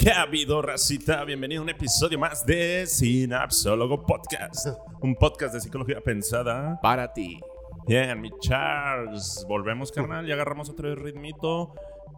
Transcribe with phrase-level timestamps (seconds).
[0.00, 1.22] ¿Qué ha habido, racita?
[1.26, 4.68] Bienvenido a un episodio más de Sinapsólogo Podcast.
[5.02, 6.80] Un podcast de psicología pensada.
[6.80, 7.38] Para ti.
[7.86, 9.44] Bien, mi Charles.
[9.46, 10.26] Volvemos, carnal.
[10.26, 11.74] Y agarramos otro ritmito.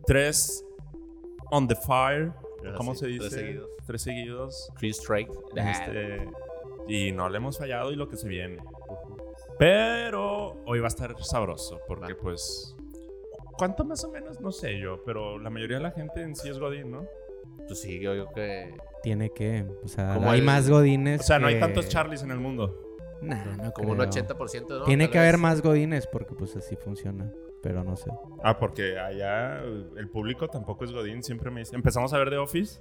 [0.06, 0.64] Tres
[1.50, 2.32] on the fire.
[2.76, 3.28] ¿Cómo se dice?
[3.28, 3.70] tres seguidos.
[3.84, 4.72] Tres seguidos.
[4.78, 5.28] Three straight.
[5.56, 6.28] Este,
[6.86, 8.58] y no le hemos fallado y lo que se viene.
[9.58, 12.76] Pero hoy va a estar sabroso porque pues...
[13.58, 14.40] ¿Cuánto más o menos?
[14.40, 17.06] No sé yo, pero la mayoría de la gente en sí es Godín, ¿no?
[17.66, 18.74] Pues sí, yo digo que.
[19.02, 21.20] Tiene que, o sea, Como hay el- más godines.
[21.20, 22.78] O sea, no hay que- tantos Charlies en el mundo.
[23.20, 24.04] Nah, no como creo.
[24.04, 24.84] un 80%, ¿no?
[24.84, 25.40] Tiene Tal que haber vez.
[25.40, 27.30] más godines porque pues así funciona,
[27.62, 28.10] pero no sé.
[28.42, 29.60] Ah, porque allá
[29.96, 31.76] el público tampoco es Godín, siempre me dice.
[31.76, 32.80] Empezamos a ver The Office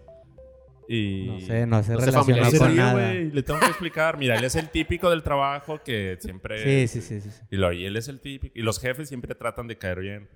[0.88, 1.28] y.
[1.28, 2.94] No sé, no se No relaciona con nada.
[2.94, 3.30] güey.
[3.32, 4.18] Le tengo que explicar.
[4.18, 6.88] Mira, él es el típico del trabajo que siempre.
[6.88, 7.42] Sí, sí, sí, sí, sí.
[7.52, 8.54] Y, lo, y él es el típico.
[8.58, 10.30] Y los jefes siempre tratan de caer bien.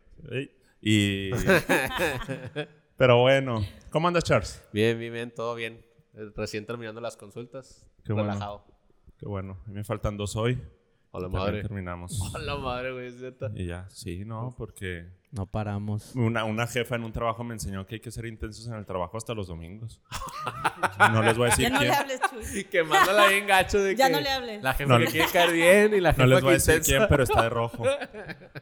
[0.82, 1.32] Y.
[2.98, 3.66] Pero bueno.
[3.90, 4.64] ¿Cómo andas, Charles?
[4.72, 5.86] Bien, bien, bien, todo bien.
[6.14, 7.86] Recién terminando las consultas.
[8.04, 8.30] Qué bueno.
[8.30, 8.66] relajado.
[9.18, 9.58] Qué bueno.
[9.66, 10.62] A mí me faltan dos hoy.
[11.16, 11.62] Hola, También madre.
[11.62, 12.20] terminamos.
[12.36, 13.14] Hola, madre, güey.
[13.56, 13.88] Y ya.
[13.90, 15.08] Sí, no, porque.
[15.32, 16.16] No paramos.
[16.16, 18.86] Una, una jefa en un trabajo me enseñó que hay que ser intensos en el
[18.86, 20.02] trabajo hasta los domingos.
[21.12, 21.90] No les voy a decir Ya no quién.
[21.92, 22.60] le hables, Chuy.
[22.60, 24.64] Y quemándola bien gacho de Ya que no le hables.
[24.64, 26.52] La jefa No que le- quiere caer bien y la jefa No les voy a
[26.52, 26.98] que decir intensa.
[26.98, 27.84] quién, pero está de rojo.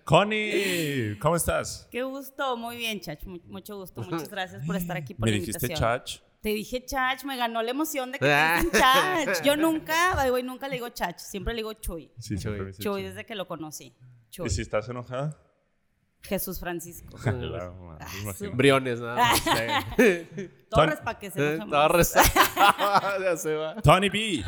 [0.03, 1.87] Connie, ¿cómo estás?
[1.91, 3.23] Qué gusto, muy bien, Chach.
[3.25, 4.01] mu- mucho gusto.
[4.01, 5.99] Muchas gracias por estar aquí por Me la dijiste invitación.
[5.99, 6.19] Chach.
[6.43, 9.41] Te dije Chach, me ganó la emoción de que te dicen Chach.
[9.43, 12.11] Yo nunca, by the way, nunca le digo Chach, siempre le digo Chuy.
[12.19, 12.57] Sí, Chuy.
[12.57, 13.03] Chuy Chuy.
[13.03, 13.95] desde que lo conocí.
[14.29, 14.47] Chuy.
[14.47, 15.39] ¿Y si estás enojada?
[16.21, 17.17] Jesús Francisco.
[17.17, 18.07] Claro, Ah,
[18.53, 19.41] Briones, nada más.
[20.69, 22.23] Torres para que se enoje reza-
[23.21, 23.75] Ya se va.
[23.81, 24.43] Tony B.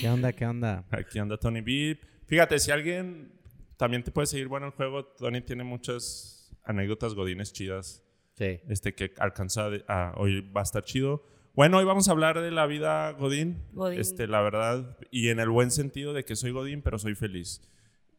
[0.00, 0.32] ¿Qué onda?
[0.32, 0.84] ¿Qué onda?
[0.90, 1.98] Aquí anda Tony B.
[2.26, 3.32] Fíjate, si alguien
[3.76, 8.02] también te puede seguir bueno el juego, Tony tiene muchas anécdotas godines chidas.
[8.36, 8.60] Sí.
[8.68, 11.24] Este que alcanza ah, hoy va a estar chido.
[11.54, 13.62] Bueno, hoy vamos a hablar de la vida Godín.
[13.72, 14.00] Godín.
[14.00, 17.60] Este, la verdad, y en el buen sentido de que soy Godín, pero soy feliz.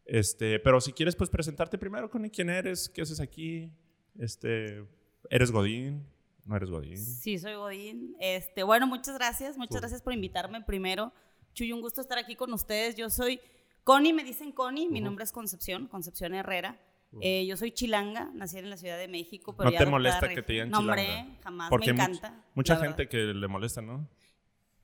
[0.06, 3.72] Este, pero si quieres, pues presentarte primero con quién eres, qué haces aquí.
[4.20, 4.86] Este,
[5.30, 6.06] ¿eres Godín?
[6.46, 6.98] ¿No eres Godín?
[6.98, 8.18] Sí, soy Godín.
[8.20, 9.58] Este, bueno, muchas gracias.
[9.58, 11.14] Muchas gracias por invitarme primero.
[11.54, 12.98] Chuy, un gusto estar aquí con ustedes.
[12.98, 13.40] Yo soy
[13.86, 14.90] Connie, me dicen Connie.
[14.90, 16.78] Mi nombre es Concepción, Concepción Herrera.
[17.20, 19.54] Eh, yo soy chilanga, nací en la Ciudad de México.
[19.58, 21.40] Pero ¿No ya te molesta que te digan no, hombre, chilanga?
[21.44, 21.70] jamás.
[21.70, 22.46] Porque me much- encanta.
[22.56, 24.08] mucha gente que le molesta, ¿no?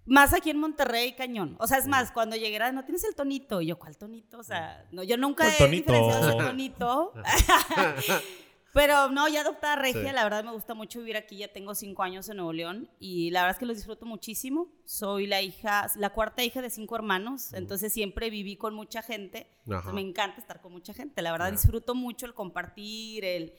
[0.10, 1.56] Más aquí en Monterrey, cañón.
[1.60, 3.62] O sea, es más, cuando llegué era, no tienes el tonito.
[3.62, 4.40] Y yo, ¿cuál tonito?
[4.40, 5.92] O sea, no, yo nunca ¿Cuál he tonito?
[5.94, 7.14] diferenciado ese tonito.
[8.78, 10.14] Pero no, ya adoptada regia, Sí.
[10.16, 11.38] la verdad me gusta mucho vivir aquí.
[11.38, 14.68] Ya tengo cinco años en Nuevo León y la verdad es que los disfruto muchísimo.
[14.86, 19.48] Soy la hija, la cuarta hija de cinco hermanos, entonces siempre viví con mucha gente.
[19.66, 21.22] Entonces, me encanta estar con mucha gente.
[21.22, 21.52] La verdad Ya.
[21.54, 23.54] disfruto mucho el compartir, el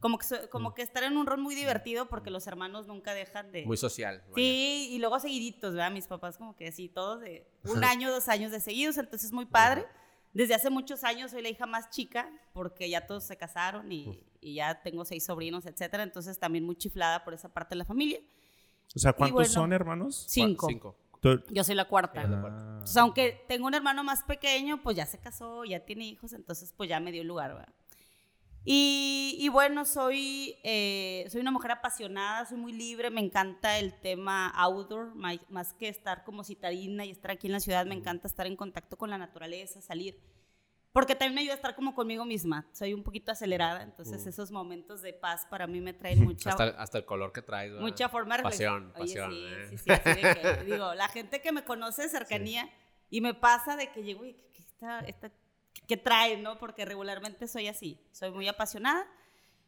[0.00, 3.52] como que como que estar en un rol muy divertido porque los hermanos nunca dejan
[3.52, 4.18] de Muy social.
[4.24, 4.34] vaya.
[4.34, 5.90] Sí, y luego seguiditos, ¿verdad?
[5.92, 9.46] Mis papás como que sí, todos de un año, dos años de seguidos, entonces muy
[9.46, 9.86] padre.
[10.34, 14.20] Desde hace muchos años soy la hija más chica porque ya todos se casaron y,
[14.44, 16.02] y ya tengo seis sobrinos, etcétera.
[16.02, 18.20] Entonces también muy chiflada por esa parte de la familia.
[18.94, 19.50] O sea, ¿cuántos bueno.
[19.50, 20.26] son hermanos?
[20.28, 20.68] Cinco.
[20.68, 20.96] Cinco.
[21.50, 22.20] Yo soy la cuarta.
[22.20, 22.24] Ah.
[22.24, 26.74] Entonces, aunque tengo un hermano más pequeño, pues ya se casó, ya tiene hijos, entonces
[26.76, 27.74] pues ya me dio lugar, ¿verdad?
[28.66, 33.98] Y, y bueno, soy, eh, soy una mujer apasionada, soy muy libre, me encanta el
[34.00, 38.26] tema outdoor, más que estar como citadina y estar aquí en la ciudad, me encanta
[38.26, 40.18] estar en contacto con la naturaleza, salir,
[40.94, 42.66] porque también me ayuda a estar como conmigo misma.
[42.72, 44.28] Soy un poquito acelerada, entonces Mm.
[44.28, 47.72] esos momentos de paz para mí me traen mucha, Hasta, hasta el color que traes.
[47.72, 47.84] ¿verdad?
[47.84, 49.28] mucha forma de Pasión, reflexión.
[49.28, 49.30] pasión.
[49.30, 49.68] Oye, eh.
[49.70, 52.70] sí, sí, sí, así de que, digo, la gente que me conoce de cercanía
[53.10, 55.30] y me pasa de que llego y ¿qué, está- esta-
[55.86, 56.58] qué- trae, no?
[56.58, 59.04] Porque regularmente soy así, soy muy apasionada.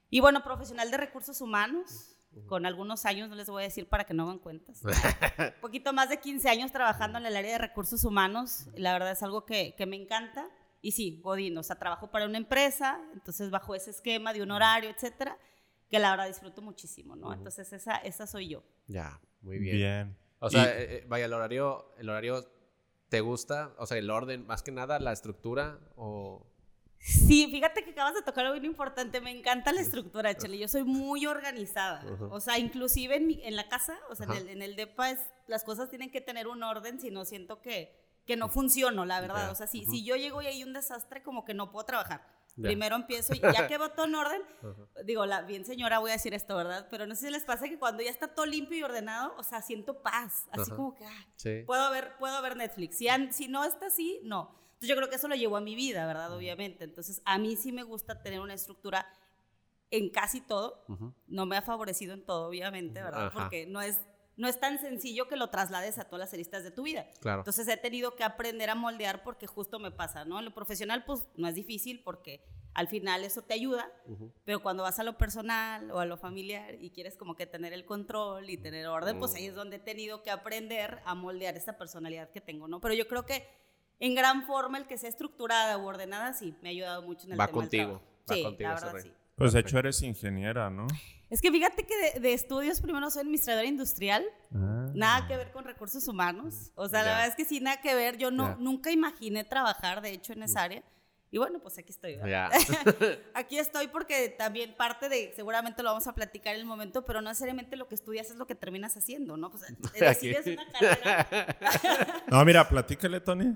[0.09, 2.13] Y bueno, profesional de recursos humanos,
[2.47, 4.81] con algunos años, no les voy a decir para que no hagan cuentas.
[5.57, 9.11] Un poquito más de 15 años trabajando en el área de recursos humanos, la verdad
[9.11, 10.47] es algo que, que me encanta.
[10.87, 14.53] Y sí, Godín, o sea, trabajo para una empresa, entonces bajo ese esquema de un
[14.53, 15.37] horario, etcétera,
[15.91, 17.27] que la verdad disfruto muchísimo, ¿no?
[17.27, 17.35] Ujú.
[17.39, 18.63] Entonces esa, esa soy yo.
[18.87, 19.77] Ya, muy bien.
[19.77, 20.17] Bien.
[20.39, 22.49] O sea, Y- eh, eh, vaya, el horario, el horario
[23.09, 26.47] te gusta, o sea, el orden, más que nada, la estructura o...
[26.99, 29.21] Sí, fíjate que acabas de tocar algo bien importante.
[29.21, 30.57] Me encanta la estructura, Chele.
[30.59, 32.05] Yo soy muy organizada.
[32.13, 32.27] Ujú.
[32.33, 34.41] O sea, inclusive en, mi- en la casa, o sea, en Ajá.
[34.41, 37.61] el, en el DEPA, es- las cosas tienen que tener un orden, si no siento
[37.61, 39.47] que, que no funciono, la verdad.
[39.47, 39.53] Ya.
[39.53, 39.91] O sea, si, Ujú.
[39.93, 42.27] si yo llego y hay un desastre, como que no puedo trabajar.
[42.57, 42.63] Ya.
[42.65, 45.03] Primero empiezo y ya que va todo en orden, Ajá.
[45.05, 46.89] digo, la, bien señora voy a decir esto, ¿verdad?
[46.91, 49.43] Pero no sé si les pasa que cuando ya está todo limpio y ordenado, o
[49.43, 50.47] sea, siento paz.
[50.51, 50.77] Así Ajá.
[50.77, 51.63] como que, ah, Sí.
[51.67, 52.97] puedo ver, puedo ver Netflix.
[52.97, 54.55] Si, an- si no está así, no.
[54.69, 56.33] Entonces yo creo que eso lo llevó a mi vida, ¿verdad?
[56.35, 56.85] Obviamente.
[56.85, 59.07] Entonces a mí sí me gusta tener una estructura
[59.91, 60.85] en casi todo.
[61.29, 63.31] No me ha favorecido en todo, obviamente, ¿verdad?
[63.33, 64.01] Porque no es
[64.37, 67.07] no es tan sencillo que lo traslades a todas las aristas de tu vida.
[67.21, 67.41] Claro.
[67.41, 70.39] Entonces he tenido que aprender a moldear porque justo me pasa, ¿no?
[70.39, 72.45] En lo profesional pues no es difícil porque
[72.75, 73.91] al final eso te ayuda,
[74.45, 77.73] pero cuando vas a lo personal o a lo familiar y quieres como que tener
[77.73, 81.57] el control y tener orden, pues ahí es donde he tenido que aprender a moldear
[81.57, 82.79] esta personalidad que tengo, ¿no?
[82.83, 83.49] Pero yo creo que
[83.99, 87.33] en gran forma el que sea estructurada u ordenada sí me ha ayudado mucho en
[87.33, 88.05] el Va tema del contigo, trabajo.
[88.31, 89.13] va sí, contigo la verdad sí.
[89.37, 90.87] Pues de hecho eres ingeniera, ¿no?
[91.29, 95.65] Es que fíjate que de, de estudios primero soy administradora industrial, nada que ver con
[95.65, 96.71] recursos humanos.
[96.77, 97.07] O sea, Ya.
[97.07, 98.17] la verdad es que sí, nada que ver.
[98.17, 100.83] Yo no, nunca imaginé trabajar, de hecho, en esa área.
[101.33, 102.15] Y bueno, pues aquí estoy.
[102.17, 102.53] ¿verdad?
[102.53, 103.19] Ya.
[103.35, 107.21] Aquí estoy porque también parte de, seguramente lo vamos a platicar en el momento, pero
[107.21, 109.51] no necesariamente lo que estudias es lo que terminas haciendo, ¿no?
[109.51, 109.65] Pues
[110.01, 111.27] decides una carrera.
[112.29, 113.55] No, mira, platícale, Tony.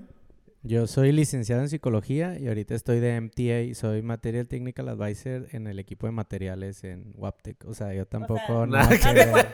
[0.63, 5.65] Yo soy licenciado en psicología y ahorita estoy de MTA, soy Material Technical Advisor en
[5.65, 7.65] el equipo de materiales en Waptec.
[7.65, 8.37] O sea, yo tampoco
[8.67, 9.47] nada nada que ver.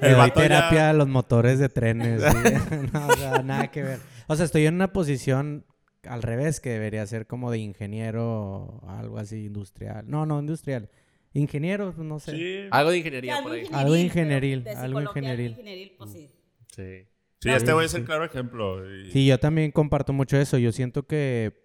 [0.00, 2.22] Le doy vato ya- terapia a los motores de trenes.
[2.22, 2.28] ¿sí?
[2.92, 4.00] no, o sea, nada que ver.
[4.26, 5.64] O sea, estoy en una posición
[6.02, 10.10] al revés que debería ser como de ingeniero, algo así industrial.
[10.10, 10.90] No, no, industrial.
[11.34, 12.32] Ingeniero, pues, no sé.
[12.32, 12.68] Sí.
[12.72, 13.66] Algo de ingeniería Algo por ahí.
[13.72, 15.50] Algo ingenieril, ingenieril, pero de algo ingenieril.
[15.52, 16.30] ingenieril, pues sí.
[16.74, 17.06] Sí.
[17.40, 18.84] Sí, este güey es el claro ejemplo.
[18.90, 20.58] y- Sí, yo también comparto mucho eso.
[20.58, 21.64] Yo siento que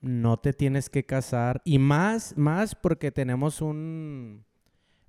[0.00, 1.60] no te tienes que casar.
[1.64, 4.46] Y más, más porque tenemos un,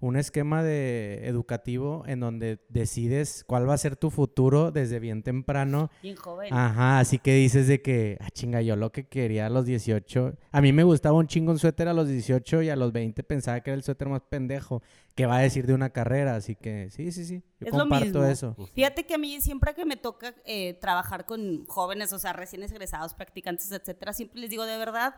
[0.01, 5.24] un esquema de educativo en donde decides cuál va a ser tu futuro desde bien
[5.24, 5.90] temprano.
[6.01, 6.54] Bien joven.
[6.54, 10.38] Ajá, así que dices de que, ah, chinga, yo lo que quería a los 18.
[10.51, 13.24] A mí me gustaba un chingo un suéter a los 18 y a los 20
[13.24, 14.81] pensaba que era el suéter más pendejo
[15.16, 16.36] que va a decir de una carrera.
[16.36, 17.44] Así que sí, sí, sí.
[17.60, 18.24] Yo Es lo comparto mismo.
[18.24, 18.56] eso.
[18.74, 22.63] Fíjate que a mí siempre que me toca eh, trabajar con jóvenes, o sea, recién
[22.63, 25.16] egresados, practicantes, etcétera, siempre les digo de verdad,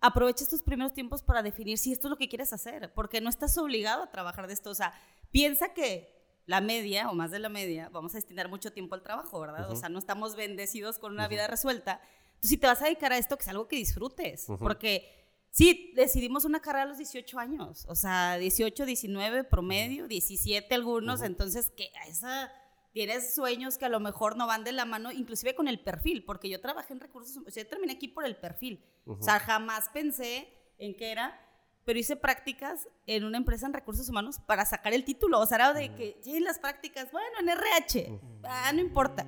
[0.00, 3.30] aprovecha estos primeros tiempos para definir si esto es lo que quieres hacer, porque no
[3.30, 4.70] estás obligado a trabajar de esto.
[4.70, 4.92] O sea,
[5.30, 6.12] piensa que
[6.46, 9.70] la media o más de la media, vamos a destinar mucho tiempo al trabajo, ¿verdad?
[9.70, 12.00] O sea, no estamos bendecidos con una vida resuelta.
[12.26, 14.58] Entonces, si te vas a dedicar a esto, que es algo que disfrutes, Ujú.
[14.58, 15.10] porque
[15.50, 21.22] sí, decidimos una carrera a los 18 años, o sea, 18, 19 promedio, 17 algunos,
[21.22, 22.52] entonces que a esa
[22.94, 26.24] tienes sueños que a lo mejor no van de la mano, inclusive con el perfil,
[26.24, 28.82] porque yo trabajé en recursos, o sea, yo terminé aquí por el perfil.
[29.04, 30.48] O sea, jamás pensé
[30.78, 31.38] en qué era,
[31.84, 35.40] pero hice prácticas en una empresa en recursos humanos para sacar el título.
[35.40, 39.26] O sea, era de que, "Sí, las prácticas, bueno, en RH, ah, no importa.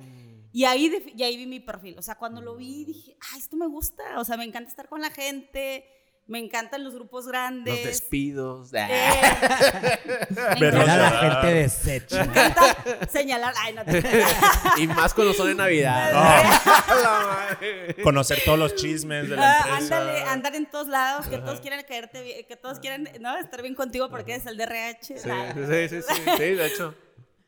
[0.53, 1.99] Y ahí, y ahí vi mi perfil.
[1.99, 4.17] O sea, cuando lo vi dije, ah, esto me gusta.
[4.17, 5.85] O sea, me encanta estar con la gente,
[6.27, 7.73] me encantan los grupos grandes.
[7.73, 8.73] Los despidos.
[8.73, 8.87] Eh,
[10.29, 12.15] me Pero, sea, la encanta- gente desecha.
[12.25, 12.77] me encanta
[13.09, 13.53] señalar.
[13.57, 14.03] Ay, no te
[14.77, 16.13] y más cuando son de Navidad.
[16.13, 17.95] Madre.
[18.03, 19.77] Conocer todos los chismes de la Ah, empresa.
[19.97, 23.37] ándale, andar en todos lados, que todos quieren caerte bien, que todos quieren ¿no?
[23.37, 25.17] estar bien contigo porque eres el DRH.
[25.19, 25.53] Sí, Ah.
[25.55, 26.93] sí, sí, sí, sí, de hecho.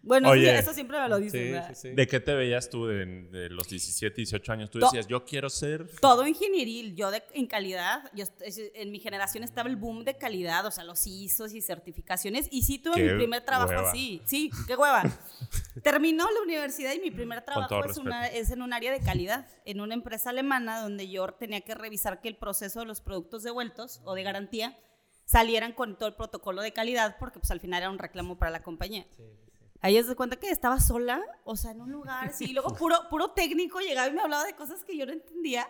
[0.02, 0.50] Bueno, Oye.
[0.52, 1.62] eso, eso siempre me lo dicen.
[1.68, 1.90] Sí, sí, sí.
[1.94, 4.70] ¿De qué te veías tú de, de los 17, 18 años?
[4.72, 5.90] Tú decías, yo quiero ser...
[6.00, 8.24] Todo ingenieril, yo de, en calidad, yo,
[8.76, 12.62] en mi generación estaba el boom de calidad, o sea, los ISOs y certificaciones, y
[12.62, 13.90] sí tuve Qué mi primer trabajo hueva.
[13.90, 15.04] así, sí, qué hueva.
[15.84, 19.48] Terminó la universidad y mi primer trabajo es, una- es en un área de calidad,
[19.66, 23.44] en una empresa alemana donde yo tenía que revisar que el proceso de los productos
[23.44, 24.78] devueltos o de garantía
[25.26, 28.50] salieran con todo el protocolo de calidad, porque pues al final era un reclamo para
[28.52, 29.06] la compañía.
[29.82, 32.74] Ahí es de cuenta que estaba sola, o sea, en un lugar, sí, y luego
[32.76, 35.68] puro, puro técnico llegaba y me hablaba de cosas que yo no entendía.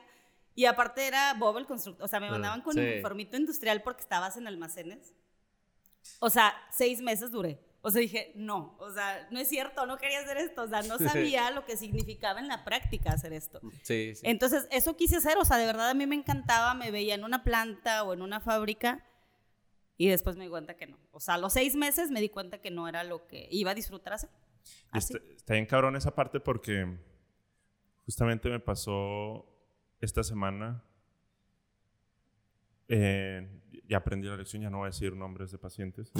[0.56, 2.80] Y aparte era Bob el constructor, o sea, me Ah, mandaban con sí.
[2.80, 5.14] uniformito industrial porque estabas en almacenes.
[6.20, 7.60] O sea, seis meses duré.
[7.82, 10.82] O sea, dije, no, o sea, no es cierto, no quería hacer esto, o sea,
[10.82, 13.62] no sabía lo que significaba en la práctica hacer esto.
[13.84, 14.22] Sí, sí.
[14.24, 17.24] Entonces, eso quise hacer, o sea, de verdad a mí me encantaba, me veía en
[17.24, 19.06] una planta o en una fábrica
[20.00, 20.98] y después me di cuenta que no.
[21.12, 23.72] O sea, a los seis meses me di cuenta que no era lo que iba
[23.72, 24.30] a disfrutar hacer.
[24.94, 25.14] Y Así.
[25.14, 26.98] Está, está bien cabrón esa parte porque
[28.06, 29.46] justamente me pasó
[30.02, 30.82] esta semana.
[32.88, 33.48] eh,
[33.88, 36.12] ya aprendí la lección, ya no voy a decir nombres de pacientes.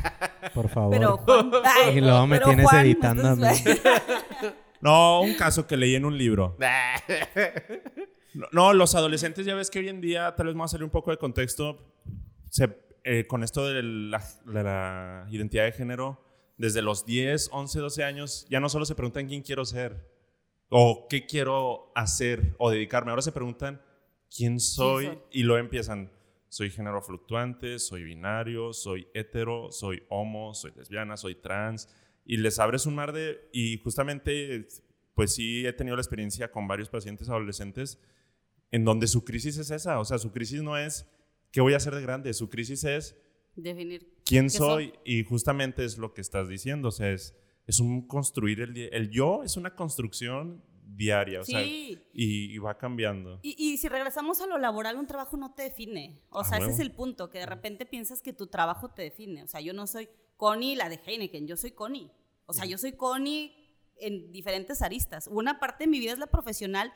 [0.54, 0.90] Por favor.
[0.90, 3.42] Pero Juan, ay, Y luego me pero tienes Juan, editando a mí.
[3.46, 3.82] entonces-
[4.80, 6.56] No, un caso que leí en un libro.
[8.34, 10.68] No, no, los adolescentes, ya ves que hoy en día, tal vez me va a
[10.68, 11.94] salir un poco de contexto,
[12.48, 16.24] se- eh, con esto de la, de la identidad de género,
[16.56, 20.08] desde los 10, 11, 12 años, ya no solo se preguntan quién quiero ser
[20.68, 23.80] o qué quiero hacer o dedicarme, ahora se preguntan
[24.34, 25.18] quién soy soy?
[25.30, 26.10] y luego empiezan,
[26.48, 31.88] soy género fluctuante, soy binario, soy hetero, soy homo, soy lesbiana, soy trans,
[32.24, 34.68] y les abres un mar de, y justamente,
[35.14, 37.98] pues sí he tenido la experiencia con varios pacientes adolescentes
[38.70, 41.06] en donde su crisis es esa, o sea, su crisis no es
[41.52, 43.16] qué voy a hacer de grande, su crisis es
[43.56, 44.14] Definir.
[44.24, 44.92] quién ¿Qué soy?
[45.04, 47.34] y justamente es lo que estás diciendo, o sea, es
[47.66, 52.00] es un construir el, el yo, es una construcción diaria, o sea, Sí.
[52.14, 53.40] y, y va cambiando.
[53.42, 56.22] Y, y si regresamos a lo laboral, un trabajo no te define.
[56.30, 59.02] O Ah, sea, ese es el punto, que de repente piensas que tu trabajo te
[59.02, 59.42] define.
[59.42, 62.10] O sea, yo no soy Connie, la de Heineken, yo soy Connie.
[62.46, 63.52] O sea, yo soy Connie
[64.00, 65.28] en diferentes aristas.
[65.30, 66.90] Una parte de mi vida es la profesional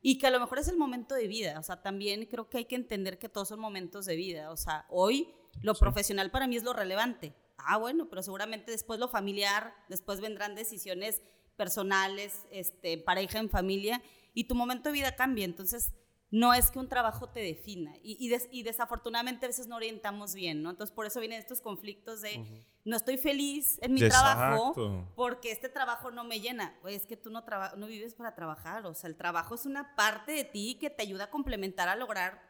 [0.00, 1.58] y que a lo mejor es el momento de vida.
[1.58, 4.50] O sea, también creo que hay que entender que todos son momentos de vida.
[4.50, 5.80] O sea, hoy lo Sí.
[5.80, 7.34] profesional para mí es lo relevante.
[7.56, 11.22] Ah, bueno, pero seguramente después lo familiar, después vendrán decisiones
[11.56, 14.00] personales, este, pareja, en familia,
[14.32, 15.44] y tu momento de vida cambia.
[15.44, 15.92] Entonces,
[16.30, 17.94] no es que un trabajo te defina.
[18.02, 20.70] Y, y, des- y desafortunadamente a veces no orientamos bien, ¿no?
[20.70, 24.74] Entonces, por eso vienen estos conflictos de no estoy feliz en mi trabajo
[25.16, 26.78] porque este trabajo no me llena.
[26.82, 27.44] Oye, es que tú no,
[27.76, 28.84] no vives para trabajar.
[28.86, 31.96] O sea, el trabajo es una parte de ti que te ayuda a complementar a
[31.96, 32.42] lograr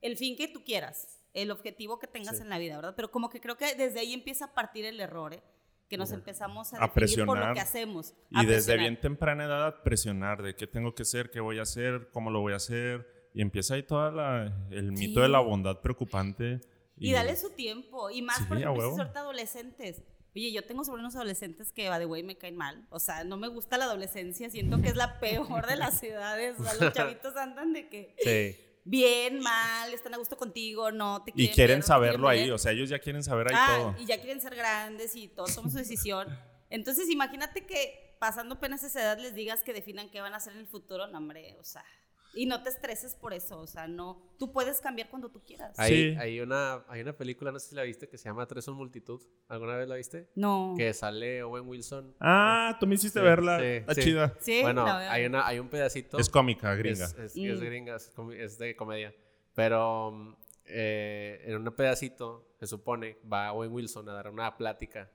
[0.00, 2.42] el fin que tú quieras, el objetivo que tengas Sí.
[2.42, 2.94] en la vida, ¿verdad?
[2.96, 5.42] Pero como que creo que desde ahí empieza a partir el error, ¿eh?
[5.94, 7.54] Que nos empezamos a, A definir por lo presionar.
[7.54, 8.14] que hacemos.
[8.30, 8.78] Y a desde presionar.
[8.80, 12.40] bien temprana edad presionar de qué tengo que hacer, qué voy a hacer, cómo lo
[12.40, 13.06] voy a hacer.
[13.34, 14.06] Y empieza ahí todo
[14.70, 15.22] el mito Sí.
[15.22, 16.60] de la bondad preocupante.
[16.98, 18.10] Y dale su tiempo.
[18.10, 20.02] Y más, Sí, por ejemplo, si son adolescentes.
[20.36, 22.86] Oye, yo tengo sobrinos adolescentes que, by the way, me caen mal.
[22.90, 24.50] O sea, no me gusta la adolescencia.
[24.50, 26.58] Siento que es la peor de las edades.
[26.58, 28.60] O sea, los chavitos andan de que Sí.
[28.84, 32.44] Bien, mal, están a gusto contigo, no te Y quieren quieren no te saberlo quieren
[32.44, 33.94] ahí, o sea, ellos ya quieren saber ahí Ah, todo.
[33.98, 36.28] y ya quieren ser grandes y todos somos su decisión.
[36.70, 40.52] Entonces, imagínate que pasando apenas esa edad les digas que definan qué van a hacer
[40.54, 41.84] en el futuro, no, hombre, o sea,
[42.34, 45.78] y no te estreses por eso, o sea, no, tú puedes cambiar cuando tú quieras.
[45.78, 46.16] Hay, Sí.
[46.18, 48.74] hay, una, hay una película, no sé si la viste, que se llama Tres son
[48.76, 49.20] multitud.
[49.48, 50.28] ¿Alguna vez la viste?
[50.34, 50.74] No.
[50.76, 52.14] Que sale Owen Wilson.
[52.20, 53.58] Ah, tú me hiciste Sí, verla.
[53.58, 54.00] sí, Está sí.
[54.02, 54.34] chida.
[54.40, 56.18] Sí, bueno, hay, una, hay un pedacito.
[56.18, 57.04] Es cómica, gringa.
[57.04, 57.64] Es, es- es Mm.
[57.64, 59.14] gringa, es, de comedia.
[59.54, 60.36] Pero
[60.66, 65.10] eh, en un pedacito, se supone, va Owen Wilson a dar una plática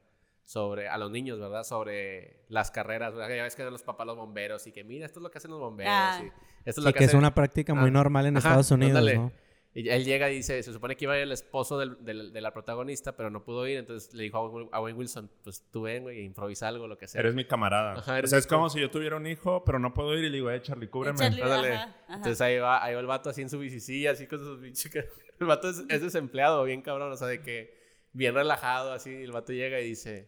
[0.49, 1.63] sobre, a los niños, ¿verdad?
[1.63, 3.35] Sobre las carreras, ¿verdad?
[3.35, 5.37] Ya ves que dan los papás los bomberos y que mira, esto es lo que
[5.37, 5.93] hacen los bomberos.
[5.95, 6.21] Ah.
[6.23, 8.47] y esto es Sí, lo que es hacen- una práctica muy Ah, normal en ajá,
[8.47, 9.17] Estados Unidos, ándale.
[9.17, 9.31] ¿no?
[9.75, 12.33] Y él llega y dice, se supone que iba a ir el esposo del- del-
[12.33, 15.83] de la protagonista, pero no pudo ir, entonces le dijo a Owen Wilson, pues tú
[15.83, 17.21] ven, güey, e improvisa algo, lo que sea.
[17.21, 17.99] Eres mi camarada.
[17.99, 20.17] Ajá, o eres sea, mi es como si yo tuviera un hijo, pero no puedo
[20.17, 21.19] ir y le digo, eh, Charlie, cúbreme.
[21.19, 22.15] Charlie, ajá, ajá.
[22.15, 24.91] Entonces ahí va, ahí va el vato así en su bicicilla, así con sus pinches...
[25.39, 27.77] El vato es, es desempleado, bien cabrón, o sea, de que
[28.11, 30.27] bien relajado, así, el vato llega y dice,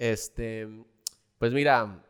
[0.00, 0.66] este,
[1.38, 2.02] pues mira,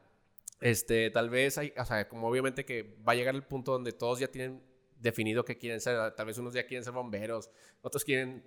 [0.61, 3.91] este, tal vez hay, o sea, como obviamente que va a llegar el punto donde
[3.91, 4.63] todos ya tienen
[5.01, 7.51] definido que quieren ser, tal vez unos ya quieren ser bomberos,
[7.83, 8.45] otros quieren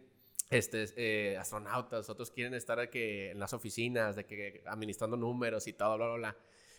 [0.49, 5.73] este, eh, astronautas, otros quieren estar que, en las oficinas, de que administrando números y
[5.73, 6.37] todo, bla, bla, bla.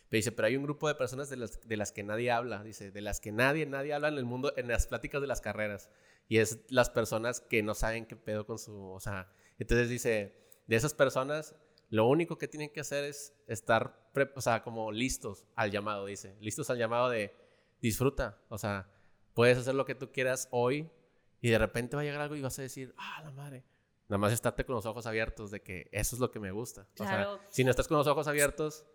[0.09, 2.65] Pero dice, pero hay un grupo de personas de las, de las que nadie habla,
[2.65, 5.43] dice, de las que nadie, nadie habla en el mundo, en las pláticas de las
[5.43, 5.91] carreras.
[6.29, 10.35] Y es las personas que no saben qué pedo con su, o sea, entonces dice,
[10.67, 11.55] de esas personas,
[11.91, 16.07] lo único que tienen que hacer es estar, pre- o sea, como listos al llamado,
[16.07, 17.35] dice, listos al llamado de
[17.81, 18.89] disfruta, o sea,
[19.35, 20.91] puedes hacer lo que tú quieras hoy
[21.41, 23.65] y de repente va a llegar algo y vas a decir, ah, la madre.
[24.09, 26.83] Nada más estarte con los ojos abiertos de que eso es lo que me gusta.
[26.93, 27.39] O Claro.
[27.39, 28.87] sea, si no estás con los ojos abiertos,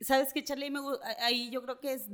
[0.00, 0.70] ¿Sabes qué, Charlie?
[0.70, 0.80] Me
[1.20, 2.10] ahí yo creo que es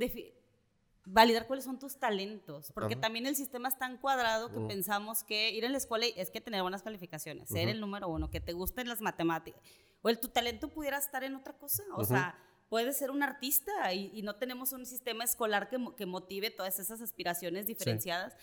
[1.05, 3.01] validar cuáles son tus talentos, porque Ajá.
[3.01, 4.67] también el sistema es tan cuadrado que Ujú.
[4.67, 7.71] pensamos que ir a la escuela es que tener buenas calificaciones, ser Ujú.
[7.71, 9.61] el número uno, que te gusten las matemáticas,
[10.01, 12.05] o el tu talento pudiera estar en otra cosa, o Ujú.
[12.05, 12.37] sea,
[12.69, 16.79] puedes ser un artista y, y no tenemos un sistema escolar que, que motive todas
[16.79, 18.33] esas aspiraciones diferenciadas.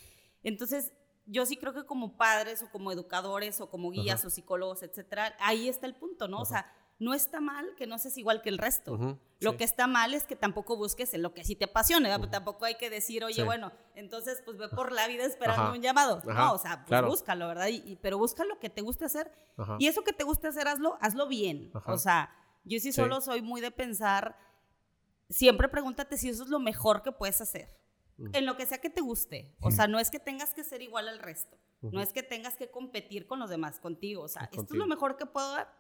[0.43, 0.93] Entonces,
[1.27, 4.29] yo sí creo que como padres o como educadores o como guías Ajá.
[4.29, 6.41] o psicólogos, etcétera, ahí está el punto, ¿no?
[6.41, 9.19] O sea, no está mal que no seas igual que el resto.
[9.41, 9.57] Lo sí.
[9.57, 12.19] que está mal es que tampoco busques en lo que sí te apasione, ¿verdad?
[12.21, 13.43] Pero tampoco hay que decir, oye, Sí.
[13.43, 15.73] bueno, entonces pues ve por la vida esperando Ajá.
[15.73, 16.21] un llamado.
[16.29, 17.09] Ajá, No, o sea, pues claro.
[17.09, 17.69] búscalo, ¿verdad?
[17.69, 19.31] Y, y- pero busca lo que te guste hacer.
[19.57, 19.77] Ajá.
[19.79, 21.71] Y eso que te guste hacer, hazlo, hazlo bien.
[21.87, 22.93] O sea, yo sí Sí.
[22.93, 24.37] solo soy muy de pensar,
[25.31, 27.77] siempre pregúntate si eso es lo mejor que puedes hacer.
[28.33, 29.55] En lo que sea que te guste.
[29.61, 31.57] O sea, no es que tengas que ser igual al resto.
[31.81, 34.23] No es que tengas que competir con los demás, contigo.
[34.25, 35.73] O sea, esto es lo mejor que puedo dar.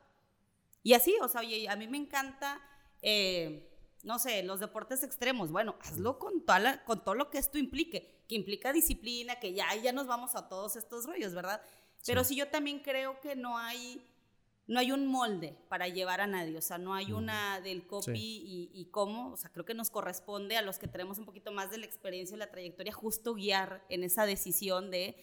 [0.88, 2.60] Y así, o sea, oye, a mí me encanta,
[3.02, 3.68] eh,
[4.04, 5.50] no sé, los deportes extremos.
[5.50, 9.52] Bueno, hazlo con, toda la- con todo lo que esto implique, que implica disciplina, que
[9.52, 11.60] ya, ya nos vamos a todos estos rollos, ¿verdad?
[12.06, 12.36] Pero sí.
[12.36, 14.02] yo también creo que no hay,
[14.66, 18.12] no hay un molde para llevar a nadie, o sea, no hay una del copy
[18.46, 21.52] y, y cómo, o sea, creo que nos corresponde a los que tenemos un poquito
[21.52, 25.16] más de la experiencia y la trayectoria justo guiar en esa decisión de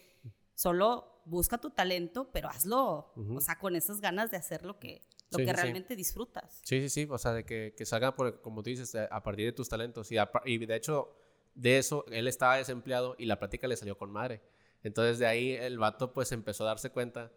[0.54, 5.02] solo busca tu talento, pero hazlo, o sea, con esas ganas de hacer lo que,
[5.38, 5.62] lo Sí, que sí, sí.
[5.64, 6.60] realmente disfrutas.
[6.64, 9.46] Sí, sí, sí, o sea, de que, que salgan, por, como tú dices, a partir
[9.46, 10.12] de tus talentos.
[10.12, 11.16] Y, a y de hecho,
[11.54, 14.42] de eso, él estaba desempleado y la práctica le salió con madre.
[14.84, 17.32] Entonces, de ahí el vato, pues, empezó a darse cuenta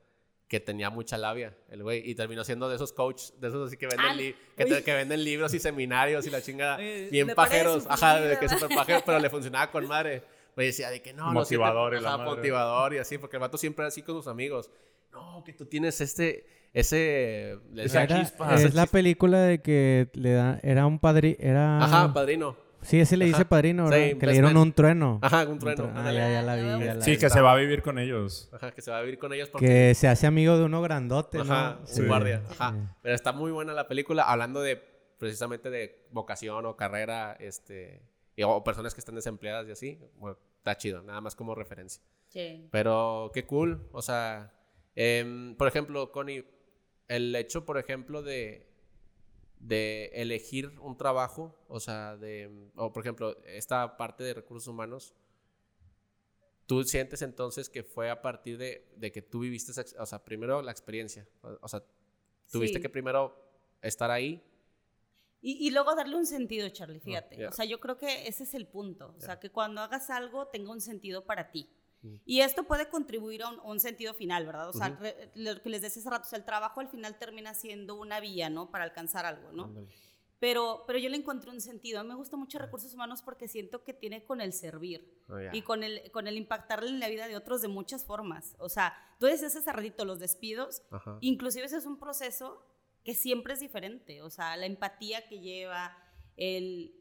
[0.49, 3.76] que tenía mucha labia, el güey, y terminó siendo de esos coaches, de esos así
[3.76, 7.28] que venden, li- que, te- que venden libros y seminarios y la chingada, Oye, bien
[7.35, 10.23] pajeros, ajá, de que súper pajero, pero le funcionaba con madre.
[10.55, 12.31] Güey, decía de que no, no, siempre- Motivador y la ajá, madre.
[12.37, 14.71] motivador y así, porque el vato siempre era así con sus amigos.
[15.12, 16.47] No, que tú tienes este,
[16.80, 18.87] ese, decía Era- chispa, es la chispa.
[18.92, 21.82] película de que le da, era un padrino, era...
[21.85, 22.56] Ajá, padrino.
[22.80, 23.49] Sí, ese le dice Ajá.
[23.49, 24.06] padrino, Sí, ¿verdad?
[24.06, 24.62] que best le dieron man.
[24.62, 25.18] un trueno.
[25.20, 25.85] Ajá, un trueno.
[25.92, 26.18] Ah, ándale.
[26.18, 27.18] ya, ya la vi, ya la Sí, vi.
[27.18, 28.49] que se va a vivir con ellos.
[28.52, 29.66] Ajá, que se va a vivir con ellos porque...
[29.66, 31.80] Que se hace amigo de uno grandote, Ajá, ¿no?
[31.80, 32.06] un Sí.
[32.06, 32.42] guardia.
[32.50, 32.73] Ajá.
[32.73, 32.88] Sí.
[33.02, 34.80] Pero está muy buena la película, hablando de
[35.18, 38.00] precisamente de vocación o carrera, este,
[38.37, 39.99] y- o personas que están desempleadas y así.
[40.16, 42.00] Bueno, está chido, nada más como referencia.
[42.28, 42.68] Sí.
[42.70, 44.52] Pero qué cool, o sea,
[44.94, 46.44] em, por ejemplo, Connie,
[47.08, 48.66] el hecho, por ejemplo, de
[49.60, 55.16] de elegir un trabajo, o sea, de, o por ejemplo, esta parte de recursos humanos,
[56.66, 60.22] tú sientes entonces que fue a partir de, de que tú viviste, esa o sea,
[60.24, 61.82] primero la experiencia, o, o sea,
[62.52, 62.82] tuviste Sí.
[62.82, 63.34] que primero
[63.82, 64.40] estar ahí.
[65.40, 67.36] Y, y luego darle un sentido, Charlie, fíjate.
[67.36, 67.48] ya.
[67.48, 69.14] O sea, yo creo que ese es el punto.
[69.16, 71.68] O sea, que cuando hagas algo tenga un sentido para ti.
[72.25, 74.69] Y esto puede contribuir a un, un sentido final, ¿verdad?
[74.69, 75.02] O sea, Ujú.
[75.02, 77.97] re- lo que les decía hace rato, o sea, el trabajo al final termina siendo
[77.97, 78.71] una vía, ¿no?
[78.71, 79.64] Para alcanzar algo, ¿no?
[79.64, 79.88] Ándale.
[80.40, 81.99] Pero, pero yo le encontré un sentido.
[81.99, 85.40] A mí me gusta mucho recursos humanos porque siento que tiene con el servir Oh,
[85.40, 85.50] ya.
[85.52, 88.55] y con el, con el impactarle en la vida de otros de muchas formas.
[88.61, 91.19] O sea, tú decías hace ratito, los despidos, Ajá.
[91.21, 92.64] Inclusive ese es un proceso
[93.05, 95.97] que siempre es diferente, o sea, la empatía que lleva,
[96.37, 96.95] el,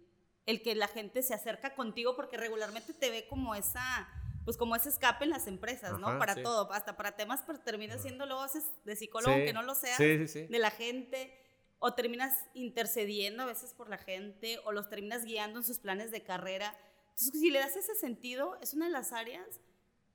[0.48, 4.08] el que la gente se acerca contigo porque regularmente te ve como esa,
[4.48, 6.08] pues como ese escape en las empresas, ¿no?
[6.08, 6.42] Ajá, Para sí.
[6.42, 8.46] todo, hasta para temas, pero terminas siendo luego
[8.86, 11.38] de psicólogo, Sí, aunque no lo seas, Sí, de la gente,
[11.80, 16.12] o terminas intercediendo a veces por la gente, o los terminas guiando en sus planes
[16.12, 16.74] de carrera.
[17.10, 19.60] Entonces, si le das ese sentido, es una de las áreas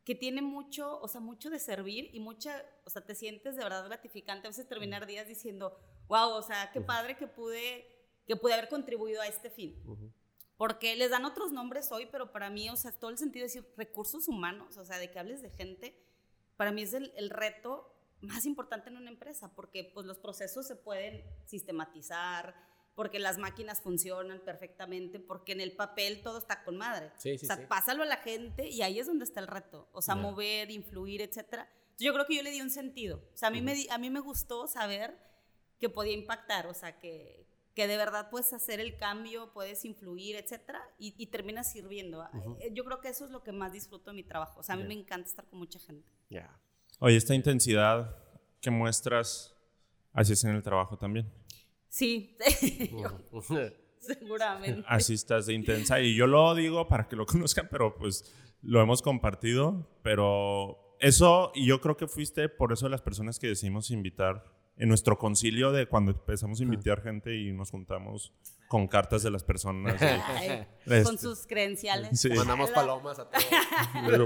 [0.03, 3.65] que tiene mucho, o sea, mucho de servir y mucha, o sea, te sientes de
[3.65, 7.87] verdad gratificante a veces terminar días diciendo, wow, o sea, qué padre que pude,
[8.27, 9.79] que pude haber contribuido a este fin.
[9.85, 10.11] Ujú.
[10.63, 13.49] Porque les dan otros nombres hoy, pero para mí, o sea, todo el sentido de
[13.53, 16.01] decir recursos humanos, o sea, de que hables de gente,
[16.57, 20.65] para mí es el, el reto más importante en una empresa, porque pues los procesos
[20.65, 22.55] se pueden sistematizar,
[22.95, 27.11] porque las máquinas funcionan perfectamente, porque en el papel todo está con madre.
[27.17, 27.65] Sí, sí, o sea, sí.
[27.69, 29.89] pásalo a la gente y ahí es donde está el reto.
[29.93, 31.63] O sea, mover, influir, etcétera.
[31.73, 33.17] Entonces, yo creo que yo le di un sentido.
[33.35, 35.19] O sea, a mí, me, di- a mí me gustó saber
[35.81, 40.37] que podía impactar, o sea, que, que de verdad puedes hacer el cambio, puedes influir,
[40.37, 42.27] etcétera, y, y terminas sirviendo.
[42.35, 42.57] Ujú.
[42.61, 44.61] Eh, Yo creo que eso es lo que más disfruto de mi trabajo.
[44.61, 44.89] O sea, a mí Ya.
[44.89, 46.07] me encanta estar con mucha gente.
[46.29, 46.55] Ya.
[46.99, 48.17] Oye, esta intensidad
[48.61, 49.57] que muestras,
[50.13, 51.33] así es en el trabajo también.
[51.89, 52.37] Sí,
[53.33, 53.59] Ujú.
[53.99, 54.85] seguramente.
[54.89, 56.01] Así estás de intensa.
[56.01, 58.33] Y yo lo digo para que lo conozcan, pero pues
[58.63, 59.89] lo hemos compartido.
[60.03, 64.45] Pero eso, y yo creo que fuiste por eso de las personas que decidimos invitar
[64.77, 68.33] en nuestro concilio de cuando empezamos a invitar gente y nos juntamos
[68.69, 70.01] con cartas de las personas.
[70.01, 72.19] y- Ay, Este, con sus credenciales.
[72.19, 72.31] Sí.
[72.31, 73.45] Mandamos palomas a todos.
[74.07, 74.25] Pero-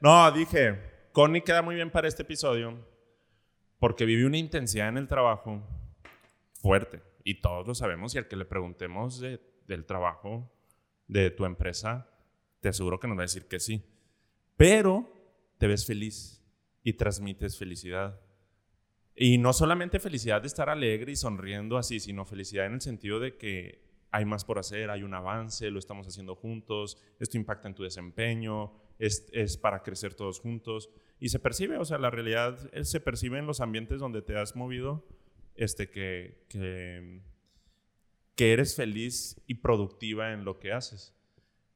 [0.00, 0.80] no, dije,
[1.12, 2.86] Connie queda muy bien para este episodio
[3.78, 5.62] porque vive una intensidad en el trabajo
[6.60, 7.02] fuerte.
[7.24, 8.14] Y todos lo sabemos.
[8.14, 10.50] Y al que le preguntemos de- del trabajo
[11.06, 12.08] de tu empresa,
[12.60, 13.84] te aseguro que nos va a decir que sí.
[14.56, 15.12] Pero
[15.58, 16.42] te ves feliz
[16.82, 18.18] y transmites felicidad.
[19.20, 23.18] Y no solamente felicidad de estar alegre y sonriendo así, sino felicidad en el sentido
[23.18, 27.66] de que hay más por hacer, hay un avance, lo estamos haciendo juntos, esto impacta
[27.66, 30.88] en tu desempeño, es, es para crecer todos juntos.
[31.18, 34.38] Y se percibe, o sea, la realidad eh, se percibe en los ambientes donde te
[34.38, 35.04] has movido,
[35.56, 37.20] este, que, que,
[38.36, 41.12] que eres feliz y productiva en lo que haces.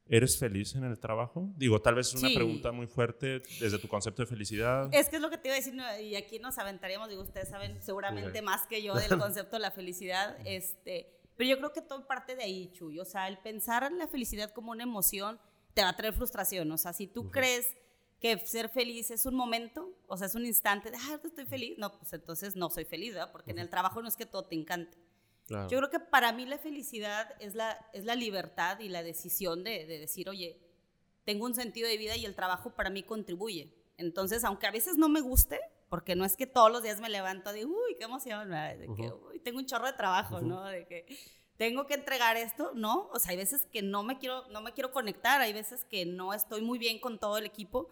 [0.05, 1.49] ¿Eres feliz en el trabajo?
[1.55, 2.35] Digo, tal vez es una Sí.
[2.35, 4.89] pregunta muy fuerte desde tu concepto de felicidad.
[4.93, 7.47] Es que es lo que te iba a decir, y aquí nos aventaríamos, digo, ustedes
[7.49, 8.45] saben seguramente Ok.
[8.45, 12.35] más que yo del concepto de la felicidad, este, pero yo creo que todo parte
[12.35, 15.39] de ahí, Chuy, o sea, el pensar en la felicidad como una emoción
[15.73, 17.65] te va a traer frustración, o sea, si tú crees
[18.19, 21.77] que ser feliz es un momento, o sea, es un instante de, ah, estoy feliz,
[21.77, 23.31] no, pues entonces no soy feliz, ¿verdad?
[23.31, 24.97] Porque en el trabajo no es que todo te encante.
[25.45, 25.69] Claro.
[25.69, 29.63] Yo creo que para mí la felicidad es la, es la libertad y la decisión
[29.63, 30.59] de, de decir, oye,
[31.25, 33.73] tengo un sentido de vida y el trabajo para mí contribuye.
[33.97, 37.09] Entonces, aunque a veces no me guste, porque no es que todos los días me
[37.09, 40.63] levanto de, uy, qué emoción, de que, uy, tengo un chorro de trabajo, ¿no?
[40.63, 41.05] De que
[41.57, 43.09] tengo que entregar esto, ¿no?
[43.13, 46.05] O sea, hay veces que no me quiero, no me quiero conectar, hay veces que
[46.05, 47.89] no estoy muy bien con todo el equipo.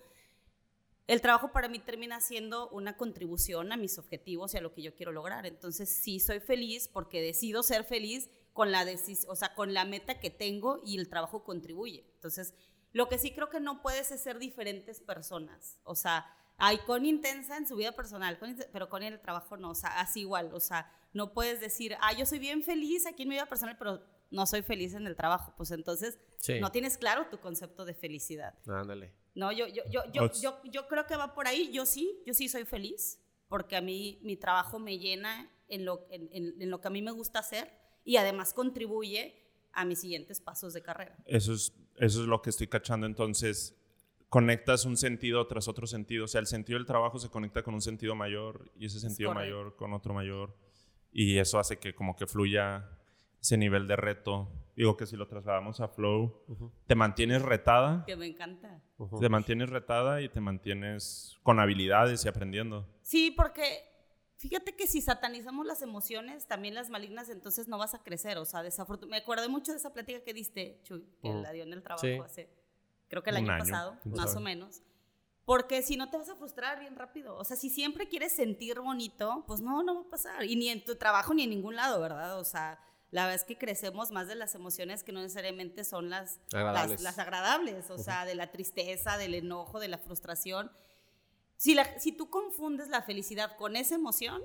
[1.12, 4.82] El trabajo para mí termina siendo una contribución a mis objetivos y a lo que
[4.82, 5.45] yo quiero lograr.
[5.45, 9.84] Entonces, sí soy feliz porque decido ser feliz con la decis- o sea, con la
[9.84, 12.06] meta que tengo y el trabajo contribuye.
[12.15, 12.54] Entonces,
[12.93, 15.80] lo que sí creo que no puedes es ser diferentes personas.
[15.84, 16.26] O sea,
[16.63, 20.00] Hay con intensa en su vida personal, con pero con el trabajo no, o sea,
[20.00, 23.36] así igual, o sea, no puedes decir, ah, yo soy bien feliz aquí en mi
[23.36, 26.60] vida personal, pero no soy feliz en el trabajo, pues entonces Sí.
[26.60, 28.54] no tienes claro tu concepto de felicidad.
[28.67, 29.12] Ándale.
[29.34, 30.41] No, yo, yo, yo, yo, Ots.
[30.41, 33.82] yo, yo creo que va por ahí, yo sí, yo sí soy feliz, porque a
[33.82, 37.12] mí mi trabajo me llena en lo, en, en- en lo que a mí me
[37.12, 37.72] gusta hacer
[38.04, 39.38] y además contribuye
[39.74, 41.15] a mis siguientes pasos de carrera.
[41.26, 43.06] Eso es, eso es lo que estoy cachando.
[43.08, 43.74] Entonces,
[44.28, 46.26] conectas un sentido tras otro sentido.
[46.26, 49.34] O sea, el sentido del trabajo se conecta con un sentido mayor y ese sentido
[49.34, 50.54] mayor con otro mayor.
[51.13, 52.89] Y eso hace que como que fluya
[53.41, 54.49] ese nivel de reto.
[54.75, 56.45] Digo que si lo trasladamos a flow,
[56.88, 58.82] te mantienes retada, Que me encanta.
[59.19, 62.88] te mantienes retada y te mantienes con habilidades y aprendiendo.
[63.01, 63.84] Sí, porque
[64.38, 68.38] fíjate que si satanizamos las emociones, también las malignas, entonces no vas a crecer.
[68.38, 71.41] O sea, desafortunadamente, me acordé mucho de esa plática que diste, Chuy, que Ujú.
[71.41, 72.17] la dio en el trabajo Sí.
[72.23, 72.49] hace,
[73.10, 74.38] creo que el Un año, año, pasado, más sabe.
[74.38, 74.82] o menos.
[75.43, 77.36] Porque si no te vas a frustrar bien rápido.
[77.36, 80.45] O sea, si siempre quieres sentir bonito, pues no, no va a pasar.
[80.45, 82.39] Y ni en tu trabajo ni en ningún lado, ¿verdad?
[82.39, 82.80] O sea,
[83.12, 87.02] la verdad es que crecemos más de las emociones que no necesariamente son las Agradables.
[87.02, 90.71] Las, las agradables, o sea, de la tristeza, del enojo, de la frustración.
[91.58, 94.41] Si, la- si tú confundes la felicidad con esa emoción,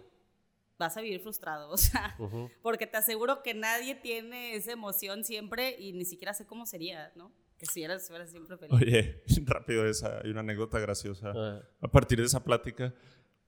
[0.79, 2.51] vas a vivir frustrado, o sea, Ujú.
[2.61, 7.13] porque te aseguro que nadie tiene esa emoción siempre y ni siquiera sé cómo sería,
[7.17, 7.33] ¿no?
[7.59, 8.75] Que si eras, fueras siempre feliz.
[8.75, 11.33] Oye, rápido esa, hay una anécdota graciosa.
[11.35, 12.93] Ah, a partir de esa plática,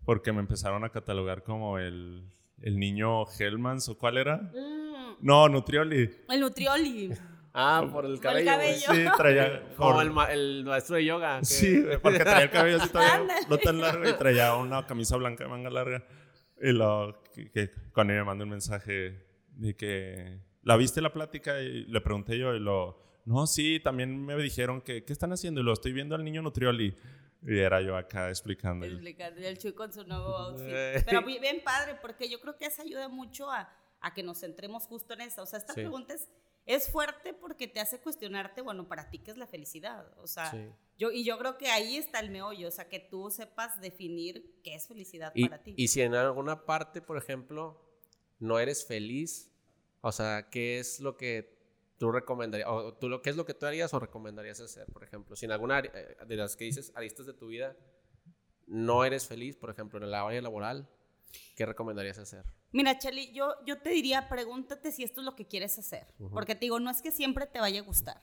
[0.06, 2.24] porque me empezaron a catalogar como el,
[2.62, 4.38] el niño Hellmans o cuál era.
[4.54, 4.87] Mm,
[5.20, 6.10] No, Nutrioli.
[6.28, 7.10] el nutrioli.
[7.54, 8.86] Ah, por el Por el cabello.
[8.86, 9.10] cabello.
[9.10, 9.62] Sí, traía.
[9.76, 11.40] Como el, ma- el maestro de yoga.
[11.40, 13.40] que- Sí, porque traía el cabello así todavía Ándale.
[13.48, 16.04] no tan largo y traía una camisa blanca de manga larga.
[16.60, 21.60] Y lo, que, que cuando me mandó un mensaje de que la viste la plática
[21.60, 25.60] y le pregunté yo y lo, no, sí, también me dijeron que, ¿qué están haciendo?
[25.60, 26.94] Y lo estoy viendo al niño Nutrioli.
[27.42, 28.84] Y era yo acá explicando.
[28.84, 31.04] Explicando, y el Chuy con su nuevo outfit.
[31.06, 33.68] Pero bien padre, porque yo creo que eso ayuda mucho a,
[34.00, 35.42] a que nos centremos justo en eso.
[35.42, 35.80] O sea, esta Sí.
[35.80, 36.28] pregunta es,
[36.66, 40.06] es fuerte porque te hace cuestionarte, bueno, para ti, ¿qué es la felicidad?
[40.18, 40.68] O sea, Sí.
[40.98, 44.60] yo, y yo creo que ahí está el meollo, o sea, que tú sepas definir
[44.62, 45.74] qué es felicidad Y, para ti.
[45.76, 47.82] y si en alguna parte, por ejemplo,
[48.38, 49.50] no eres feliz,
[50.02, 51.56] o sea, ¿qué es lo que
[51.98, 52.68] tú recomendarías?
[52.70, 55.34] O tú lo, ¿Qué es lo que tú harías o recomendarías hacer, por ejemplo?
[55.34, 57.76] Si en alguna eh, de las que dices aristas de tu vida
[58.66, 60.86] no eres feliz, por ejemplo, en la área laboral,
[61.56, 62.44] ¿qué recomendarías hacer?
[62.70, 66.06] Mira, Cheli, yo, yo te diría, pregúntate si esto es lo que quieres hacer.
[66.32, 68.22] Porque te digo, no es que siempre te vaya a gustar.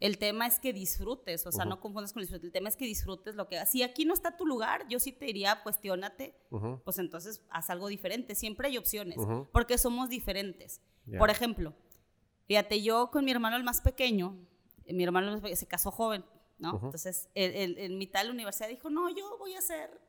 [0.00, 2.46] El tema es que disfrutes, o sea, no confundas con disfrute.
[2.46, 3.70] El tema es que disfrutes lo que hagas.
[3.70, 6.80] Si aquí no está tu lugar, yo sí te diría, cuestiónate, Ujú.
[6.84, 8.34] pues entonces haz algo diferente.
[8.34, 9.16] Siempre hay opciones,
[9.52, 10.80] porque somos diferentes.
[11.18, 11.74] Por ejemplo,
[12.46, 14.36] fíjate, yo con mi hermano el más pequeño,
[14.86, 16.24] eh, mi hermano se casó joven,
[16.58, 16.80] ¿no?
[16.82, 20.00] Entonces, en mitad de la universidad dijo, no, yo voy a ser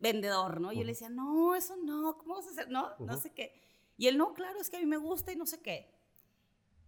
[0.00, 0.72] vendedor, ¿no?
[0.72, 2.70] Y yo le decía, no, eso no, ¿cómo vas a hacer?
[2.70, 3.20] No, no Ujú.
[3.22, 3.52] sé qué.
[3.96, 5.94] Y él, no, claro, es que a mí me gusta y no sé qué.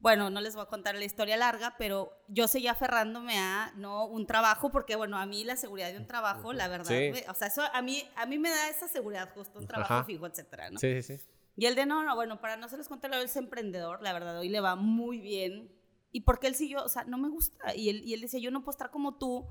[0.01, 4.07] Bueno, no les voy a contar la historia larga, pero yo seguía aferrándome a no
[4.07, 7.11] un trabajo, porque bueno, a mí la seguridad de un trabajo, la verdad, Sí.
[7.13, 9.95] me- o sea, eso a mí, a mí me da esa seguridad justo, un trabajo
[9.95, 10.05] Ajá.
[10.05, 10.81] fijo, etcétera, ¿no?
[10.81, 11.25] Sí, sí, sí.
[11.55, 14.03] Y él de no, no, bueno, para no se les cuente lo él es emprendedor,
[14.03, 15.71] la verdad, hoy le va muy bien.
[16.11, 17.75] Y porque él siguió, o sea, no me gusta.
[17.77, 19.47] Y él, y él decía, yo no puedo estar como tú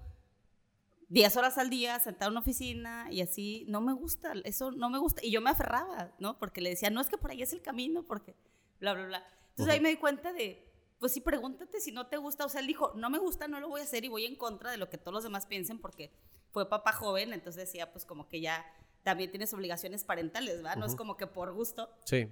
[1.12, 4.90] 10 horas al día sentado en una oficina y así, no me gusta, eso no
[4.90, 5.22] me gusta.
[5.22, 6.40] Y yo me aferraba, ¿no?
[6.40, 8.34] Porque le decía, no es que por ahí es el camino, porque
[8.80, 9.28] bla, bla, bla.
[9.50, 12.46] Entonces ahí me di cuenta de, pues sí, pregúntate si no te gusta.
[12.46, 14.38] O sea, él dijo, no me gusta, no lo voy a hacer y voy en
[14.38, 16.14] contra de lo que todos los demás piensen porque
[16.52, 18.66] fue papá joven, entonces decía, pues como que ya
[19.04, 20.78] también tienes obligaciones parentales, ¿verdad?
[20.78, 21.90] No es como que por gusto.
[22.06, 22.30] Sí.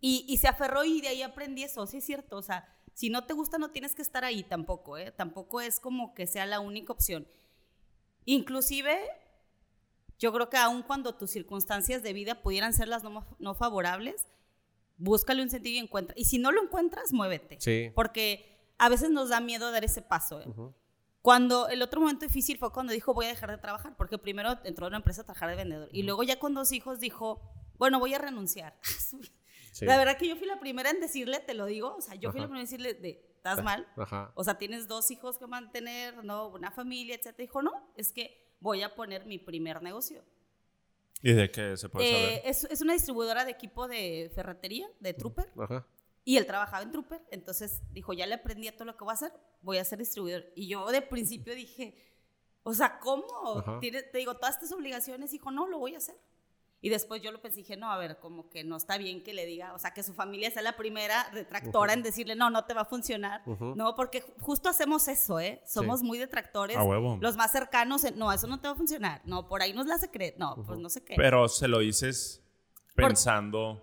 [0.00, 3.10] Y, y se aferró y de ahí aprendí eso, sí es cierto, o sea, si
[3.10, 5.10] no te gusta no tienes que estar ahí tampoco, ¿eh?
[5.10, 7.26] Tampoco es como que sea la única opción.
[8.24, 8.98] Inclusive,
[10.18, 14.26] yo creo que aun cuando tus circunstancias de vida pudieran ser las no, no favorables,
[14.96, 16.14] búscale un sentido y encuentra.
[16.16, 17.56] Y si no lo encuentras, muévete.
[17.60, 17.90] Sí.
[17.94, 20.46] Porque a veces nos da miedo dar ese paso, ¿eh?
[21.22, 24.58] Cuando el otro momento difícil fue cuando dijo voy a dejar de trabajar, porque primero
[24.64, 27.40] entró a una empresa a trabajar de vendedor y luego ya con dos hijos dijo,
[27.78, 28.78] bueno, voy a renunciar.
[29.72, 29.86] Sí.
[29.86, 32.30] La verdad que yo fui la primera en decirle, te lo digo, o sea, yo
[32.30, 33.86] fui la primera en decirle, de, ¿estás mal?
[33.96, 34.32] Ajá.
[34.34, 37.42] O sea, tienes dos hijos que mantener, no, una familia, etcétera.
[37.42, 40.24] Dijo, no, es que voy a poner mi primer negocio.
[41.22, 42.42] ¿Y de qué se puede Eh, saber?
[42.46, 45.86] es, es una distribuidora de equipo de ferretería, de Trooper, Ajá.
[46.24, 49.12] y él trabajaba en Trooper, entonces dijo, ya le aprendí a todo lo que voy
[49.12, 50.44] a hacer, voy a ser distribuidor.
[50.54, 51.96] Y yo de principio dije,
[52.62, 53.78] o sea, ¿cómo?
[53.80, 56.16] Tiene- te digo, todas estas obligaciones, dijo, no, lo voy a hacer.
[56.84, 59.32] Y después yo lo pensé dije, no, a ver, como que no está bien que
[59.32, 62.66] le diga, o sea, que su familia sea la primera detractora en decirle, no, no
[62.66, 63.40] te va a funcionar.
[63.46, 65.62] No, porque justo hacemos eso, ¿eh?
[65.64, 66.76] Somos muy detractores.
[66.76, 67.16] A huevo.
[67.22, 69.22] Los más cercanos, no, eso no te va a funcionar.
[69.24, 70.36] No, por ahí nos la secret.
[70.36, 71.14] No, pues no sé qué.
[71.16, 72.42] Pero se lo dices
[72.94, 73.82] pensando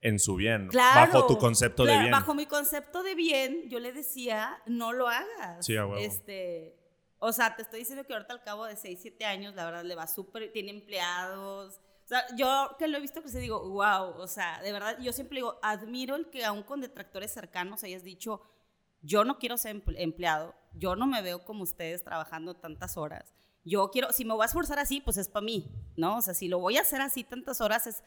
[0.00, 2.10] en su bien, Claro, bajo tu concepto de claro, bien.
[2.10, 5.64] Bajo mi concepto de bien, yo le decía, no lo hagas.
[5.64, 5.98] Sí, a huevo.
[5.98, 6.76] Este,
[7.20, 9.84] o sea, te estoy diciendo que ahorita al cabo de 6, 7 años, la verdad,
[9.84, 11.80] le va súper, tiene empleados.
[12.10, 15.12] Sea, yo que lo he visto que se digo, wow, o sea, de verdad, yo
[15.12, 18.42] siempre digo, admiro el que aún con detractores cercanos hayas dicho,
[19.00, 23.32] yo no quiero ser emple- empleado, yo no me veo como ustedes trabajando tantas horas.
[23.64, 26.16] Yo quiero, si me voy a esforzar así, pues es para mí, ¿no?
[26.16, 28.02] O sea, si lo voy a hacer así tantas horas es...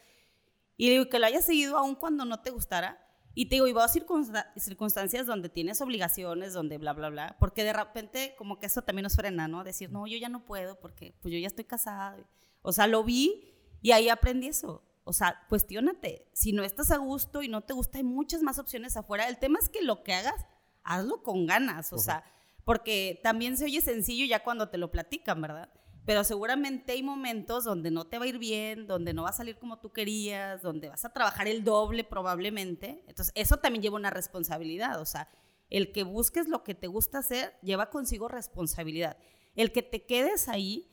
[0.76, 3.00] Y digo, que lo hayas seguido aún cuando no te gustara.
[3.34, 7.38] Y te digo, y va a circunsta- circunstancias donde tienes obligaciones, donde bla, bla, bla.
[7.40, 9.64] Porque de repente como que eso también nos frena, ¿no?
[9.64, 12.18] Decir, no, yo ya no puedo porque pues yo ya estoy casada.
[12.64, 13.53] O sea, lo vi
[13.84, 14.82] y ahí aprendí eso.
[15.04, 16.30] O sea, cuestiónate.
[16.34, 19.28] Si no estás a gusto y no te gusta, hay muchas más opciones afuera.
[19.28, 20.46] El tema es que lo que hagas,
[20.84, 21.92] hazlo con ganas.
[21.92, 22.24] O sea,
[22.64, 25.70] porque también se oye sencillo ya cuando te lo platican, ¿verdad?
[26.06, 29.34] Pero seguramente hay momentos donde no te va a ir bien, donde no va a
[29.34, 33.04] salir como tú querías, donde vas a trabajar el doble probablemente.
[33.08, 35.02] Entonces, eso también lleva una responsabilidad.
[35.02, 35.30] O sea,
[35.70, 39.18] el que busques lo que te gusta hacer lleva consigo responsabilidad.
[39.56, 40.90] El que te quedes ahí,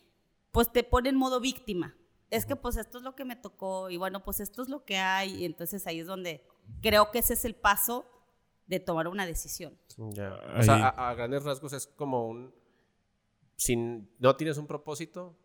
[0.50, 1.96] pues te pone en modo víctima.
[2.30, 4.84] Es que pues esto es lo que me tocó y bueno, pues esto es lo
[4.84, 5.34] que hay.
[5.42, 6.46] Y entonces ahí es donde
[6.80, 8.06] creo que ese es el paso
[8.66, 9.76] de tomar una decisión.
[9.96, 10.32] Ya.
[10.34, 12.54] O Ahí- sea, a, a grandes rasgos es como un...
[13.56, 15.36] Si no tienes un propósito,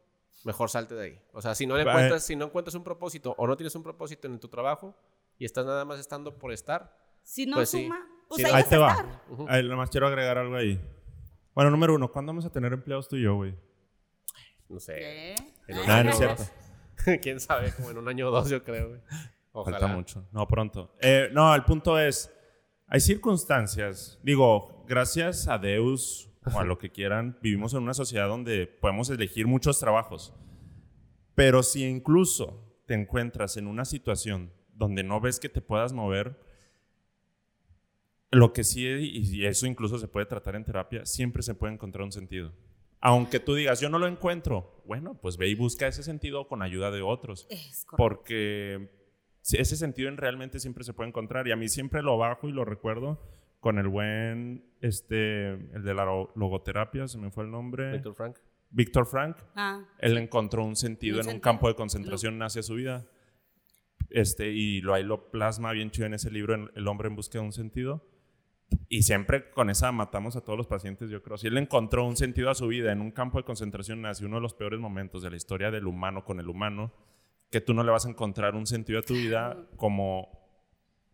[0.44, 1.22] mejor salte de ahí.
[1.34, 3.84] O sea, si no, le encuentras, si no encuentras un propósito o no tienes un
[3.84, 4.96] propósito en tu trabajo
[5.40, 7.84] y estás nada más estando por estar, Si no Pues sí.
[7.84, 8.92] suma, pues Sí, ahí Ahí vas te a va.
[8.92, 9.22] estar.
[9.50, 10.80] Ahí, nada más quiero agregar algo ahí.
[11.56, 13.56] Bueno, número uno, ¿cuándo vamos a tener empleados tú y yo, güey?
[14.70, 14.96] no sé.
[14.96, 15.36] ¿Qué?
[15.68, 16.44] En un Nah, año no es cierto.
[17.22, 17.72] ¿Quién sabe?
[17.74, 19.02] Como en un año o dos, yo creo, güey.
[19.52, 19.80] Ojalá.
[19.80, 20.28] Falta mucho.
[20.32, 20.96] No, pronto.
[21.00, 22.32] Eh, no, el punto es,
[22.88, 28.28] hay circunstancias, digo, gracias a Deus o a lo que quieran, vivimos en una sociedad
[28.28, 30.34] donde podemos elegir muchos trabajos.
[31.34, 36.40] Pero si incluso te encuentras en una situación donde no ves que te puedas mover,
[38.32, 42.04] lo que sí, y eso incluso se puede tratar en terapia, siempre se puede encontrar
[42.04, 42.54] un sentido.
[43.08, 46.64] Aunque tú digas, yo no lo encuentro, bueno, pues ve y busca ese sentido con
[46.64, 47.46] ayuda de otros.
[47.52, 48.90] Es porque
[49.52, 52.52] ese sentido en realmente siempre se puede encontrar y a mí siempre lo bajo y
[52.52, 53.22] lo recuerdo
[53.60, 57.92] con el buen este el de la lo- logoterapia se me fue el nombre.
[57.92, 58.38] Víctor Frank.
[58.72, 59.38] Víctor Frank.
[59.56, 63.06] Ah, él encontró un sentido Un en un campo de concentración hacia su vida.
[64.10, 67.16] Este y lo ahí lo plasma bien chido en ese libro en el hombre en
[67.16, 68.04] busca de un sentido
[68.90, 71.38] y siempre con esa matamos a todos los pacientes, yo creo.
[71.38, 74.38] Si él encontró un sentido a su vida en un campo de concentración nazi, uno
[74.38, 76.92] de los peores momentos de la historia del humano con el humano,
[77.52, 80.30] que tú no le vas a encontrar un sentido a tu vida como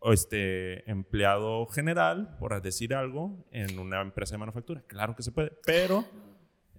[0.02, 4.82] este empleado general, por decir algo, en una empresa de manufactura.
[4.86, 6.04] Claro que se puede, pero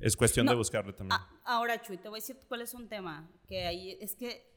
[0.02, 0.58] es cuestión de No.
[0.58, 1.18] buscarle también.
[1.22, 3.30] Ah, ahora, Chuy, te voy a decir cuál es un tema.
[3.48, 4.53] Que ahí es que,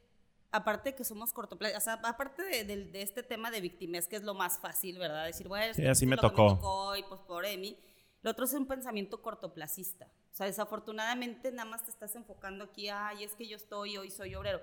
[0.53, 4.09] aparte de que somos cortoplacistas, o sea, aparte de, de- de este tema de victimez,
[4.09, 5.27] que es lo más fácil, ¿verdad?
[5.27, 6.55] Decir, bueno, Sí, así me lo que tocó.
[6.57, 7.79] tocó y pues pobre de mí.
[8.23, 10.07] Lo otro es un pensamiento cortoplacista.
[10.33, 14.11] O sea, desafortunadamente nada más te estás enfocando aquí, ay, es que yo estoy, hoy
[14.11, 14.61] soy obrero.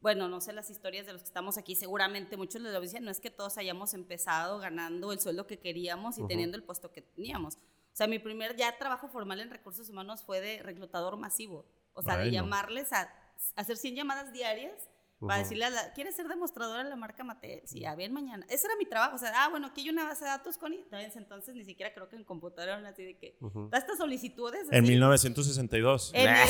[0.00, 3.04] Bueno, no sé las historias de los que estamos aquí, seguramente muchos les lo dicen,
[3.04, 6.92] no es que todos hayamos empezado ganando el sueldo que queríamos y teniendo el puesto
[6.92, 7.56] que teníamos.
[7.56, 11.66] O sea, mi primer ya trabajo formal en recursos humanos fue de reclutador masivo.
[11.94, 13.10] O sea, de llamarles a, a
[13.56, 14.88] hacer 100 llamadas diarias
[15.26, 17.62] para decirle a la, ¿quieres ser demostradora de la marca Mattel?
[17.64, 18.46] Sí, a bien mañana.
[18.48, 19.16] Ese era mi trabajo.
[19.16, 22.08] O sea, ah, bueno, aquí hay una base de datos con entonces ni siquiera creo
[22.08, 23.68] que en computadora así de que, Ujú.
[23.68, 24.68] da estas solicitudes.
[24.70, 24.90] en así.
[24.92, 26.12] 1962.
[26.14, 26.48] En el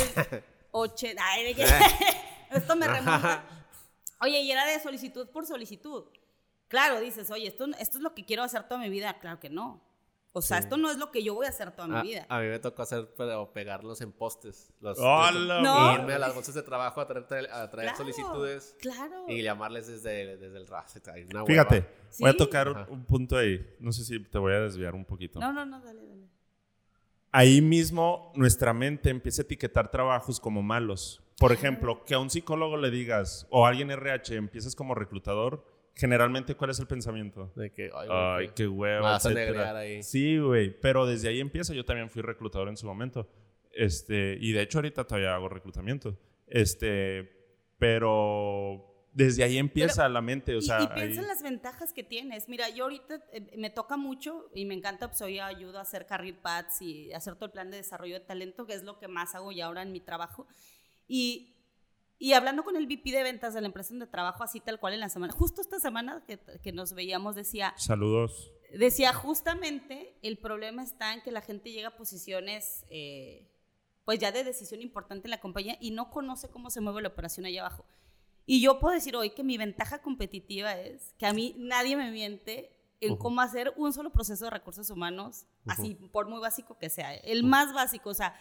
[0.71, 1.23] 80.
[1.25, 1.57] ay,
[2.51, 3.45] esto me remonta.
[4.21, 6.05] Oye, y era de solicitud por solicitud.
[6.69, 9.19] Claro, dices, oye, esto, esto es lo que quiero hacer toda mi vida.
[9.19, 9.81] Claro que no.
[10.33, 10.64] O sea, Sí.
[10.64, 12.27] esto no es lo que yo voy a hacer toda A, mi vida.
[12.29, 14.73] a mí me tocó hacer, pero pegarlos en postes.
[14.81, 15.95] Los, ¡Hola, No.
[15.95, 19.25] Irme a las bolsas de trabajo a traer, a traer Claro, solicitudes Claro.
[19.27, 20.67] y llamarles desde, desde el
[21.31, 21.88] una Fíjate,
[22.21, 22.87] voy a tocar un- Ajá.
[22.91, 23.67] un punto ahí.
[23.81, 25.41] No sé si te voy a desviar un poquito.
[25.41, 26.29] No, no, no, dale, dale.
[27.33, 31.23] ahí mismo nuestra mente empieza a etiquetar trabajos como malos.
[31.38, 35.64] Por ejemplo, que a un psicólogo le digas, o a alguien RH, empiezas como reclutador,
[35.99, 37.53] generalmente, ¿cuál es el pensamiento?
[37.57, 40.03] De que, ay, güey, Ay, qué huevo, vas a negrear ahí.
[40.03, 41.75] Sí, güey, pero desde ahí empieza.
[41.75, 43.29] Yo también fui reclutador en su momento.
[43.73, 46.17] Este, y de hecho ahorita todavía hago reclutamiento.
[46.47, 47.31] Este,
[47.79, 51.93] pero desde ahí empieza la mente, o Y- sea, y, ahí- piensa en las ventajas
[51.93, 52.49] que tienes.
[52.49, 56.07] Mira, yo ahorita eh, me toca mucho y me encanta, pues hoy ayudo a hacer
[56.07, 59.09] career paths y hacer todo el plan de desarrollo de talento, que es lo que
[59.09, 60.47] más hago ya ahora en mi trabajo.
[61.09, 61.57] Y
[62.19, 64.95] Y hablando con el VP de ventas de la empresa donde trabajo, así tal cual
[64.95, 68.51] en la semana, justo esta semana que, que nos veíamos, decía, Saludos.
[68.73, 73.49] decía justamente el problema está en que la gente llega a posiciones eh,
[74.05, 77.09] pues ya de decisión importante en la compañía y no conoce cómo se mueve la
[77.09, 77.85] operación allá abajo.
[78.47, 82.11] Y yo puedo decir hoy que mi ventaja competitiva es que a mí nadie me
[82.11, 86.89] miente en cómo hacer un solo proceso de recursos humanos, así por muy básico que
[86.89, 88.35] sea, el más básico, o sea,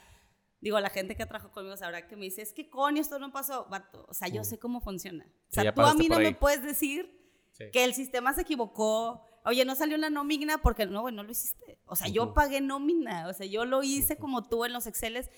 [0.61, 3.31] digo, la gente que trabajado conmigo sabrá que me dice, es que Connie, esto no
[3.31, 5.25] pasó, vato, o sea, yo sé cómo funciona.
[5.25, 6.33] O Sí, sea, ya tú a mí no por me ahí.
[6.33, 7.15] puedes decir
[7.53, 7.65] Sí.
[7.71, 9.23] que el sistema se equivocó.
[9.45, 11.79] Oye, no salió la nómina porque no, güey, no lo hiciste.
[11.85, 12.33] O sea, yo Ujú.
[12.33, 15.29] pagué nómina, o sea, yo lo hice como tú en los Exceles.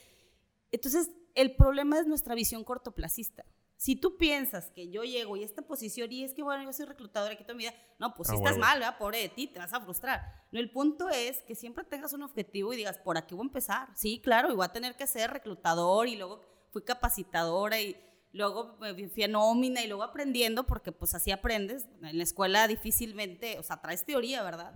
[0.72, 3.46] Entonces, el problema es nuestra visión cortoplacista.
[3.82, 6.86] Si tú piensas que yo llego y esta posición y es que, bueno, yo soy
[6.86, 8.66] reclutadora aquí toda mi vida, no, pues si Ah, estás huevo.
[8.66, 8.98] mal, ¿verdad?
[8.98, 10.22] Pobre de ti, te vas a frustrar.
[10.52, 13.48] No, el punto es que siempre tengas un objetivo y digas, por aquí voy a
[13.48, 13.88] empezar.
[13.96, 17.96] Sí, claro, y voy a tener que ser reclutador y luego fui capacitadora y
[18.34, 21.88] luego me fui a nómina y luego aprendiendo porque pues así aprendes.
[22.04, 24.76] En la escuela difícilmente, o sea, traes teoría, ¿verdad?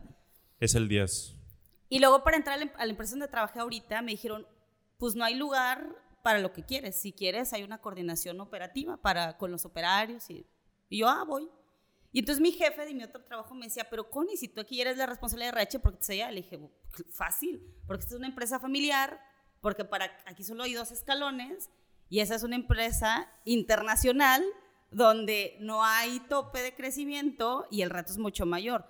[0.62, 1.36] Es el 10.
[1.90, 4.48] Y luego para entrar a la empresa donde trabajé ahorita me dijeron,
[4.98, 5.86] pues no hay lugar
[6.24, 6.96] para lo que quieres.
[6.96, 10.28] Si quieres, hay una coordinación operativa para, con los operarios.
[10.32, 10.48] Y,
[10.90, 11.48] y yo, ah, voy.
[12.12, 14.80] Y entonces mi jefe de mi otro trabajo me decía, pero Connie, si tú aquí
[14.80, 16.32] eres la responsable de RH, ¿por qué te allá?
[16.32, 16.60] Le dije,
[17.12, 19.20] fácil, porque esta es una empresa familiar,
[19.62, 21.70] porque para aquí solo hay dos escalones
[22.10, 24.44] y esa es una empresa internacional
[24.92, 28.86] donde no hay tope de crecimiento y el reto es mucho mayor.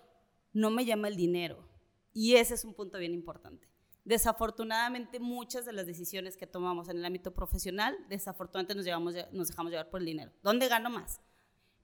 [0.52, 1.70] No me llama el dinero.
[2.14, 3.73] Y ese es un punto bien importante.
[4.06, 9.48] Desafortunadamente, muchas de las decisiones que tomamos en el ámbito profesional, desafortunadamente nos, llevamos, nos
[9.48, 10.32] dejamos llevar por el dinero.
[10.44, 11.22] ¿Dónde gano más?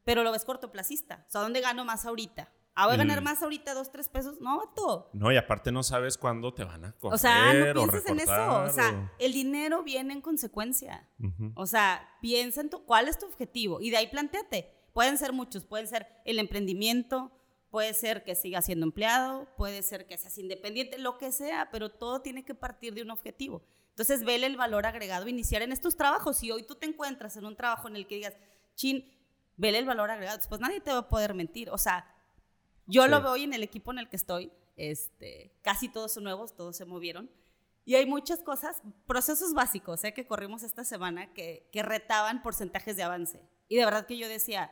[0.03, 1.25] Pero lo ves cortoplacista.
[1.27, 2.51] O sea, ¿dónde gano más ahorita?
[2.75, 3.23] ¿Ah, voy a ganar Mm.
[3.25, 4.39] más ahorita dos, tres pesos?
[4.39, 5.09] No, vato.
[5.13, 8.05] No, y aparte no sabes cuándo te van a coger O sea, no o pienses
[8.07, 8.61] en eso.
[8.63, 11.09] O sea, el dinero viene en consecuencia.
[11.55, 14.73] O sea, piensa en tu, cuál es tu objetivo y de ahí planteate.
[14.93, 17.31] Pueden ser muchos, pueden ser el emprendimiento,
[17.69, 21.89] puede ser que sigas siendo empleado, puede ser que seas independiente, lo que sea, pero
[21.89, 23.63] todo tiene que partir de un objetivo.
[23.89, 26.37] Entonces, vele el valor agregado, iniciar en estos trabajos.
[26.37, 28.33] Si hoy tú te encuentras en un trabajo en el que digas,
[28.75, 29.05] chin,
[29.57, 31.69] vele el valor agregado, pues nadie te va a poder mentir.
[31.69, 32.05] O sea,
[32.87, 33.09] yo Sí.
[33.09, 36.55] lo veo hoy en el equipo en el que estoy, este, casi todos son nuevos,
[36.55, 37.29] todos se movieron.
[37.85, 40.13] Y hay muchas cosas, procesos básicos ¿eh?
[40.13, 43.41] que corrimos esta semana que, que retaban porcentajes de avance.
[43.67, 44.71] Y de verdad que yo decía,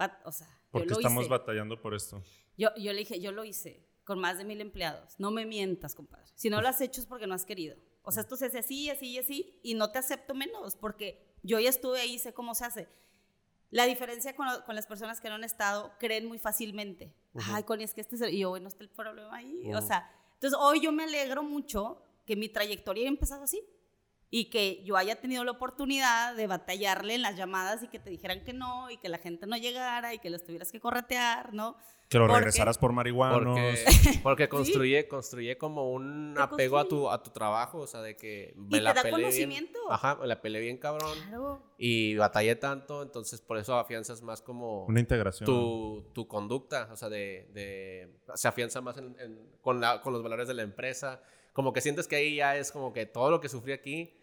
[0.00, 1.30] "Va- o sea, Porque estamos hice.
[1.30, 2.22] batallando por esto.
[2.56, 5.14] Yo, yo le dije, yo lo hice con más de mil empleados.
[5.18, 6.26] No me mientas, compadre.
[6.34, 7.76] Si no lo has hecho es porque no has querido.
[8.02, 11.36] O sea, esto se hace así, así y así, y no te acepto menos, porque
[11.44, 12.88] yo ya estuve ahí, sé cómo se hace.
[13.70, 17.14] La diferencia con, lo- con las personas que no han estado, creen muy fácilmente.
[17.46, 18.34] Ay, Connie, es que este es el-".
[18.34, 19.62] Y yo, bueno, está el problema ahí.
[19.72, 19.86] O Ujú.
[19.86, 23.62] sea, entonces hoy yo me alegro mucho que mi trayectoria haya empezado así.
[24.34, 28.08] Y que yo haya tenido la oportunidad de batallarle en las llamadas y que te
[28.08, 31.52] dijeran que no, y que la gente no llegara, y que los tuvieras que corretear,
[31.52, 31.76] ¿no?
[32.08, 32.38] Que lo ¿Por qué?
[32.40, 33.44] regresaras por marihuanos.
[33.44, 33.84] Porque,
[34.22, 38.16] porque construye, construye como un Te apego a tu, a tu trabajo, o sea, de
[38.16, 39.22] que me te la da peleé bien.
[39.26, 39.78] conocimiento.
[39.90, 41.12] Ajá, me la peleé bien cabrón.
[41.28, 41.62] Claro.
[41.76, 45.44] Y batallé tanto, entonces por eso afianzas más como Una integración.
[45.44, 50.14] tu, tu conducta, o sea, de, de- se afianza más en- en- con, la- con
[50.14, 51.22] los valores de la empresa.
[51.52, 54.14] Como que sientes que ahí ya es como que todo lo que sufrí aquí,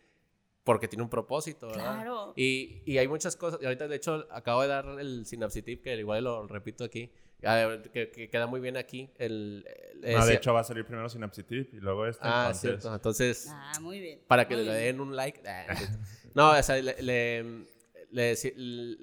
[0.70, 1.96] porque tiene un propósito, ¿verdad?
[1.96, 2.34] Claro.
[2.36, 5.82] Y, y hay muchas cosas, y ahorita de hecho acabo de dar el synapse tip,
[5.84, 7.10] que igual lo repito aquí,
[7.42, 9.10] que, que queda muy bien aquí.
[9.18, 9.66] El,
[10.04, 12.22] el- Ah, de hecho va a salir primero Synapsitip y luego este.
[12.24, 12.94] Ah, entonces- cierto.
[12.94, 14.20] Entonces, Ah, muy bien.
[14.28, 15.42] para que muy le den un like.
[15.50, 15.66] Ah,
[16.36, 17.66] no, o sea, le, le-
[18.12, 18.32] le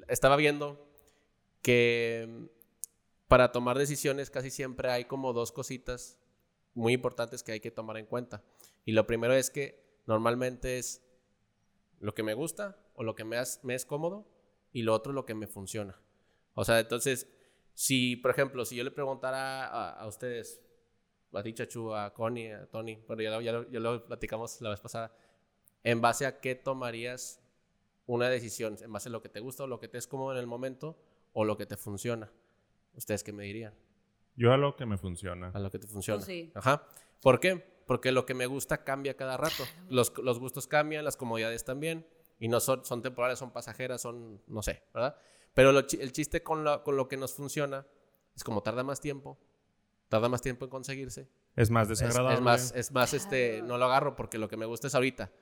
[0.07, 0.87] estaba viendo
[1.63, 2.49] que
[3.27, 6.21] para tomar decisiones casi siempre hay como dos cositas
[6.75, 8.45] muy importantes que hay que tomar en cuenta.
[8.85, 11.03] Y lo primero es que normalmente es
[12.01, 14.27] lo que me gusta o lo que me, es cómodo
[14.73, 16.01] y lo otro lo que me funciona.
[16.55, 17.29] O sea, entonces,
[17.75, 20.61] si, por ejemplo, si yo le preguntara a, ustedes,
[21.33, 24.81] a ti, Chachu, a Connie, a Tony, pero ya ya, ya lo platicamos la vez
[24.81, 25.15] pasada,
[25.83, 27.41] en base a qué tomarías
[28.07, 30.33] una decisión, en base a lo que te gusta o lo que te es cómodo
[30.33, 30.97] en el momento
[31.33, 32.33] o lo que te funciona.
[32.95, 33.75] ¿Ustedes qué me dirían?
[34.37, 35.51] Yo a lo que me funciona.
[35.55, 36.19] A lo que te funciona.
[36.19, 36.53] Pues sí.
[36.55, 36.87] Ajá.
[37.21, 37.57] ¿Por qué?
[37.87, 39.65] Porque lo que me gusta cambia cada rato.
[39.89, 42.07] Los, los gustos cambian, las comodidades también.
[42.39, 45.17] Y no son, son temporales, son pasajeras, son, no sé, ¿verdad?
[45.55, 47.87] Pero lo el chiste con lo, con lo que nos funciona
[48.35, 49.39] es como tarda más tiempo,
[50.09, 51.31] tarda más tiempo en conseguirse.
[51.55, 52.35] Es más Es, desagradable.
[52.35, 55.33] es más, es más este, no lo agarro porque lo que me gusta es ahorita.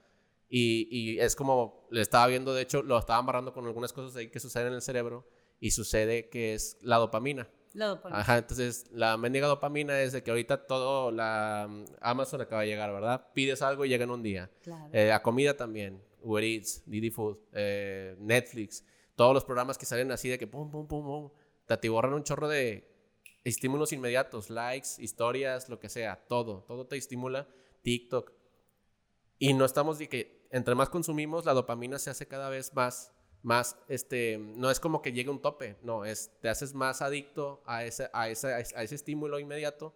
[0.48, 4.14] Y, y es como, le estaba viendo, de hecho, lo estaba amarrando con algunas cosas
[4.14, 5.26] ahí que suceden en el cerebro
[5.58, 7.48] y sucede que es la dopamina.
[7.74, 8.20] La dopamina.
[8.20, 12.68] Ajá, entonces la mendiga dopamina es de que ahorita todo, la mm, Amazon acaba de
[12.68, 13.26] llegar, ¿verdad?
[13.34, 14.50] Pides algo y llega en un día.
[14.62, 14.88] Claro.
[14.92, 16.02] Eh, la comida también.
[16.22, 20.70] Uber Eats, Didi Food, eh, Netflix, todos los programas que salen así de que pum,
[20.70, 21.30] pum, pum, pum,
[21.66, 22.90] te atiborran un chorro de
[23.44, 27.46] estímulos inmediatos, likes, historias, lo que sea, todo, todo te estimula,
[27.82, 28.32] TikTok.
[29.38, 33.12] Y no estamos de que entre más consumimos, la dopamina se hace cada vez más,
[33.44, 37.62] más, este, no es como que llegue un tope, no, es, te haces más adicto
[37.66, 39.94] a ese, a ese, a ese estímulo inmediato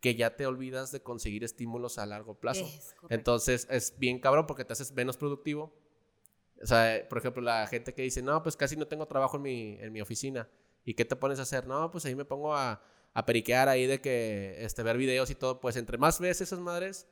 [0.00, 2.66] que ya te olvidas de conseguir estímulos a largo plazo.
[3.08, 5.74] Entonces es bien cabrón porque te haces menos productivo.
[6.62, 9.42] O sea, por ejemplo, la gente que dice, no, pues casi no tengo trabajo en
[9.42, 10.46] mi, en mi oficina.
[10.84, 11.66] ¿Y qué te pones a hacer?
[11.66, 12.82] No, pues ahí me pongo a,
[13.14, 15.58] a periquear ahí de que este, ver videos y todo.
[15.58, 17.08] Pues entre más ves esas madres,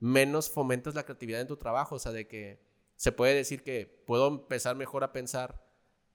[0.00, 1.94] menos fomentas la creatividad en tu trabajo.
[1.94, 2.60] O sea, de que
[2.96, 5.62] se puede decir que puedo empezar mejor a pensar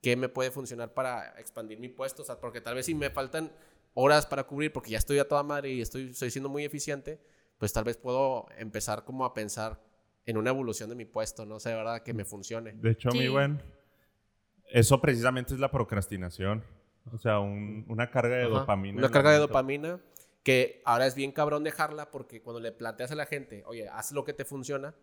[0.02, 2.22] qué me puede funcionar para expandir mi puesto.
[2.22, 3.52] O sea, porque tal vez si me faltan
[3.94, 7.20] horas para cubrir porque ya estoy a toda madre y estoy, estoy siendo muy eficiente,
[7.58, 9.82] pues tal vez puedo empezar como a pensar
[10.26, 12.04] en una evolución de mi puesto, no sé, ¿verdad?
[12.04, 12.74] Que me funcione.
[12.74, 13.62] De hecho, mi buen,
[14.70, 16.64] eso precisamente es la procrastinación.
[17.14, 18.98] O sea, una carga de dopamina.
[18.98, 20.00] Una carga de dopamina
[20.44, 24.12] que ahora es bien cabrón dejarla porque cuando le planteas a la gente, oye, haz
[24.12, 24.94] lo que te funciona,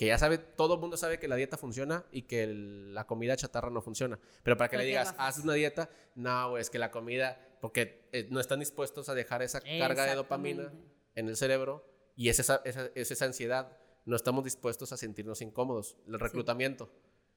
[0.00, 3.36] que ya sabe, todo el mundo sabe que la dieta funciona y que la comida
[3.36, 4.18] chatarra no funciona.
[4.42, 8.26] Pero para que le digas, haz una dieta, no, es que la comida, porque eh,
[8.30, 10.72] no están dispuestos a dejar esa carga de dopamina
[11.16, 11.84] en el cerebro
[12.16, 13.76] y es esa, esa, es esa ansiedad.
[14.06, 15.98] No estamos dispuestos a sentirnos incómodos.
[16.08, 16.90] El reclutamiento.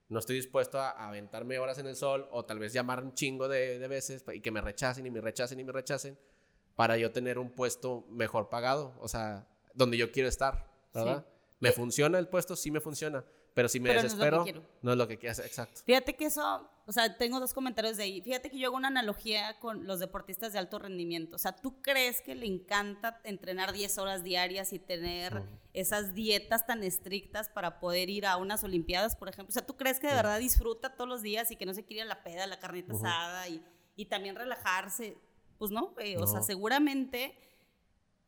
[0.08, 3.50] No estoy dispuesto a, aventarme horas en el sol o tal vez llamar un chingo
[3.50, 6.18] de, de, veces y que me rechacen y me rechacen y me rechacen
[6.78, 11.26] para yo tener un puesto mejor pagado, o sea, donde yo quiero estar, ¿verdad?
[11.64, 12.56] ¿Me funciona el puesto?
[12.56, 13.24] Sí me funciona.
[13.54, 14.46] Pero si me desespero,
[14.82, 15.42] no es lo que quiero.
[15.44, 15.82] Exacto.
[15.86, 18.22] Fíjate que eso, o sea, tengo dos comentarios de ahí.
[18.22, 21.36] Fíjate que yo hago una analogía con los deportistas de alto rendimiento.
[21.36, 25.44] O sea, ¿tú crees que le encanta entrenar 10 horas diarias y tener
[25.74, 29.52] esas dietas tan estrictas para poder ir a unas Olimpiadas, por ejemplo?
[29.52, 31.86] O sea, ¿tú crees que de verdad disfruta todos los días y que no se
[31.86, 33.64] quiere la peda, la carnita asada y,
[33.96, 35.18] y, también relajarse?
[35.60, 37.38] Pues no, o sea, seguramente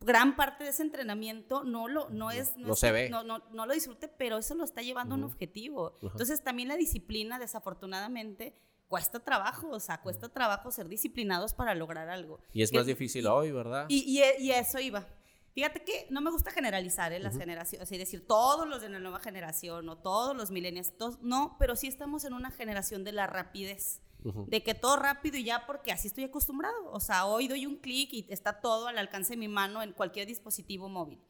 [0.06, 3.10] gran parte de ese entrenamiento no lo no es no, se ve.
[3.10, 5.98] no, no, no, lo disfrute pero eso lo está llevando a un objetivo.
[6.02, 8.54] Entonces también la disciplina desafortunadamente
[8.88, 12.40] cuesta trabajo o sea cuesta trabajo ser disciplinados para lograr algo.
[12.54, 15.08] Y es más difícil hoy verdad y, y, y, eso iba
[15.56, 17.20] fíjate que no me gusta generalizar ¿eh?
[17.20, 21.56] las generaciones así decir todos los de la nueva generación o todos los millennials no
[21.58, 24.02] pero sí estamos en una generación de la rapidez
[24.48, 26.92] de que todo rápido y ya porque así estoy acostumbrado.
[26.92, 29.94] O sea, hoy doy un clic y está todo al alcance de mi mano en
[29.94, 31.22] cualquier dispositivo móvil.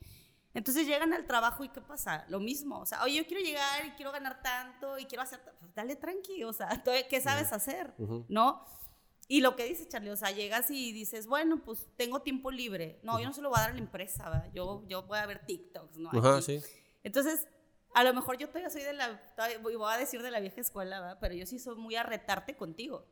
[0.54, 2.26] Entonces llegan al trabajo y ¿qué pasa?
[2.30, 2.80] Lo mismo.
[2.80, 5.42] O sea, oye, yo quiero llegar y quiero ganar tanto y quiero hacer...
[5.60, 7.94] Pues dale tranqui, o sea, ¿qué sabes hacer?
[8.30, 8.66] ¿No?
[9.28, 13.00] Y lo que dice Charlie, o sea, llegas y dices, bueno, pues tengo tiempo libre.
[13.04, 14.52] No, yo no se lo voy a dar a la empresa, ¿verdad?
[14.54, 16.10] Yo, yo voy a ver TikToks, ¿no?
[16.12, 16.62] Ajá, sí.
[17.04, 17.48] Entonces,
[17.96, 19.20] a lo mejor yo todavía soy de la,
[19.64, 21.18] voy a decir de la vieja escuela, ¿verdad?
[21.22, 23.08] pero yo sí soy muy a retarte contigo.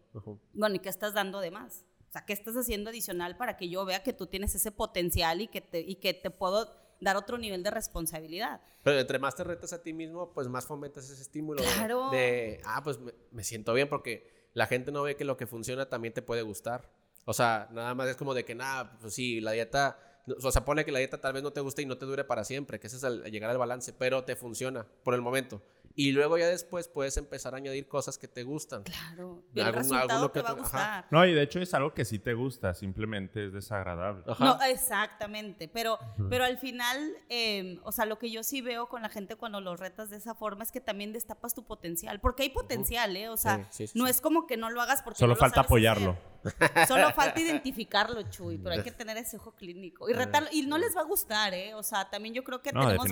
[0.54, 1.86] Bueno, ¿y qué estás dando de más?
[2.10, 5.42] O sea, ¿qué estás haciendo adicional para que yo vea que tú tienes ese potencial
[5.42, 8.62] y que te, y que te puedo dar otro nivel de responsabilidad?
[8.84, 12.10] Pero entre más te retas a ti mismo, pues más fomentas ese estímulo claro.
[12.12, 13.00] de, ah, pues
[13.32, 16.42] me, siento bien porque la gente no ve que lo que funciona también te puede
[16.42, 16.90] gustar.
[17.26, 20.64] O sea, nada más es como de que, nada, pues sí, la dieta o sea,
[20.64, 22.80] pone que la dieta tal vez no te guste y no te dure para siempre,
[22.80, 25.62] que ese es el, llegar al balance, pero te funciona por el momento.
[25.96, 28.84] Y luego ya después puedes empezar a añadir cosas que te gustan.
[28.84, 29.44] Claro.
[29.54, 31.06] Y el resultado te va a gustar.
[31.12, 34.24] No, y de hecho es algo que sí te gusta, simplemente es desagradable.
[34.40, 35.68] No, exactamente.
[35.68, 36.98] Pero, pero al final,
[37.30, 40.18] em, o sea, lo que yo sí veo con la gente cuando los retas de
[40.18, 42.20] esa forma es que también destapas tu potencial.
[42.20, 43.30] Porque hay potencial, ¿eh?
[43.30, 46.18] O sea, no es como que no lo hagas porque Solo no falta apoyarlo.
[46.88, 50.10] Solo falta identificarlo, Chuy, pero hay que tener ese ojo clínico.
[50.10, 50.50] Y retarlo.
[50.52, 51.76] Y no les va a gustar, ¿eh?
[51.76, 53.10] O sea, también yo creo que no, tenemos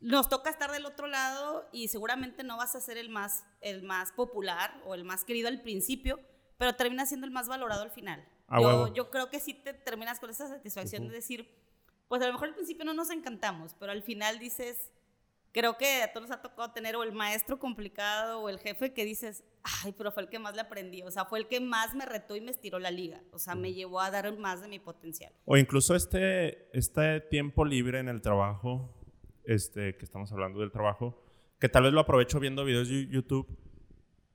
[0.00, 3.82] nos toca estar del otro lado y seguramente no vas a ser el más, el
[3.82, 6.20] más popular o el más querido al principio,
[6.56, 8.24] pero terminas siendo el más valorado al final.
[8.60, 11.48] yo, yo, creo que sí te terminas con esa satisfacción de decir,
[12.08, 14.90] pues a lo mejor al principio no nos encantamos, pero al final dices,
[15.52, 18.92] creo que a todos nos ha tocado tener o el maestro complicado o el jefe
[18.92, 19.42] que dices,
[19.82, 22.06] ay, pero fue el que más le aprendí, o sea, fue el que más me
[22.06, 24.78] retó y me estiró la liga, o sea, me llevó a dar más de mi
[24.78, 25.32] potencial.
[25.44, 28.97] O incluso este, este tiempo libre en el trabajo
[29.48, 31.20] este, que estamos hablando del trabajo,
[31.58, 33.48] que tal vez lo aprovecho viendo videos de YouTube,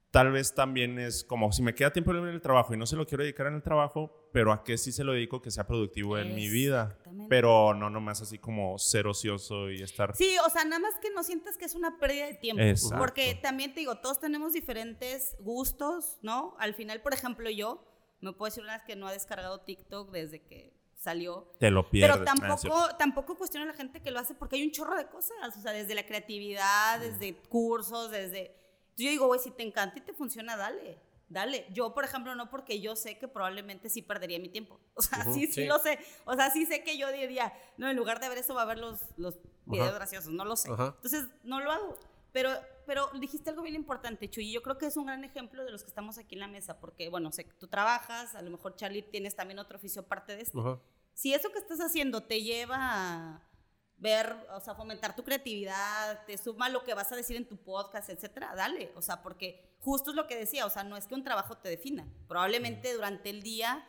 [0.10, 2.88] tal vez también es como si me queda tiempo libre en el trabajo y no
[2.88, 5.52] se lo quiero dedicar en el trabajo, pero a qué sí se lo dedico que
[5.52, 6.98] sea productivo en mi vida.
[7.30, 10.16] Pero no nomás así como ser ocioso y estar...
[10.16, 12.64] Sí, o sea, nada más que no sientas que es una pérdida de tiempo.
[12.98, 16.56] Porque también te digo, todos tenemos diferentes gustos, ¿no?
[16.58, 17.88] Al final, por ejemplo, yo,
[18.20, 21.52] me puedo decir una vez que no ha descargado TikTok desde que salió.
[21.60, 22.18] Te lo pierdes.
[22.18, 24.96] Pero Ah, tampoco, tampoco cuestiono a la gente que lo hace porque hay un chorro
[24.96, 28.56] de cosas, o sea, desde la creatividad, desde cursos, desde...
[28.96, 31.66] Yo digo, güey, si te encanta y te funciona, dale, dale.
[31.72, 34.80] Yo, por ejemplo, no porque yo sé que probablemente sí perdería mi tiempo.
[34.96, 35.66] O sea, sí, sí, sí.
[35.66, 35.98] lo sé.
[36.26, 38.66] O sea, sí sé que yo diría, no, en lugar de ver eso va a
[38.66, 40.70] ver los, los videos graciosos, no lo sé.
[40.70, 41.98] Entonces, no lo hago.
[42.34, 42.50] Pero,
[42.86, 45.72] pero dijiste algo bien importante, Chuy, y yo creo que es un gran ejemplo de
[45.72, 48.50] los que estamos aquí en la mesa, porque, bueno, sé que tú trabajas, a lo
[48.50, 50.60] mejor, Charlie, tienes también otro oficio aparte de este.
[50.60, 50.80] Ajá.
[51.14, 53.42] si eso que estás haciendo te lleva a
[53.98, 57.56] ver, o sea, fomentar tu creatividad, te suma lo que vas a decir en tu
[57.56, 61.06] podcast, etcétera, dale, o sea, porque justo es lo que decía, o sea, no es
[61.08, 63.88] que un trabajo te defina, probablemente durante el día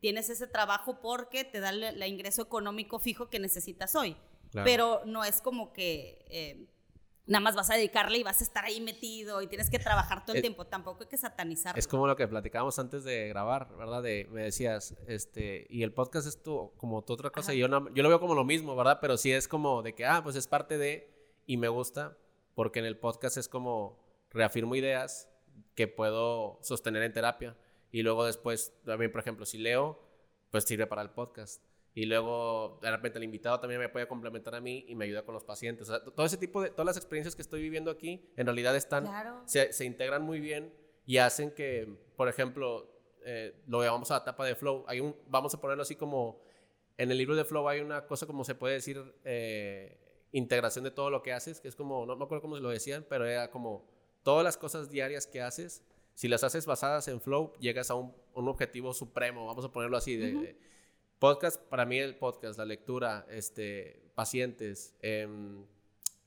[0.00, 4.16] tienes ese trabajo porque te da el el ingreso económico fijo que necesitas hoy,
[4.50, 4.64] Claro.
[4.66, 6.68] pero no es como que eh,
[7.26, 10.24] nada más vas a dedicarle y vas a estar ahí metido y tienes que trabajar
[10.24, 11.78] todo el Es- tiempo, tampoco hay que satanizarlo.
[11.78, 14.02] Es como lo que platicábamos antes de grabar, ¿verdad?
[14.02, 17.54] De, me decías, este, y el podcast es tu, como tu otra cosa, Ajá.
[17.54, 18.98] y yo, no- yo lo veo como lo mismo, ¿verdad?
[19.00, 21.10] Pero sí es como de que, ah, pues es parte de,
[21.46, 22.16] y me gusta,
[22.54, 23.98] porque en el podcast es como
[24.30, 25.28] reafirmo ideas
[25.74, 27.56] que puedo sostener en terapia,
[27.90, 30.00] y luego después, también, por ejemplo, si leo,
[30.50, 31.62] pues sirve para el podcast.
[31.96, 35.22] Y luego, de repente, el invitado también me puede complementar a mí y me ayuda
[35.24, 35.88] con los pacientes.
[35.88, 38.74] O sea, todo ese tipo de, todas las experiencias que estoy viviendo aquí, en realidad
[38.74, 39.42] están Claro.
[39.46, 40.74] se, se integran muy bien
[41.06, 42.90] y hacen que, por ejemplo,
[43.24, 44.84] eh, lo llevamos a la etapa de flow.
[44.88, 46.40] Hay un, vamos a ponerlo así como,
[46.98, 49.96] en el libro de flow hay una cosa como se puede decir, eh,
[50.32, 52.70] integración de todo lo que haces, que es como, no me acuerdo cómo se lo
[52.70, 53.88] decían, pero era como
[54.24, 55.84] todas las cosas diarias que haces,
[56.14, 59.96] si las haces basadas en flow, llegas a un, un objetivo supremo, vamos a ponerlo
[59.96, 60.73] así, de, de-
[61.24, 65.64] podcast, para mí el podcast, la lectura, este, pacientes, em,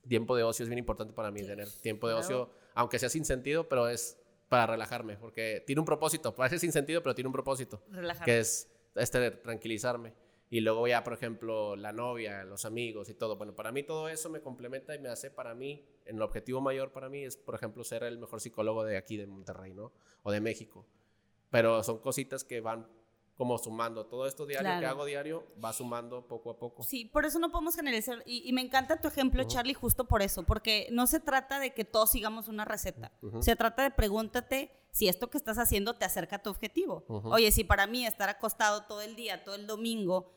[0.08, 2.26] tiempo de ocio es bien importante para mí, tener tiempo de Claro.
[2.26, 4.18] ocio, aunque sea sin sentido, pero es
[4.50, 7.84] para relajarme, porque tiene un propósito, parece sin sentido, pero tiene un propósito,
[8.26, 10.16] que es este, tranquilizarme.
[10.50, 13.36] Y luego ya, por ejemplo, la novia, los amigos y todo.
[13.36, 16.60] Bueno, para mí todo eso me complementa y me hace para mí, en el objetivo
[16.60, 19.92] mayor para mí es, por ejemplo, ser el mejor psicólogo de aquí, de Monterrey, ¿no?
[20.24, 20.88] O de México.
[21.52, 22.88] Pero son cositas que van
[23.38, 24.06] como sumando.
[24.08, 24.90] Todo esto diario que Claro.
[24.90, 26.82] hago diario va sumando poco a poco.
[26.84, 28.24] Sí, por eso no podemos generalizar.
[28.26, 31.74] Y, y me encanta tu ejemplo, Charlie, justo por eso, porque no se trata de
[31.74, 33.12] que todos sigamos una receta.
[33.42, 37.06] Se trata de pregúntate si esto que estás haciendo te acerca a tu objetivo.
[37.08, 37.30] Ujú.
[37.32, 40.34] Oye, si para mí estar acostado todo el día, todo el domingo,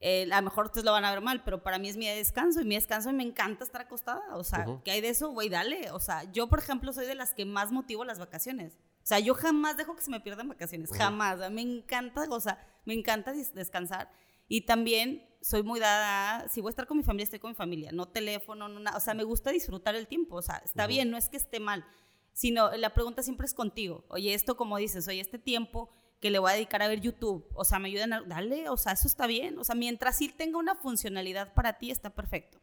[0.00, 2.02] eh, a lo mejor ustedes lo van a ver mal, pero para mí es mi
[2.04, 4.36] día de descanso y mi descanso me encanta estar acostada.
[4.36, 4.66] O sea.
[4.84, 5.30] ¿qué hay de eso?
[5.30, 5.90] Güey, dale.
[5.92, 8.78] O sea, yo, por ejemplo, soy de las que más motivo las vacaciones.
[9.02, 11.36] O sea, yo jamás dejo que se me pierdan vacaciones, jamás.
[11.36, 14.10] O sea, me encanta, o sea, me encanta descansar.
[14.48, 17.50] Y también soy muy dada, a, si voy a estar con mi familia, estoy con
[17.50, 18.96] mi familia, no teléfono, no nada.
[18.96, 20.36] O sea, me gusta disfrutar el tiempo.
[20.36, 21.84] O sea, está bien, no es que esté mal,
[22.32, 24.04] sino la pregunta siempre es contigo.
[24.08, 25.90] Oye, esto como dices, oye, este tiempo
[26.20, 28.76] que le voy a dedicar a ver YouTube, o sea, me ayudan a, dale, o
[28.76, 29.58] sea, eso está bien.
[29.58, 32.60] O sea, mientras sí tenga una funcionalidad para ti, está perfecto.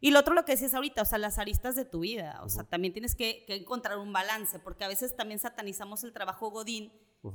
[0.00, 2.40] Y lo otro, lo que decías ahorita, o sea, las aristas de tu vida.
[2.42, 6.12] O sea, también tienes que, que encontrar un balance, porque a veces también satanizamos el
[6.12, 6.92] trabajo godín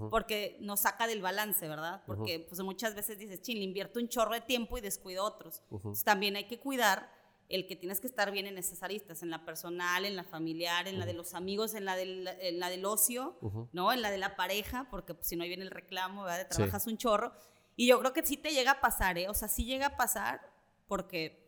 [0.09, 2.01] porque nos saca del balance, ¿verdad?
[2.07, 5.61] Porque pues muchas veces dices, chin, le invierto un chorro de tiempo y descuido otros.
[5.69, 7.11] Entonces, también hay que cuidar
[7.49, 10.87] el que tienes que estar bien en esas aristas, en la personal, en la familiar,
[10.87, 13.37] en la de los amigos, en la del, en la del ocio,
[13.73, 13.93] ¿no?
[13.93, 16.39] En la de la pareja, porque pues, si no ahí viene el reclamo, ¿verdad?
[16.39, 17.33] De trabajas un chorro.
[17.75, 19.29] Y yo creo que sí te llega a pasar, ¿eh?
[19.29, 20.41] O sea, sí llega a pasar
[20.87, 21.44] porque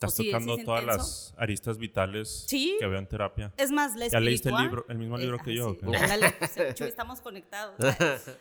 [0.00, 2.76] Estás tocando es todas las aristas vitales Sí.
[2.78, 3.52] que veo en terapia.
[3.56, 5.78] Es más, ¿Ya leíste el libro- el mismo libro que ah, yo, sí.
[5.84, 5.96] o qué?
[5.96, 7.74] Ándale, sí, Chuy, estamos conectados.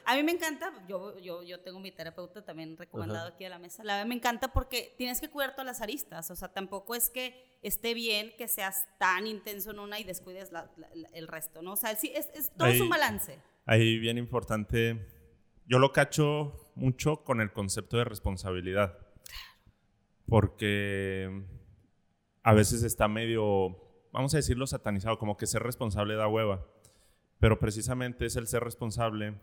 [0.05, 3.57] A mí me encanta, yo, yo, yo tengo mi terapeuta también recomendado aquí a la
[3.57, 3.83] mesa.
[3.83, 6.29] La verdad me encanta porque tienes que cuidar todas las aristas.
[6.29, 10.51] O sea, tampoco es que esté bien que seas tan intenso en una y descuides
[10.51, 11.73] la- la- la- el resto, ¿no?
[11.73, 13.39] O sea, sí, es, es- todo es un balance.
[13.65, 15.03] Ahí bien importante,
[15.65, 18.99] yo lo cacho mucho con el concepto de responsabilidad.
[20.27, 21.43] Porque
[22.43, 23.77] a veces está medio,
[24.11, 26.65] vamos a decirlo, satanizado, como que ser responsable da hueva.
[27.39, 29.35] Pero precisamente es el ser responsable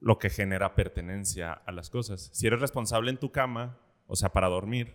[0.00, 2.30] lo que genera pertenencia a las cosas.
[2.32, 4.94] Si eres responsable en tu cama, o sea, para dormir,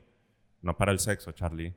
[0.62, 1.74] no para el sexo, Charlie.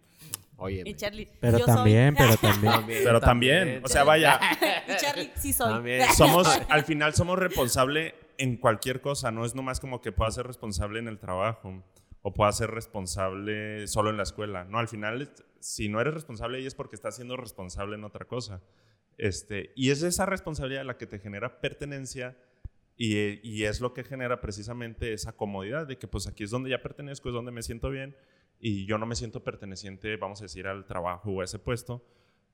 [0.57, 2.85] Oye, Y Charlie, Pero yo soy- también, pero también.
[3.05, 4.39] Pero también, o sea, vaya,
[4.89, 5.72] y Charlie, sí soy.
[5.72, 6.07] También.
[6.16, 10.47] somos, al final somos responsable en cualquier cosa, no es nomás como que pueda ser
[10.47, 11.83] responsable en el trabajo
[12.23, 14.64] o pueda ser responsable solo en la escuela.
[14.64, 18.62] No, al final, si no eres responsable es porque estás siendo responsable en otra cosa.
[19.18, 22.37] Este, y es esa responsabilidad la que te genera pertenencia
[22.97, 26.70] y, y es lo que genera precisamente esa comodidad de que pues aquí es donde
[26.70, 28.16] ya pertenezco, es donde me siento bien
[28.61, 32.07] y yo no me siento perteneciente, vamos a decir, al trabajo o a ese puesto.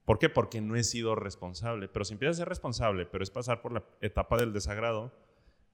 [0.07, 0.31] ¿Por qué?
[0.31, 1.87] Porque no he sido responsable.
[1.87, 5.13] Pero si empiezas a ser responsable, pero es pasar por la etapa del desagrado,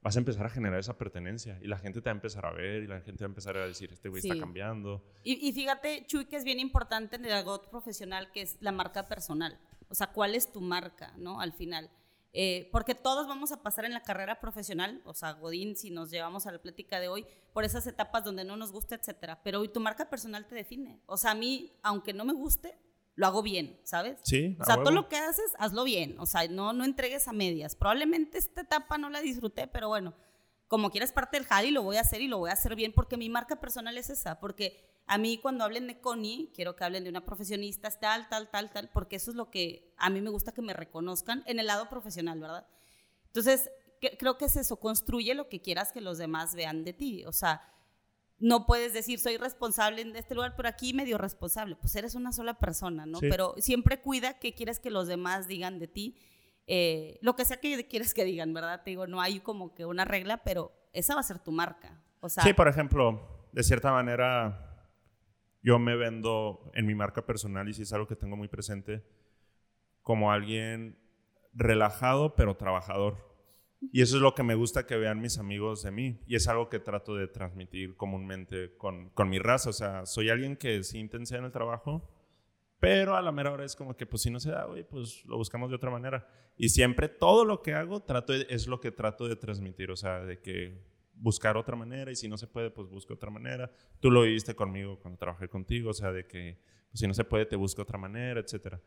[0.04, 2.52] vas a empezar a generar esa pertenencia y la gente te va a empezar a
[2.52, 4.40] ver y la gente va a empezar a decir, este güey está Sí.
[4.40, 5.02] cambiando.
[5.24, 8.70] Y, y fíjate, Chuy, que es bien importante en el algo profesional, que es la
[8.70, 9.58] marca personal.
[9.88, 11.40] O sea, ¿cuál es tu marca, no?
[11.40, 11.90] Al final.
[12.36, 16.10] Eh, porque todos vamos a pasar en la carrera profesional, o sea, Godín, si nos
[16.10, 19.40] llevamos a la plática de hoy, por esas etapas donde no nos gusta, etcétera.
[19.44, 21.00] Pero hoy tu marca personal te define.
[21.06, 22.76] O sea, a mí, aunque no me guste,
[23.16, 24.18] lo hago bien, ¿sabes?
[24.24, 26.16] Sí, O sea, todo lo que haces, hazlo bien.
[26.18, 27.76] O sea, no, no entregues a medias.
[27.76, 30.14] Probablemente esta etapa no la disfruté, pero bueno,
[30.66, 32.92] como quieras parte del jali, lo voy a hacer y lo voy a hacer bien
[32.92, 34.40] porque mi marca personal es esa.
[34.40, 38.50] Porque a mí cuando hablen de Connie, quiero que hablen de una profesionista, tal, tal,
[38.50, 41.60] tal, tal, porque eso es lo que a mí me gusta que me reconozcan en
[41.60, 42.66] el lado profesional, ¿verdad?
[43.26, 46.92] Entonces, que- creo que es eso, construye lo que quieras que los demás vean de
[46.94, 47.24] ti.
[47.26, 47.60] O sea,
[48.38, 51.76] no puedes decir soy responsable en este lugar, pero aquí medio responsable.
[51.76, 53.18] Pues eres una sola persona, ¿no?
[53.18, 53.28] Sí.
[53.30, 56.16] Pero siempre cuida qué quieres que los demás digan de ti.
[56.66, 58.82] eh, lo que sea que quieres que digan, ¿verdad?
[58.82, 62.02] Te digo, no hay como que una regla, pero esa va a ser tu marca.
[62.20, 64.88] O sea, Sí, por ejemplo, de cierta manera,
[65.62, 69.04] yo me vendo en mi marca personal y si es algo que tengo muy presente,
[70.02, 70.98] como alguien
[71.52, 73.33] relajado pero trabajador.
[73.92, 76.20] Y eso es lo que me gusta que vean mis amigos de mí.
[76.26, 79.70] Y es algo que trato de transmitir comúnmente con, con mi raza.
[79.70, 82.08] O sea, soy alguien que sí intensea en el trabajo,
[82.80, 85.24] pero a la mera hora es como que, pues si no se da, güey, pues
[85.26, 86.26] lo buscamos de otra manera.
[86.56, 89.90] Y siempre todo lo que hago trato es lo que trato de transmitir.
[89.90, 90.82] O sea, de que
[91.14, 93.70] buscar otra manera y si no se puede, pues busco otra manera.
[94.00, 95.90] Tú lo viviste conmigo cuando trabajé contigo.
[95.90, 96.58] O sea, de que
[96.90, 98.80] pues, si no se puede, te busco otra manera, etcétera.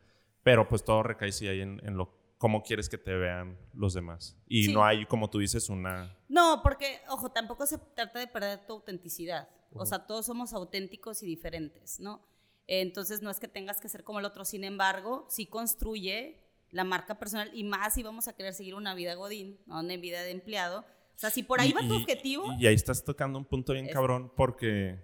[0.44, 4.38] Pero pues todo recae sí ahí en lo cómo quieres que te vean los demás.
[4.48, 4.74] Y Sí.
[4.74, 6.16] no hay, como tú dices, una...
[6.30, 9.50] No, porque, ojo, tampoco se trata de perder tu autenticidad.
[9.74, 12.22] O sea, todos somos auténticos y diferentes, ¿no?
[12.68, 14.44] Entonces, no es que tengas que ser como el otro.
[14.46, 18.94] Sin embargo, sí construye la marca personal y más si vamos a querer seguir una
[18.94, 19.80] vida godín, ¿no?
[19.80, 20.82] una vida de empleado.
[20.82, 23.46] O sea, si por ahí Y- va tu y- objetivo, Y, ahí estás tocando un
[23.46, 25.00] punto bien Es- cabrón porque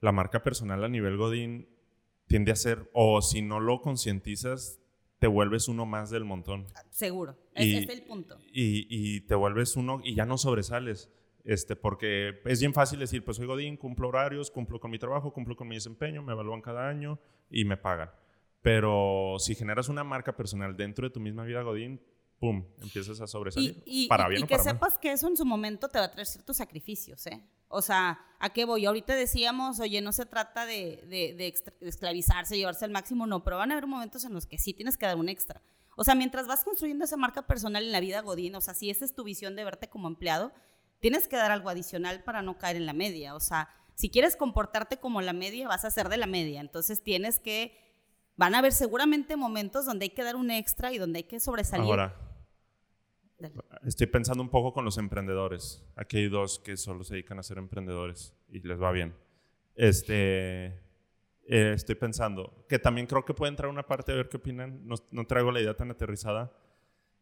[0.00, 1.68] la marca personal a nivel Godín
[2.28, 4.80] tiende a ser, o si no lo concientizas,
[5.18, 6.66] te vuelves uno más del montón.
[6.90, 7.36] seguro.
[7.54, 8.38] Es, Y- este es el punto.
[8.52, 11.10] Y, y te vuelves uno y ya no sobresales.
[11.44, 15.32] Este, porque es bien fácil decir, pues soy Godín, cumplo horarios, cumplo con mi trabajo,
[15.32, 18.10] cumplo con mi desempeño, me evalúan cada año y me pagan.
[18.62, 22.00] Pero si generas una marca personal dentro de tu misma vida Godín,
[22.38, 22.64] ¡pum!
[22.82, 23.82] Empiezas a sobresalir.
[23.86, 24.74] Y, y- para bien y o que para mal.
[24.74, 27.42] sepas que eso en su momento te va a traer ciertos sacrificios, ¿eh?
[27.68, 28.86] O sea, ¿a qué voy?
[28.86, 31.54] Ahorita decíamos, oye, no se trata de, de- de
[31.88, 34.96] esclavizarse, llevarse al máximo, no, pero van a haber momentos en los que sí tienes
[34.96, 35.62] que dar un extra.
[35.96, 38.90] O sea, mientras vas construyendo esa marca personal en la vida Godín, o sea, si
[38.90, 40.52] esa es tu visión de verte como empleado,
[41.00, 43.34] tienes que dar algo adicional para no caer en la media.
[43.34, 46.60] O sea, si quieres comportarte como la media, vas a ser de la media.
[46.60, 47.76] Entonces tienes que,
[48.36, 51.40] van a haber seguramente momentos donde hay que dar un extra y donde hay que
[51.40, 51.86] sobresalir.
[51.86, 52.14] Ahora,
[53.38, 53.54] Dale.
[53.84, 55.84] estoy pensando un poco con los emprendedores.
[55.94, 59.14] Aquí hay dos que solo se dedican a ser emprendedores y les va bien.
[59.74, 60.66] Este,
[61.48, 64.86] eh, estoy pensando que también creo que puede entrar una parte, a ver qué opinan.
[64.86, 66.52] No, no traigo la idea tan aterrizada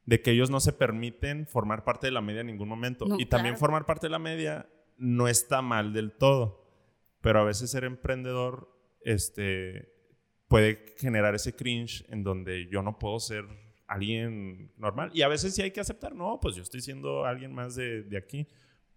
[0.07, 3.07] de que ellos no se permiten formar parte de la media en ningún momento.
[3.07, 3.61] No, y también claro.
[3.61, 6.65] formar parte de la media no está mal del todo.
[7.21, 8.69] Pero a veces ser emprendedor
[9.01, 9.93] este,
[10.49, 13.47] puede generar ese cringe en donde yo no puedo ser
[13.87, 15.11] alguien normal.
[15.15, 18.03] Y a veces sí hay que aceptar, no, pues yo estoy siendo alguien más de,
[18.03, 18.47] de aquí.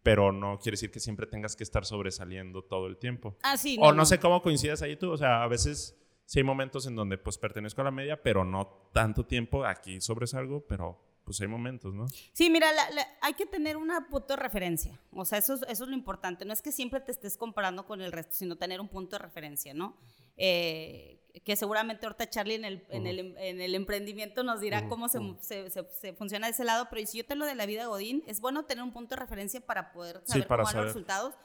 [0.04, 3.36] Pero no quiere decir que siempre tengas que estar sobresaliendo todo el tiempo.
[3.44, 5.12] Ah, sí, O no, sé cómo coincidas ahí tú.
[5.12, 8.46] O sea, a veces sí hay momentos en donde pues pertenezco a la media, pero
[8.46, 9.66] no tanto tiempo.
[9.66, 12.06] Aquí sobresalgo, pero pues hay momentos, ¿no?
[12.32, 14.98] Sí, mira, la- la- hay que tener una punto de referencia.
[15.12, 16.46] O sea, eso es, eso es lo importante.
[16.46, 19.24] No es que siempre te estés comparando con el resto, sino tener un punto de
[19.24, 19.98] referencia, ¿no?
[20.38, 24.90] Eh, que seguramente ahorita Charlie en el, en el, en el emprendimiento nos dirá Ujú,
[24.90, 27.56] cómo se, se- se- se funciona de ese lado, pero si yo te lo de
[27.56, 30.64] la vida Godín, es bueno tener un punto de referencia para poder Sí, saber para
[30.64, 30.86] cómo saber.
[30.86, 31.36] los resultados,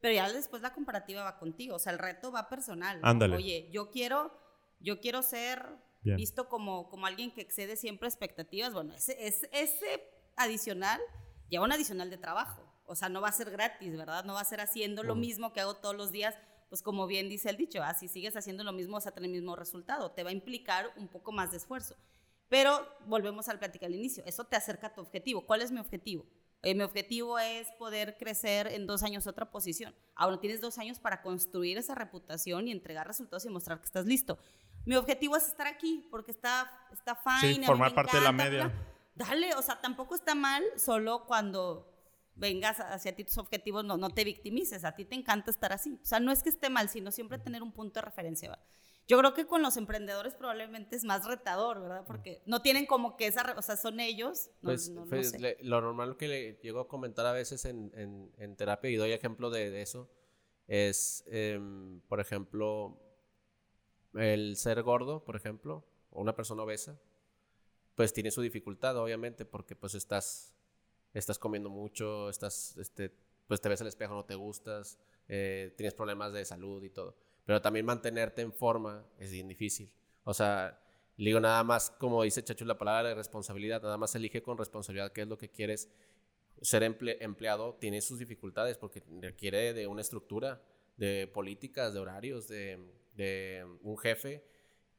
[0.00, 3.00] pero ya después la comparativa va contigo, o sea, el reto va personal.
[3.00, 3.06] ¿no?
[3.08, 3.36] Ándale.
[3.36, 4.32] Oye, yo quiero,
[4.80, 5.64] yo quiero ser
[6.02, 6.16] Bien.
[6.16, 10.02] visto como, como alguien que excede siempre expectativas, bueno, ese, ese, ese
[10.36, 11.00] adicional
[11.48, 12.64] lleva un adicional de trabajo.
[12.90, 14.24] O sea, no va a ser gratis, ¿verdad?
[14.24, 15.20] No va a ser haciendo lo Ujú.
[15.20, 16.34] mismo que hago todos los días.
[16.68, 19.28] Pues como bien dice el dicho, ah, si sigues haciendo lo mismo vas a tener
[19.28, 20.10] el mismo resultado.
[20.10, 21.96] Te va a implicar un poco más de esfuerzo.
[22.48, 24.22] Pero volvemos al platicar al inicio.
[24.26, 25.46] Eso te acerca a tu objetivo.
[25.46, 26.26] ¿Cuál es mi objetivo?
[26.62, 29.94] Eh, mi objetivo es poder crecer en dos años otra posición.
[30.14, 34.06] Ahora tienes dos años para construir esa reputación y entregar resultados y mostrar que estás
[34.06, 34.38] listo.
[34.84, 37.60] Mi objetivo es estar aquí porque está, está fine.
[37.60, 38.72] me formar parte de la media.
[39.14, 41.87] Dale, o sea, tampoco está mal solo cuando
[42.38, 45.98] vengas hacia ti tus objetivos, no, no te victimices, a ti te encanta estar así.
[46.02, 48.50] O sea, no es que esté mal, sino siempre tener un punto de referencia.
[48.50, 48.58] ¿va?
[49.06, 52.04] yo creo que con los emprendedores probablemente es más retador, ¿verdad?
[52.06, 54.50] Porque no tienen como que esa, o sea, son ellos.
[54.60, 55.38] No, Pues, no- pues, sé.
[55.38, 58.96] le- lo normal que le llego a comentar a veces en, en- en terapia y
[58.96, 60.10] doy ejemplo de, de eso
[60.66, 63.00] es, em, por ejemplo,
[64.14, 66.98] el ser gordo, por ejemplo, o una persona obesa,
[67.94, 70.54] pues tiene su dificultad, obviamente, porque pues estás,
[71.14, 73.12] estás comiendo mucho, estás, este,
[73.46, 74.98] pues te ves al espejo, no te gustas,
[75.28, 77.16] eh, tienes problemas de salud y todo.
[77.44, 79.90] Pero también mantenerte en forma es bien difícil.
[80.24, 80.80] O sea,
[81.16, 84.58] le digo nada más, como dice Chacho la palabra de responsabilidad, nada más elige con
[84.58, 85.88] responsabilidad qué es lo que quieres.
[86.60, 90.60] Ser emple- empleado tiene sus dificultades porque requiere de una estructura,
[90.96, 92.78] de políticas, de horarios, de,
[93.14, 94.44] de un jefe,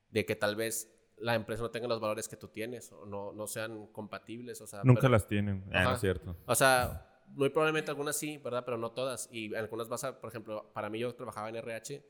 [0.10, 0.90] de que tal vez
[1.22, 4.62] la empresa no tenga los valores que tú tienes o no, no sean compatibles.
[4.62, 5.64] O sea, Nunca pero- las tienen.
[5.72, 6.36] Ah, no es cierto.
[6.46, 8.64] o sea, muy probablemente algunas sí, ¿verdad?
[8.66, 9.30] Pero no todas.
[9.32, 12.04] Y algunas vas a, por ejemplo, para mí yo trabajaba en RH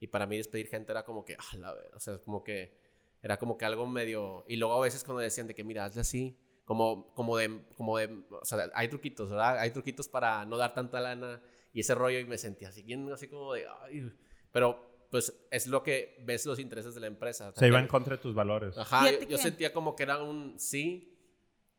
[0.00, 2.82] y para mí despedir gente era como que, ah, la o sea, como que
[3.22, 4.44] era como que algo medio...
[4.48, 7.96] Y luego a veces cuando decían de que, mira, hazle así, como, como de, como
[7.96, 9.58] de, o sea, hay truquitos, ¿verdad?
[9.58, 11.40] Hay truquitos para no dar tanta lana
[11.72, 14.12] y ese rollo y me sentía así, bien, así como de, ay,
[14.52, 17.50] pero pues es lo que ves los intereses de la empresa.
[17.50, 18.76] o sea, Se iba en contra de tus valores.
[18.76, 21.16] Ajá, yo, sentía como que era un sí,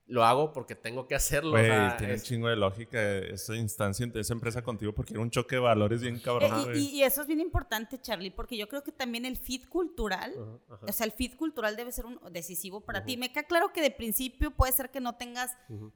[0.05, 1.49] lo hago porque tengo que hacerlo.
[1.49, 5.11] o Güey, sea, tiene es- un chingo de lógica esa instancia, esa empresa contigo, porque
[5.15, 6.79] era un choque de valores bien Eh, cabrón, y- güey.
[6.79, 10.33] y, y eso es bien importante, Charlie, porque yo creo que también el fit cultural,
[10.69, 10.85] ajá.
[10.87, 13.17] o sea, el fit cultural debe ser un decisivo para ti.
[13.17, 15.51] Me queda claro que de principio puede ser que no tengas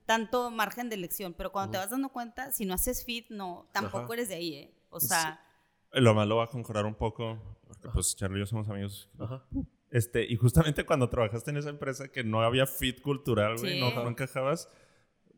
[0.05, 3.69] tanto margen de elección, pero cuando te vas dando cuenta, si no haces fit, no,
[3.71, 4.75] tampoco eres de ahí, ¿eh?
[4.89, 5.41] O sea,
[5.93, 9.09] Lo malo va a conjurar un poco, porque pues Charlie y yo somos amigos.
[9.19, 9.43] Ajá.
[9.91, 13.79] Este, y justamente cuando trabajaste en esa empresa que no había fit cultural, güey, Sí.
[13.79, 14.69] no, no encajabas.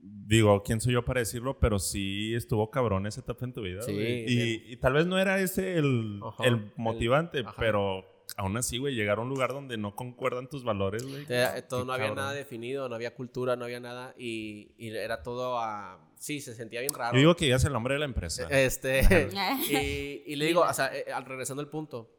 [0.04, 1.60] Digo, ¿quién soy yo para decirlo?
[1.60, 3.82] Pero sí estuvo cabrón esa etapa en tu vida.
[3.84, 4.26] Sí, güey.
[4.28, 7.54] y, y tal vez no era ese el, Ajá, el el- motivante, ajá.
[7.58, 8.04] pero
[8.38, 11.24] aún así, güey, llegar a un lugar donde no concuerdan tus valores, güey.
[11.24, 12.24] O sea, todo, Qué no había cabrón.
[12.26, 16.08] nada definido, no había cultura, no había nada y, y era todo a...
[16.18, 17.14] Sí, se sentía bien raro.
[17.14, 18.48] Yo digo que ya es el nombre de la empresa.
[18.50, 19.02] Este,
[19.70, 22.12] y, y le digo, o sea, eh, al regresando al punto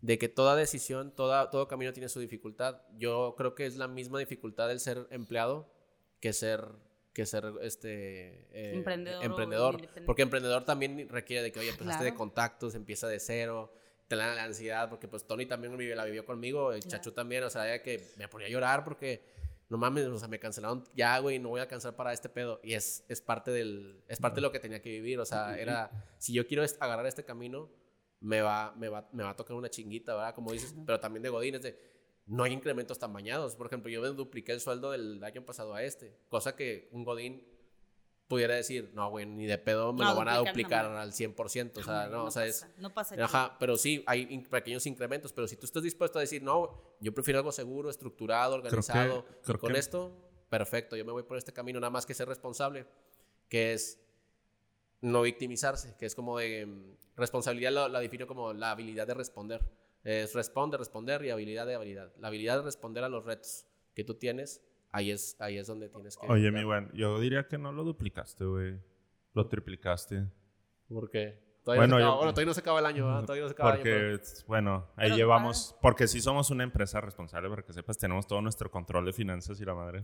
[0.00, 2.80] de que toda decisión, toda, todo camino tiene su dificultad.
[2.96, 5.72] Yo creo que es la misma dificultad del ser empleado
[6.20, 6.64] que ser
[7.12, 9.88] que ser este eh, Emprendedor emprendedor.
[10.06, 12.18] porque emprendedor también requiere de que oye empezaste de Claro.
[12.18, 13.72] contactos empieza de cero
[14.10, 16.82] te la ansiedad porque pues Tony también la vivió conmigo el.
[16.82, 19.22] Chacho también o sea ya que me ponía a llorar porque
[19.68, 22.58] no mames, o sea, me cancelaron ya, güey, no voy a alcanzar para este pedo.
[22.64, 25.20] Y es, es parte del, es parte de lo que tenía que vivir.
[25.20, 27.70] O sea, era, si yo quiero agarrar este camino,
[28.18, 30.34] me va, me va, me va a tocar una chinguita, ¿verdad?
[30.34, 31.78] Como dices, pero también de Godín, es de,
[32.26, 33.54] no hay incrementos tan bañados.
[33.54, 37.04] Por ejemplo, yo me dupliqué el sueldo del año pasado a este, cosa que un
[37.04, 37.46] Godín
[38.30, 40.96] pudiera decir, no, güey, ni de pedo me No, lo van a duplicar no.
[40.98, 41.80] al 100%.
[41.80, 44.86] O sea, no, o sea, es, pasa, no pasa Ajá, pero sí, hay in- pequeños
[44.86, 48.68] incrementos, pero si tú estás dispuesto a decir, no, yo prefiero algo seguro, estructurado, que-
[48.68, 50.12] organizado, y creo con que- esto,
[50.48, 52.86] perfecto, yo me voy por este camino, nada más que ser responsable,
[53.48, 54.00] que es
[55.00, 59.14] no victimizarse, que es como de mm, responsabilidad, la, la defino como la habilidad de
[59.14, 59.60] responder.
[60.04, 62.12] Es responde, responder y habilidad de habilidad.
[62.18, 64.62] La habilidad de responder a los retos que tú tienes,
[64.92, 66.26] ahí es, ahí es donde tienes que...
[66.26, 68.80] Oye, mi buen, yo diría que no lo duplicaste, güey.
[69.34, 70.26] Lo triplicaste.
[70.88, 71.48] ¿Por qué?
[71.64, 73.20] Todavía, Bueno, no se acaba, yo- bueno, todavía no se acaba el año, ¿verdad?
[73.22, 73.82] Todavía no se acaba el año.
[73.84, 77.98] pero- Porque, bueno, ahí Pero llevamos, porque sí somos una empresa responsable, para que sepas,
[77.98, 80.02] tenemos todo nuestro control de finanzas y la madre.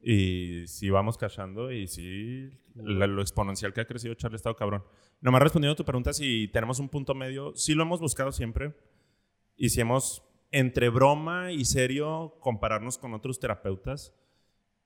[0.00, 4.56] Y sí vamos cachando y sí, la- lo exponencial que ha crecido Charlie ha estado
[4.56, 4.84] cabrón.
[5.20, 8.74] Nomás respondiendo a tu pregunta, si tenemos un punto medio, sí lo hemos buscado siempre.
[9.56, 10.22] Y si hemos,
[10.56, 14.14] entre broma y serio, compararnos con otros terapeutas.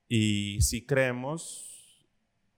[0.09, 2.05] Y sí creemos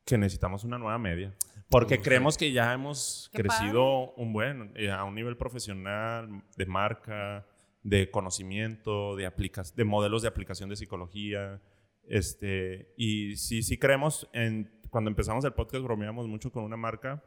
[0.06, 1.36] que necesitamos una nueva media.
[1.68, 6.64] Porque creemos que ya hemos Qué crecido un buen, eh, a un nivel profesional, de
[6.64, 7.46] marca,
[7.82, 11.60] de conocimiento, de modelos de aplicación de psicología.
[12.04, 17.22] Este, y sí, sí creemos, en, cuando empezamos el podcast bromeamos mucho con una marca.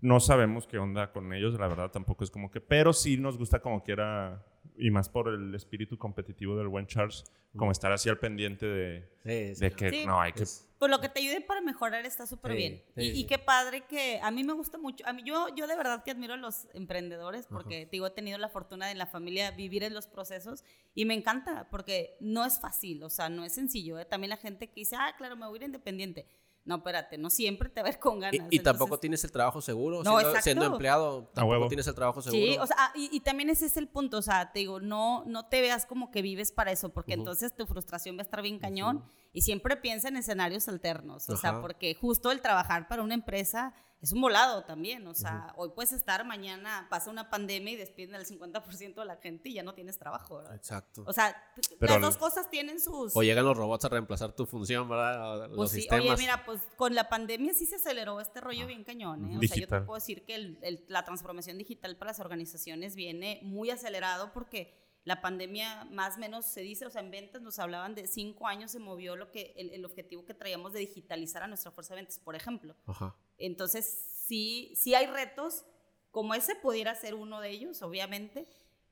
[0.00, 3.38] No sabemos qué onda con ellos, la verdad tampoco es como que, pero sí nos
[3.38, 4.44] gusta como quiera,
[4.76, 7.24] y más por el espíritu competitivo del buen Charles,
[7.56, 9.60] como estar así al pendiente de, Sí, sí.
[9.62, 10.04] de que Sí.
[10.06, 12.82] no hay que Es- Pues lo que te ayude para mejorar está súper Sí, bien.
[12.94, 15.06] sí, y, y qué padre que a mí me gusta mucho.
[15.06, 18.10] A mí yo, yo de verdad que admiro a los emprendedores porque te digo, he
[18.10, 20.62] tenido la fortuna de en la familia vivir en los procesos
[20.94, 23.98] y me encanta porque no es fácil, o sea, no es sencillo.
[23.98, 24.04] ¿eh?
[24.04, 26.26] También la gente que dice, ah, claro, me voy a ir independiente.
[26.66, 28.34] No, espérate, no siempre te va a ver con ganas.
[28.50, 30.02] Y, y tampoco tienes el trabajo seguro.
[30.02, 31.68] No, siendo, empleado, tampoco huevo.
[31.68, 32.44] tienes el trabajo seguro.
[32.44, 34.80] Sí, o sea, ah, y, y también ese es el punto, o sea, te digo,
[34.80, 38.24] no, no te veas como que vives para eso, porque entonces tu frustración va a
[38.24, 42.88] estar bien cañón y siempre piensa en escenarios alternos, o sea, porque justo el trabajar
[42.88, 43.72] para una empresa
[44.02, 48.14] es un volado también, o sea, hoy puedes estar, mañana pasa una pandemia y despiden
[48.14, 50.54] al 50% de la gente y ya no tienes trabajo, ¿verdad?
[50.54, 51.02] Exacto.
[51.06, 51.34] O sea,
[51.80, 53.16] Pero las dos cosas tienen sus...
[53.16, 55.32] O llegan los robots a reemplazar tu función, ¿verdad?
[55.32, 56.04] O Los Pues sí, sistemas.
[56.10, 59.36] oye, mira, pues con la pandemia sí se aceleró este rollo bien cañón, ¿eh?
[59.38, 59.84] O sea, yo te Digital.
[59.86, 64.85] puedo decir que el- el- la transformación digital para las organizaciones viene muy acelerado porque
[65.06, 68.48] la pandemia más o menos se dice, o sea, en ventas nos hablaban de cinco
[68.48, 71.94] años se movió lo que el, el objetivo que traíamos de digitalizar a nuestra fuerza
[71.94, 72.74] de ventas, por ejemplo.
[72.86, 73.14] Ajá.
[73.38, 73.86] Entonces,
[74.26, 75.64] sí, sí hay retos,
[76.10, 78.48] como ese pudiera ser uno de ellos, obviamente.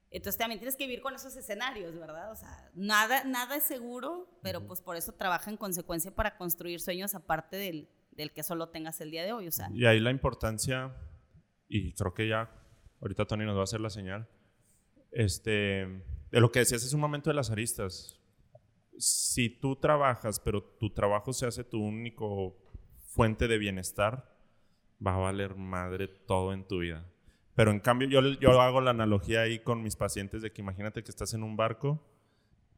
[0.09, 2.31] Entonces también tienes que vivir con esos escenarios, ¿verdad?
[2.31, 6.81] O sea, nada, nada es seguro, pero pues por eso trabaja en consecuencia para construir
[6.81, 9.49] sueños aparte del, del que solo tengas el día de hoy.
[9.49, 10.95] O sea, Y ahí la importancia,
[11.67, 12.49] y creo que ya,
[13.01, 14.29] ahorita Tony nos va a hacer la señal,
[15.15, 18.21] este, de lo que decías es un momento de las aristas.
[18.99, 22.59] Si tú trabajas, pero tu trabajo se hace tu único
[23.07, 24.37] fuente de bienestar,
[25.05, 27.09] va a valer madre todo en tu vida.
[27.55, 31.03] Pero en cambio, yo, yo hago la analogía ahí con mis pacientes de que imagínate
[31.03, 32.05] que estás en un barco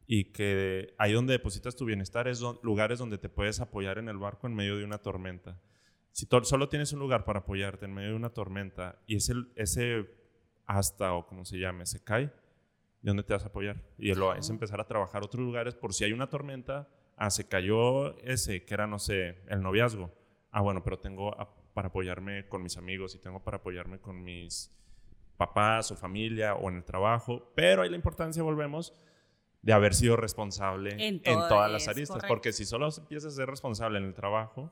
[0.05, 4.17] y que ahí donde depositas tu bienestar es lugares donde te puedes apoyar en el
[4.17, 5.59] barco en medio de una tormenta.
[6.11, 10.16] Si solo tienes un lugar para apoyarte en medio de una tormenta y ese, ese
[10.67, 12.33] asta o como se llame se cae, ¿de
[13.01, 13.81] dónde te vas a apoyar?
[13.97, 16.87] Y lo es empezar a trabajar otros lugares por si hay una tormenta.
[17.15, 20.13] Ah, se cayó ese, que era, no sé, el noviazgo.
[20.51, 24.23] Ah, bueno, pero tengo a- para apoyarme con mis amigos y tengo para apoyarme con
[24.23, 24.71] mis
[25.37, 27.51] papás o familia o en el trabajo.
[27.55, 28.93] Pero ahí la importancia, volvemos,
[29.61, 32.17] de haber sido responsable en, todas las aristas.
[32.17, 32.27] correcto.
[32.27, 34.71] Porque si solo empiezas a ser responsable en el trabajo,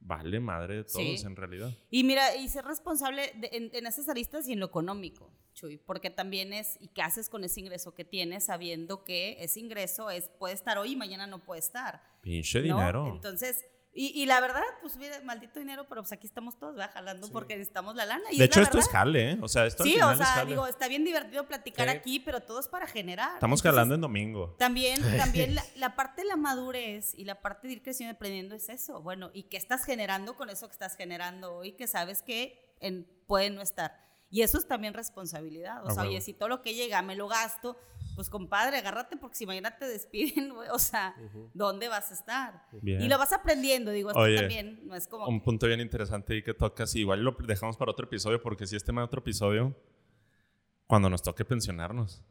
[0.00, 1.26] vale madre de todos Sí.
[1.26, 1.70] en realidad.
[1.90, 5.76] Y mira, y ser responsable de- en, en esas aristas y en lo económico, Chuy,
[5.78, 10.10] porque también es, ¿y qué haces con ese ingreso que tienes sabiendo que ese ingreso
[10.10, 12.02] es, puede estar hoy y mañana no puede estar?
[12.22, 12.76] Pinche ¿no?
[12.78, 13.08] dinero.
[13.14, 16.92] Entonces, y, y la verdad, pues mira, maldito dinero, pero pues aquí estamos todos, ¿verdad?
[16.94, 18.22] Jalando porque necesitamos la lana.
[18.30, 19.38] Y de es hecho, la esto es jale, ¿eh?
[19.42, 20.50] O sea, esto al Sí, final o es sea, jale.
[20.50, 23.34] digo, está bien divertido platicar aquí, pero todo es para generar.
[23.34, 24.54] Estamos Entonces, jalando en domingo.
[24.58, 28.16] También, también la, la parte de la madurez y la parte de ir creciendo y
[28.16, 29.02] aprendiendo es eso.
[29.02, 31.72] Bueno, ¿y qué estás generando con eso que estás generando hoy?
[31.72, 34.09] Que sabes que en, puede no estar.
[34.32, 35.84] Y eso es también responsabilidad.
[35.84, 36.12] O A sea, huevo.
[36.12, 37.76] oye, si todo lo que llega me lo gasto,
[38.14, 41.16] pues compadre, agárrate porque si mañana te despiden, o sea,
[41.52, 42.64] ¿dónde vas a estar?
[42.80, 43.00] Bien.
[43.02, 45.26] Y lo vas aprendiendo, digo, esto Oye, también no es como...
[45.26, 48.66] Un punto bien interesante y que tocas, y igual lo dejamos para otro episodio, porque
[48.68, 49.74] si es tema de otro episodio,
[50.86, 52.22] cuando nos toque pensionarnos.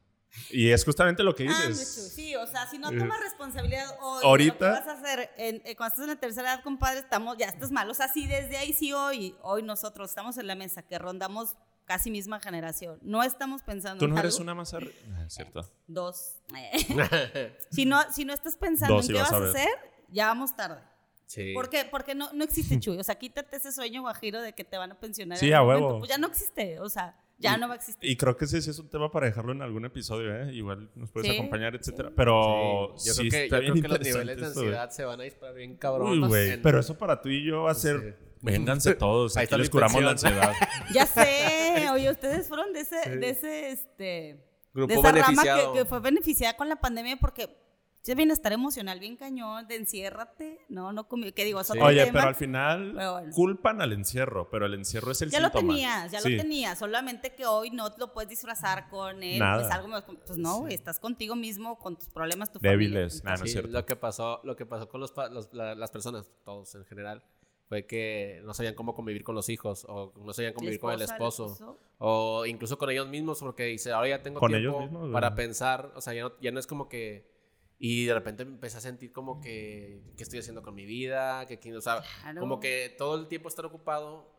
[0.52, 1.98] Y es justamente lo que Ah, dices.
[1.98, 4.92] Michu, sí, o sea, si no Eh, tomas responsabilidad hoy ahorita- lo que vas a
[4.94, 7.90] hacer en- eh, cuando estás en la tercera edad, compadre, estamos, ya estás mal.
[7.90, 11.56] O sea, si desde ahí sí hoy, hoy nosotros estamos en la mesa, que rondamos
[11.90, 15.24] casi misma generación, no estamos pensando Tú en no eres algo, una más arri- Ah,
[15.26, 15.68] es cierto.
[15.88, 16.36] dos.
[17.72, 19.70] si, no, si no estás pensando Dos en sí qué vas vas a hacer,
[20.10, 20.82] ya vamos tarde.
[21.26, 21.52] Sí.
[21.56, 21.86] ¿Por qué?
[21.90, 22.98] Porque no, no existe Chuy.
[23.00, 25.38] O sea, quítate ese sueño guajiro de que te van a pensionar.
[25.40, 25.82] Sí, en a huevo.
[25.82, 26.00] momento.
[26.00, 26.80] Pues ya no existe.
[26.80, 28.08] O sea, ya no va a existir.
[28.08, 30.54] Y creo que ese sí es un tema para dejarlo en algún episodio, ¿eh?
[30.54, 32.12] Igual nos puedes Sí, acompañar, etcétera.
[32.16, 33.08] Pero Sí.
[33.10, 35.06] Yo sí creo que, está yo bien creo que los interesante niveles de ansiedad se
[35.06, 36.12] van a disparar bien cabrón.
[36.12, 36.62] Uy, güey.
[36.62, 38.29] Pero eso para tú y yo va a ser.
[38.42, 39.36] Vénganse todos.
[39.38, 40.54] Ahí Aquí está les curamos la ansiedad.
[40.94, 41.88] Ya sé.
[41.92, 44.46] Oye, ustedes fueron de ese, de ese, este...
[44.74, 47.58] Grupo de esa rama que, que fue beneficiada con la pandemia porque
[48.04, 52.06] ese bienestar emocional bien cañón, de enciérrate, no, no comi- que digo, es otro Oye,
[52.06, 52.14] tema.
[52.20, 53.32] pero al final Pero bueno.
[53.34, 55.74] culpan al encierro, pero el encierro es el ya lo síntoma.
[55.74, 56.30] tenías, ya Sí.
[56.36, 59.62] lo tenías, solamente que hoy no lo puedes disfrazar con él, Nada.
[59.64, 63.22] pues algo más- pues no, estás contigo mismo, con tus problemas, tu Débiles.
[63.22, 63.24] familia.
[63.32, 63.72] Nah, no es Sí, cierto.
[63.72, 66.86] lo que pasó, lo que pasó con los, pa- los- la- las personas, todos en
[66.86, 67.22] general,
[67.70, 71.02] fue que no sabían cómo convivir con los hijos o no sabían convivir con el
[71.04, 75.12] esposo, o incluso con ellos mismos porque dice, ahora ya tengo Con tiempo ellos mismos,
[75.14, 77.30] para pensar, o sea, ya no, ya no es como que
[77.78, 81.46] y de repente me empecé a sentir como que qué estoy haciendo con mi vida,
[81.46, 82.42] que quién- o sea, Claro.
[82.42, 84.38] como que todo el tiempo estar ocupado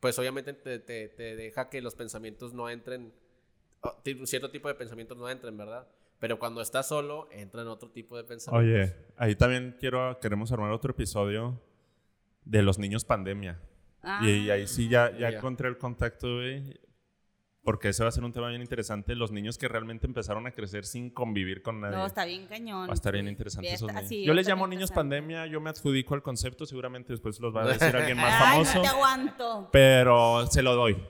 [0.00, 3.12] pues obviamente te, te- te deja que los pensamientos no entren
[4.02, 5.86] ti- cierto tipo de pensamientos no entren, ¿verdad?
[6.18, 8.88] Pero cuando estás solo, entran otro tipo de pensamientos.
[8.88, 11.60] Oye, ahí también quiero, queremos armar otro episodio
[12.44, 13.60] de los niños pandemia.
[14.02, 16.78] Ah, Y, y ahí sí ya, ya encontré el contacto, güey.
[17.62, 19.14] Porque ese va a ser un tema bien interesante.
[19.14, 21.96] Los niños que realmente empezaron a crecer sin convivir con nadie.
[21.96, 22.86] no, está bien cañón.
[22.86, 23.30] Va a estar bien sí.
[23.30, 24.08] interesante Bien, esos niños.
[24.08, 27.62] sí, Yo les llamo niños pandemia, yo me adjudico al concepto, seguramente después los va
[27.62, 29.68] a decir alguien más Ay, famoso, no te aguanto.
[29.72, 31.02] pero se lo doy.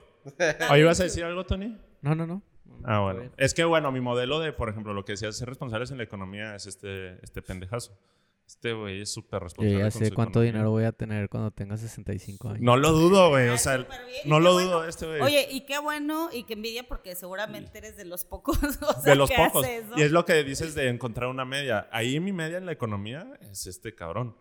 [0.71, 1.77] ¿Oye, ibas a decir algo, Tony?
[2.03, 2.41] No, no, no.
[2.85, 3.33] Ah, bueno.
[3.37, 6.05] Es que, bueno, mi modelo de, por ejemplo, lo que decía ser responsables en la
[6.05, 7.99] economía es este, este pendejazo.
[8.47, 9.79] Este güey es súper Yo responsable.
[9.79, 10.53] ya con sé cuánto economía.
[10.53, 12.61] dinero voy a tener cuando tenga 65 años.
[12.61, 13.49] No lo dudo, güey.
[13.49, 13.79] O sea,
[14.27, 14.85] no Y lo qué dudo bueno.
[14.89, 15.21] este güey.
[15.23, 18.59] Oye, y qué bueno y qué envidia porque seguramente eres de los pocos.
[18.83, 19.65] o sea, de los que pocos.
[19.65, 19.93] hace eso.
[19.97, 21.89] Y es lo que dices de encontrar una media.
[21.91, 24.37] Ahí mi media en la economía es este cabrón.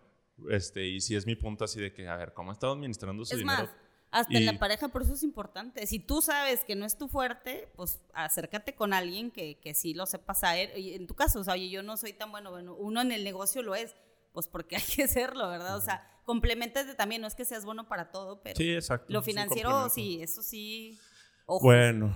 [0.49, 3.24] Este, y si es mi punto así de que, a ver, ¿cómo ha estado administrando
[3.24, 3.64] su Es dinero?
[3.64, 3.70] más,
[4.14, 5.86] hasta en la pareja, por eso es importante.
[5.88, 9.93] Si tú sabes que no es tu fuerte, pues acércate con alguien que, que sí
[9.93, 10.78] lo sepa saber.
[10.78, 12.51] Y en tu caso, o sea, oye, yo no soy tan bueno.
[12.51, 13.95] Bueno, uno en el negocio lo es,
[14.32, 15.76] pues porque hay que serlo, ¿verdad?
[15.76, 17.22] O sea, complementate también.
[17.22, 19.11] No es que seas bueno para todo, pero Sí, exacto.
[19.11, 20.97] lo financiero, sí, eso sí.
[21.45, 21.66] Ojo.
[21.66, 22.16] Bueno,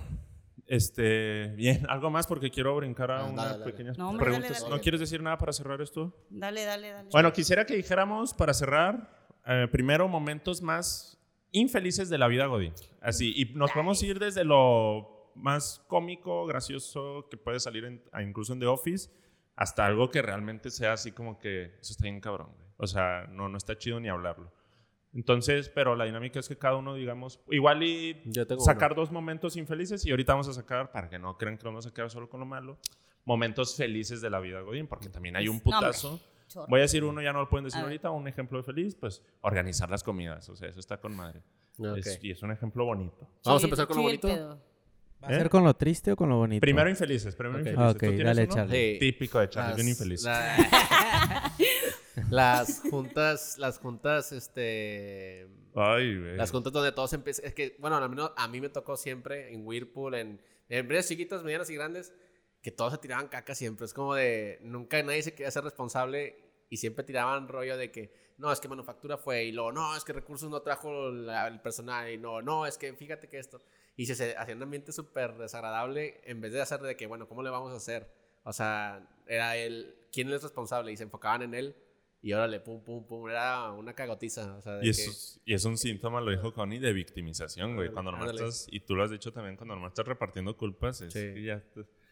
[0.66, 4.62] este, bien, algo más porque quiero brincar a Ah, unas pequeñas No, hombre, dale, preguntas.
[4.62, 4.74] dale.
[4.76, 6.14] ¿No quieres decir nada para cerrar esto?
[6.30, 7.08] Dale, dale, dale.
[7.10, 9.10] Bueno, quisiera que dijéramos para cerrar,
[9.46, 11.17] eh, primero momentos más
[11.52, 12.72] infelices de la vida Godín.
[13.00, 18.22] Así, y nos podemos ir desde lo más cómico, gracioso que puede salir en- a-
[18.22, 19.10] incluso en The Office,
[19.56, 22.48] hasta algo que realmente sea así como que eso está bien cabrón.
[22.54, 22.68] güey.
[22.78, 24.52] O sea, no, no está chido ni hablarlo.
[25.14, 29.10] Entonces, pero la dinámica es que cada uno, digamos, igual y Yo tengo sacar dos
[29.10, 32.10] momentos infelices y ahorita vamos a sacar, para que no crean que vamos a quedar
[32.10, 32.78] solo con lo malo,
[33.24, 36.20] momentos felices de la vida Godín, porque también hay un No, putazo.
[36.48, 36.66] Chorro.
[36.68, 37.90] Voy a decir uno, ya no lo pueden decir A ver.
[37.92, 41.42] ahorita, un ejemplo de feliz, pues organizar las comidas, o sea, eso está con madre.
[41.78, 41.98] Ok.
[41.98, 43.28] Es- y es un ejemplo bonito.
[43.44, 44.28] Vamos a empezar con lo bonito.
[45.22, 45.38] ¿Va a ¿Eh?
[45.38, 46.60] ser con lo triste o con lo bonito?
[46.60, 47.66] Primero infelices, primero Ok.
[47.66, 47.94] infelices.
[47.94, 48.54] Ok, ¿Tú dale, uno?
[48.54, 48.92] Charlie.
[48.94, 48.98] Sí.
[49.00, 50.22] Típico de Charlie, Las- bien infeliz.
[50.22, 51.52] la-
[52.30, 55.46] las juntas, las juntas, este...
[55.74, 56.36] Ay, güey.
[56.36, 57.44] Las juntas donde todos empiezan.
[57.46, 61.08] Es que, bueno, al menos a mí me tocó siempre en Whirlpool, en, en empresas
[61.08, 62.12] chiquitas, medianas y grandes,
[62.62, 63.86] que todos se tiraban caca siempre.
[63.86, 64.58] Es como de.
[64.62, 66.36] Nunca nadie se quería ser responsable
[66.70, 68.28] y siempre tiraban rollo de que.
[68.38, 71.60] No, es que manufactura fue y luego, no, es que recursos no trajo la- el
[71.60, 73.60] personal y no, no, es que fíjate que esto.
[73.96, 77.26] Y se, se hacía un ambiente súper desagradable en vez de hacer de que, bueno,
[77.26, 78.08] ¿cómo le vamos a hacer?
[78.44, 80.92] O sea, era él, ¿quién es responsable?
[80.92, 81.74] Y se enfocaban en él
[82.22, 84.54] y órale, pum, pum, pum, era una cagotiza.
[84.56, 86.92] O sea, de Y que- eso, es, y es un síntoma, lo dijo Connie, de
[86.92, 87.90] victimización, güey.
[87.90, 91.12] Cuando nomás estás, y tú lo has dicho también, cuando nomás estás repartiendo culpas, es
[91.12, 91.18] Sí.
[91.34, 91.56] que ya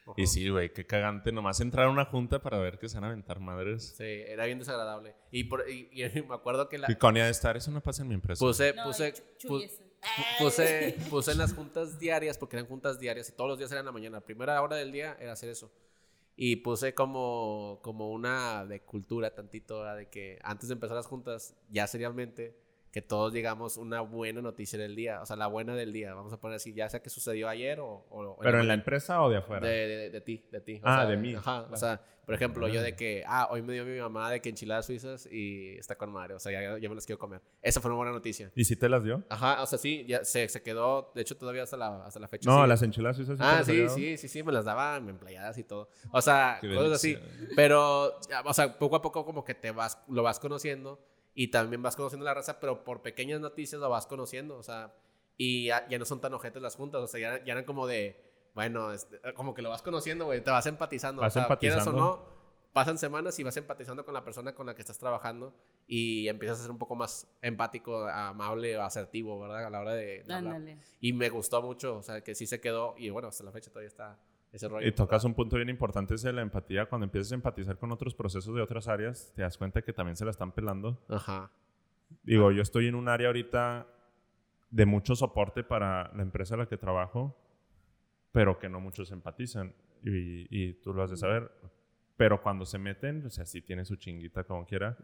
[0.06, 0.14] Ajá.
[0.16, 1.32] Y sí, güey, qué cagante.
[1.32, 3.94] Nomás entrar a una junta para ver que se van a aventar madres.
[3.96, 5.14] Sí, era bien desagradable.
[5.30, 8.02] Y, por, y, y me acuerdo que la, Y Connie de estar, eso no pasa
[8.02, 8.38] en mi empresa.
[8.44, 9.80] puse, No, puse, y chu- pu- chuyes.
[9.80, 9.86] pu-
[10.38, 13.82] puse, puse en las juntas diarias, porque eran juntas diarias y todos los días eran
[13.82, 14.20] en la mañana.
[14.20, 15.72] Primera hora del día era hacer eso.
[16.36, 19.96] Y puse como, como una de cultura tantito, ¿verdad?
[19.96, 22.54] de que antes de empezar las juntas, ya seriamente,
[22.96, 26.32] que todos digamos una buena noticia del día, o sea, la buena del día, vamos
[26.32, 28.06] a poner así, ya sea que sucedió ayer o...
[28.08, 29.66] o ¿Pero en la empresa o de afuera?
[29.68, 30.76] De, de, de ti, de ti.
[30.76, 31.34] O Ah, sea, de mí.
[31.34, 31.76] Ajá, o Claro.
[31.76, 34.86] sea, por ejemplo, yo de que, ah, hoy me dio mi mamá de que enchiladas
[34.86, 37.42] suizas y está con madre, o sea, ya, ya me las quiero comer.
[37.60, 38.50] Esa fue una buena noticia.
[38.54, 39.22] ¿Y si te las dio?
[39.28, 42.28] Ajá, o sea, sí, ya se, se quedó, de hecho, todavía hasta la, hasta la
[42.28, 42.48] fecha.
[42.48, 42.68] No, sí.
[42.68, 45.90] las enchiladas suizas sí Ah, sí, sí, sí, sí, me las daban empleadas y todo.
[46.12, 47.18] O sea, Qué cosas así.
[47.54, 50.98] Pero, o sea, poco a poco como que te vas, lo vas conociendo
[51.38, 54.94] y también vas conociendo la raza, pero por pequeñas noticias lo vas conociendo, o sea,
[55.36, 57.86] y ya, ya no son tan ojetes las juntas, o sea, ya, ya eran como
[57.86, 61.20] de, bueno, este, como que lo vas conociendo, güey, te vas empatizando.
[61.20, 62.00] Vas o sea, quieras o empatizando.
[62.00, 62.36] no,
[62.72, 65.54] pasan semanas y vas empatizando con la persona con la que estás trabajando
[65.86, 69.66] y empiezas a ser un poco más empático, amable, asertivo, ¿verdad?
[69.66, 70.62] A la hora de, de hablar.
[71.02, 72.94] Y me gustó mucho, o sea, que sí se quedó.
[72.96, 74.18] Y bueno, hasta la fecha todavía está
[74.56, 74.86] ese rollo.
[74.86, 76.86] Y tocas un punto bien importante, es la empatía.
[76.86, 80.16] Cuando empiezas a empatizar con otros procesos de otras áreas, te das cuenta que también
[80.16, 81.04] se la están pelando.
[81.08, 81.50] Ajá.
[82.22, 83.86] Digo, yo estoy en un área ahorita
[84.70, 87.36] de mucho soporte para la empresa a la que trabajo,
[88.32, 89.74] pero que no muchos empatizan.
[90.04, 91.50] Y, y tú lo has de saber.
[92.16, 94.96] Pero cuando se meten, o sea, sí tiene su chinguita como quiera.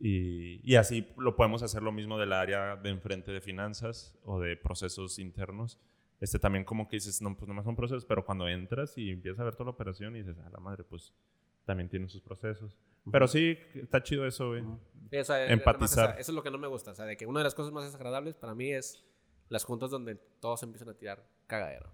[0.00, 4.40] Y, y así lo podemos hacer lo mismo del área de enfrente de finanzas o
[4.40, 5.78] de procesos internos.
[6.20, 9.40] Este también como que dices, no, pues nomás son procesos, pero cuando entras y empiezas
[9.40, 11.12] a ver toda la operación y dices, a la madre, pues
[11.64, 12.78] también tienen sus procesos.
[13.10, 14.62] Pero sí, está chido eso, güey.
[15.10, 16.10] Sí, o sea, Empatizar.
[16.10, 16.92] esa- eso es lo que no me gusta.
[16.92, 19.04] O sea, de que una de las cosas más desagradables para mí es
[19.50, 21.90] las juntas donde todos empiezan a tirar cagadero.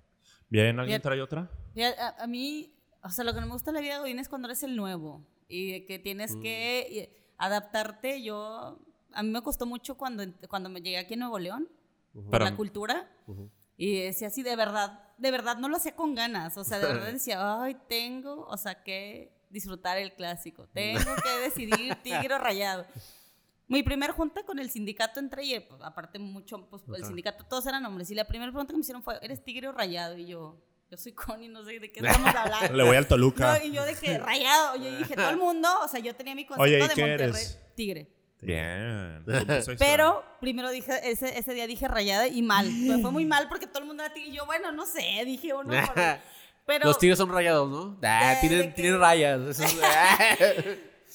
[0.48, 1.02] Bien, ¿alguien Bien.
[1.02, 1.50] trae otra?
[1.98, 4.18] A, a mí, o sea, lo que no me gusta de la vida de Godín
[4.20, 6.40] es cuando eres el nuevo y que tienes Mm.
[6.42, 8.22] que eh, adaptarte.
[8.22, 8.78] Yo,
[9.12, 11.68] a mí me costó mucho cuando, cuando me llegué aquí a Nuevo León,
[12.30, 13.10] Para- la cultura.
[13.80, 16.54] Y decía así, de verdad, de verdad no lo hacía con ganas.
[16.58, 20.68] O sea, de verdad decía, ay, tengo, o sea, que disfrutar el clásico.
[20.68, 22.84] Tengo que decidir tigre o rayado.
[23.68, 27.64] Mi primer junta con el sindicato entré y pues, aparte mucho, pues el sindicato todos
[27.64, 28.10] eran hombres.
[28.10, 30.18] Y la primera pregunta que me hicieron fue, ¿eres tigre o rayado?
[30.18, 32.76] Y yo, yo soy Connie, no sé de qué estamos hablando.
[32.76, 33.58] Le voy al Toluca.
[33.58, 34.76] No, y yo de que rayado.
[34.76, 37.00] Yo dije, todo el mundo, o sea, yo tenía mi concepto Oye, ¿y de qué
[37.00, 37.30] Monterrey.
[37.30, 37.58] eres?
[37.74, 38.19] Tigre.
[38.42, 39.24] Bien.
[39.78, 42.66] Pero primero dije, ese, ese día dije rayada y mal.
[43.02, 44.30] Fue muy mal porque todo el mundo era tigre.
[44.30, 45.70] Y yo, bueno, no sé, dije uno.
[45.86, 45.94] por-
[46.66, 47.98] Pero Los tigres son rayados, ¿no?
[48.02, 49.40] Ah, tienen, que- tienen rayas.
[49.40, 49.76] Eso es-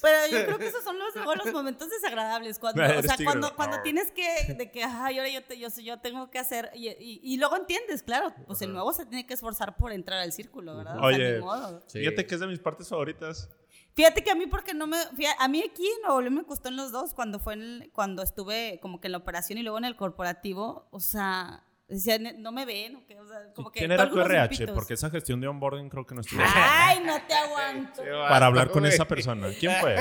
[0.02, 2.60] Pero yo creo que esos son los, los momentos desagradables.
[2.60, 6.00] Cuando, o sea, cuando, cuando tienes que, de que, ay, ahora yo, te- yo, yo
[6.02, 6.70] tengo que hacer.
[6.76, 10.20] Y, y- y luego entiendes, claro, pues el nuevo se tiene que esforzar por entrar
[10.20, 10.98] al círculo, ¿verdad?
[10.98, 11.34] O sea, Oye.
[11.36, 11.82] ni modo.
[11.88, 12.00] Sí.
[12.00, 13.50] Fíjate que es de mis partes favoritas.
[13.96, 14.98] Fíjate que a mí, porque no me.
[15.16, 17.62] fíjate, a mí aquí en Nuevo León me gustó en los dos, cuando fue en
[17.62, 20.88] el- cuando estuve como que en la operación y luego en el corporativo.
[20.92, 23.20] O sea, decía, "Ne- no me ven, ¿o qué?
[23.20, 23.80] O sea, como que.
[23.80, 24.56] ¿Quién era tu RH?
[24.56, 24.74] grupitos.
[24.76, 26.42] Porque esa gestión de onboarding creo que no estuvo.
[26.46, 28.02] Ay, no te aguanto.
[28.30, 29.50] Para hablar con esa persona.
[29.60, 29.96] ¿Quién fue?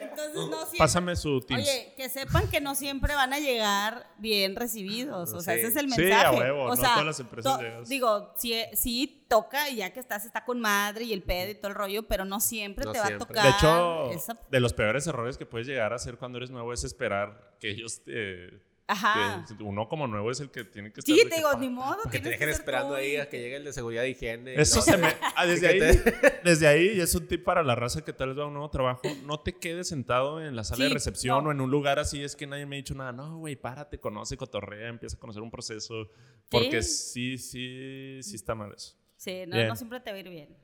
[0.00, 0.78] Entonces, no siempre.
[0.78, 1.62] Pásame su Teams.
[1.62, 5.32] Oye, que sepan que no siempre van a llegar bien recibidos.
[5.32, 5.60] O sea, Sí.
[5.60, 6.24] ese es el Sí, mensaje.
[6.26, 7.88] a huevo, O no sea, todas las empresas to- llegas.
[7.88, 11.54] Digo, sí, sí toca y ya que estás, está con madre y el pedo y
[11.56, 13.24] todo el rollo, pero no siempre No te va siempre.
[13.24, 13.44] a tocar.
[13.44, 16.72] De hecho, esa- de los peores errores que puedes llegar a hacer cuando eres nuevo
[16.72, 18.62] es esperar que ellos te...
[18.86, 19.44] Ajá.
[19.46, 21.14] que uno como nuevo es el que tiene que estar...
[21.14, 21.98] Sí, de te que digo, ni modo.
[22.10, 24.54] Que te dejen esperando ahí a que llegue el de seguridad de higiene.
[24.60, 24.82] Eso ¿no?
[24.82, 25.08] se me...
[25.36, 28.28] ah, desde, ahí, te- desde ahí, y es un tip para la raza que tal
[28.28, 31.44] vez va a un nuevo trabajo, no te quedes sentado en la sala de recepción
[31.44, 31.48] no.
[31.48, 33.12] o en un lugar así, es que nadie me ha dicho nada.
[33.12, 36.10] No, güey, párate, conoce, cotorrea, empieza a conocer un proceso.
[36.50, 38.96] Porque sí, sí, sí está mal eso.
[39.16, 39.68] Sí, no, Bien.
[39.68, 40.56] no siempre te va a ir bien.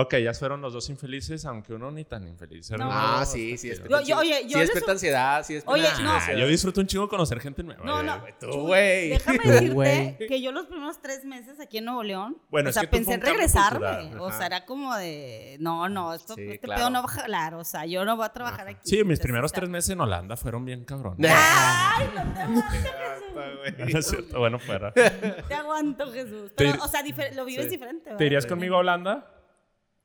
[0.00, 2.70] Ok, ya fueron los dos infelices, aunque uno ni tan infeliz.
[2.70, 2.88] No.
[2.90, 4.48] Ah, sí, sí, despierta Yo- yo- oye, ansiedad.
[4.48, 6.18] yo Sí, despierta ansiedad, sí, despierta Oye, ansiedad.
[6.28, 7.84] Ah, yo disfruto un chingo conocer gente nueva.
[7.84, 8.04] No, eh.
[8.04, 8.22] no.
[8.38, 9.08] Tú, güey.
[9.08, 12.70] Déjame Tú, decirte que yo los primeros tres meses aquí en Nuevo León, Bueno, o
[12.70, 14.14] es sea, que pensé en regresarme.
[14.20, 16.78] O sea, era como de, no, no, esto, Sí, este claro.
[16.78, 17.54] pedo no va a jalar.
[17.54, 18.88] O sea, yo no voy a trabajar aquí.
[18.88, 21.16] Sí, mis primeros tres meses en Holanda fueron bien cabrón.
[21.28, 24.92] Ay, no te aguanto, No es cierto, bueno, fuera.
[24.92, 26.52] te aguanto, Jesús.
[26.56, 27.02] Pero, o sea,
[27.34, 28.10] lo vives diferente.
[28.16, 29.34] ¿Te irías conmigo a Holanda?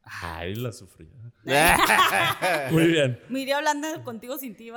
[0.04, 1.10] Ay, la sufrí.
[2.72, 3.20] Muy bien.
[3.30, 4.72] Me iría hablando contigo sin ti.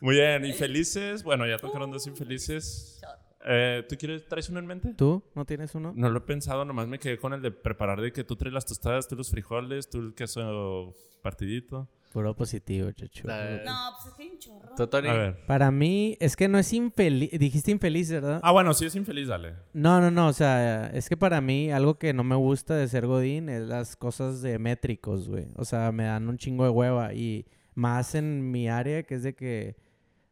[0.00, 0.44] Muy bien.
[0.44, 1.22] ¿Y felices?
[1.22, 3.00] Bueno, ya tocaron dos infelices.
[3.48, 4.94] Eh, ¿Tú quieres, traes uno en mente?
[4.94, 5.22] ¿Tú?
[5.34, 5.92] ¿No tienes uno?
[5.94, 8.52] No lo he pensado, nomás me quedé con el de preparar de que tú traes
[8.52, 11.88] las tostadas, tú los frijoles, tú el queso partidito.
[12.16, 13.28] Puro positivo, chacho.
[13.30, 14.74] Eh, No, pues es que hay un chorro.
[14.74, 15.08] ¿Tú, Tony?
[15.08, 15.44] A ver.
[15.46, 17.30] Para mí, es que no es infeliz.
[17.38, 18.40] Dijiste infeliz, ¿verdad?
[18.42, 19.52] Ah, bueno, sí es infeliz, dale.
[19.74, 20.28] No, no, no.
[20.28, 23.60] O sea, es que para mí algo que no me gusta de ser Godín es
[23.66, 25.48] las cosas de métricos, güey.
[25.56, 27.12] O sea, me dan un chingo de hueva.
[27.12, 27.44] Y
[27.74, 29.76] más en mi área, que es de que,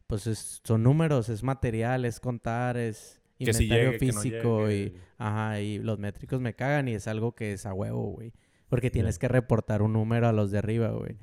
[0.06, 4.20] pues es- son números, es material, es contar, es Que si inventario llegue, que no
[4.22, 8.04] físico y, ajá, y los métricos me cagan y es algo que es a huevo,
[8.12, 8.32] güey.
[8.70, 11.18] Porque tienes que reportar un número a los de arriba, güey.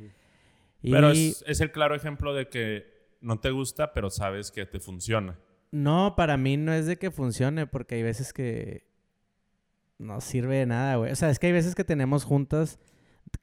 [0.82, 4.66] Y Pero es, es el claro ejemplo de que no te gusta, pero sabes que
[4.66, 5.40] te funciona.
[5.72, 8.88] No, para mí no es de que funcione, porque hay veces que
[9.98, 11.12] no sirve de nada, güey.
[11.12, 12.80] O sea, es que hay veces que tenemos juntas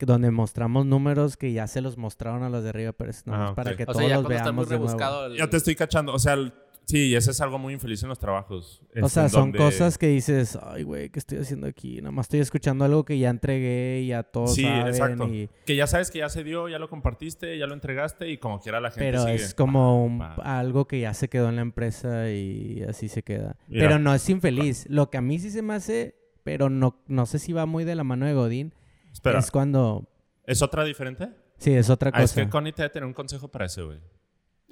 [0.00, 3.52] donde mostramos números que ya se los mostraron a los de arriba, pero es nomás
[3.52, 4.88] Ah, para que O todos sea, ya los cuando está muy veamos de nuevo.
[4.88, 5.26] rebuscado.
[5.26, 6.12] el- Ya te estoy cachando.
[6.12, 6.52] O sea, el-
[6.88, 8.82] sí, ese es algo muy infeliz en los trabajos.
[9.00, 11.98] O sea, son donde- cosas que dices, ay, güey, ¿qué estoy haciendo aquí?
[12.00, 14.86] Nada más estoy escuchando algo que ya entregué y ya todos Sí, saben.
[14.88, 15.28] exacto.
[15.28, 18.38] y- Que ya sabes que ya se dio, ya lo compartiste, ya lo entregaste y
[18.38, 19.34] como quiera la gente Pero sigue.
[19.34, 23.56] es como un- algo que ya se quedó en la empresa y así se queda.
[23.68, 23.86] Mira.
[23.88, 24.86] Pero no es infeliz.
[24.88, 27.84] Lo que a mí sí se me hace, pero no, no sé si va muy
[27.84, 28.72] de la mano de Godín,
[29.12, 30.08] Espera, es cuando...
[30.46, 31.28] ¿es otra diferente?
[31.58, 32.42] Sí, es otra Ah, es cosa.
[32.44, 33.98] que Connie te debe tener un consejo para ese, güey.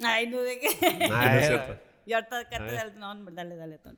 [0.03, 0.67] Ay, no de qué.
[1.11, 1.86] Ah, No es cierto.
[2.07, 3.97] Y ahorita da- No, dale, dale, Tony.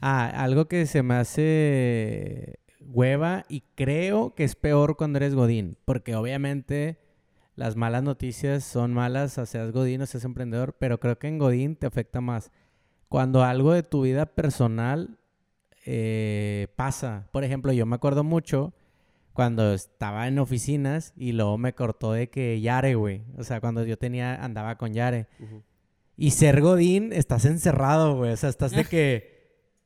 [0.00, 5.76] Ah, algo que se me hace hueva y creo que es peor cuando eres Godín,
[5.84, 6.98] porque obviamente
[7.56, 11.38] las malas noticias son malas, o seas Godín o seas emprendedor, pero creo que en
[11.38, 12.50] Godín te afecta más.
[13.08, 15.18] Cuando algo de tu vida personal
[15.84, 17.28] eh, pasa.
[17.32, 18.74] Por ejemplo, yo me acuerdo mucho
[19.32, 23.22] cuando estaba en oficinas y luego me cortó de que Yare, güey.
[23.38, 25.28] O sea, cuando yo tenía, andaba con Yare.
[26.18, 28.32] Y ser Godín, estás encerrado, güey.
[28.32, 29.37] O sea, estás de que.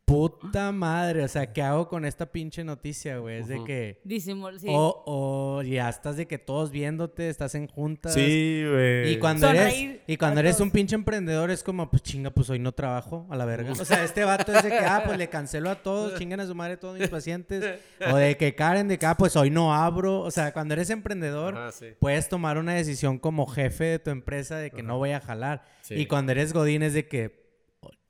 [0.05, 1.23] Puta madre.
[1.23, 3.39] O sea, ¿qué hago con esta pinche noticia, güey?
[3.39, 4.01] Es de que.
[4.05, 4.67] Disimul, sí.
[4.69, 8.13] O, o ya estás de que todos viéndote, estás en juntas.
[8.13, 9.13] Sí, güey.
[9.13, 10.67] Y cuando Sonreír eres, y cuando eres todos.
[10.67, 13.73] un pinche emprendedor es como, pues chinga, pues hoy no trabajo a la verga.
[13.73, 16.47] O sea, este vato es de que, ah, pues le cancelo a todos, chingan a
[16.47, 17.81] su madre todos mis pacientes.
[18.11, 20.21] O de que Karen, de que, ah, pues hoy no abro.
[20.21, 21.87] O sea, cuando eres emprendedor, Ajá, sí.
[22.01, 25.63] puedes tomar una decisión como jefe de tu empresa de que no voy a jalar.
[25.83, 25.95] Sí.
[25.95, 27.42] Y cuando eres Godín es de que...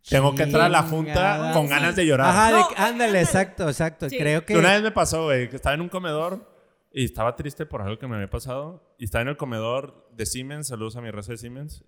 [0.08, 1.52] Tengo que entrar a la junta chingada.
[1.52, 2.28] con ganas de llorar.
[2.30, 3.20] Ajá, de No, ándale, ándale.
[3.20, 4.08] exacto, exacto.
[4.08, 4.18] Sí.
[4.18, 4.56] Creo que...
[4.56, 6.50] Una vez me pasó, güey, que estaba en un comedor
[6.92, 8.94] y estaba triste por algo que me había pasado.
[8.98, 11.84] Y estaba en el comedor de Siemens, saludos a mi raza de Siemens.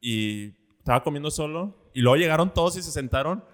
[0.00, 1.90] Y estaba comiendo solo.
[1.92, 3.44] Y luego llegaron todos y se sentaron.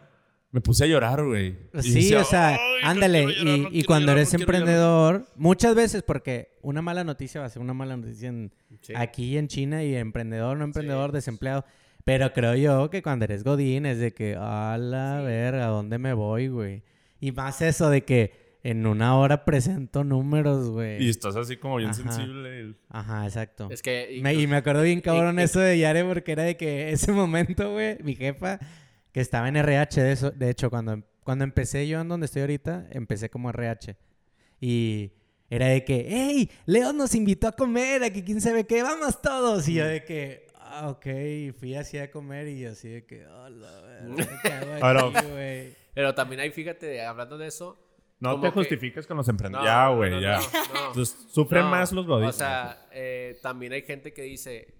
[0.51, 1.57] Me puse a llorar, güey.
[1.73, 3.25] Y Sí, decía, o sea, "Ay, no ándale.
[3.25, 4.61] quiero llorar, y no y quiero cuando llorar, eres no quiero llorar".
[4.61, 8.53] emprendedor, muchas veces, porque una mala noticia va a ser una mala noticia en-
[8.83, 8.93] Sí.
[8.95, 11.65] aquí en China y emprendedor, no emprendedor, desempleado.
[12.05, 15.99] Pero creo yo que cuando eres Godín es de que, a la verga, ¿a dónde
[15.99, 16.83] me voy, güey?
[17.20, 21.03] Y más eso de que en una hora presento números, güey.
[21.05, 22.03] Y estás así como bien Ajá.
[22.03, 22.74] sensible.
[22.89, 23.69] Ajá, exacto.
[23.70, 24.16] Es que...
[24.16, 26.91] y- Me- y me acuerdo bien cabrón y- eso de Yare porque era de que
[26.93, 28.59] ese momento, güey, mi jefa,
[29.12, 32.43] que estaba en RH, de, eso, de hecho, cuando, cuando empecé yo en donde estoy
[32.43, 33.97] ahorita, empecé como RH.
[34.61, 35.12] Y
[35.51, 39.20] era de que, hey, Leo nos invitó a comer, a que quién sabe qué, vamos
[39.20, 39.69] todos.
[39.69, 40.41] Y yo de que,
[40.73, 44.05] ah, ok, y fui así a comer y así de que, hola,
[44.43, 45.74] ¿qué hago Ahora- aquí, güey?
[45.94, 47.78] Pero también ahí, fíjate, hablando de eso...
[48.20, 49.69] No te que- justifiques con los No, emprendedores.
[49.70, 50.39] ya, no, güey, no, ya.
[50.39, 50.86] no, no.
[50.89, 52.35] Entonces, sufren No, más los godines.
[52.36, 54.74] O sea, eh, también hay gente que dice,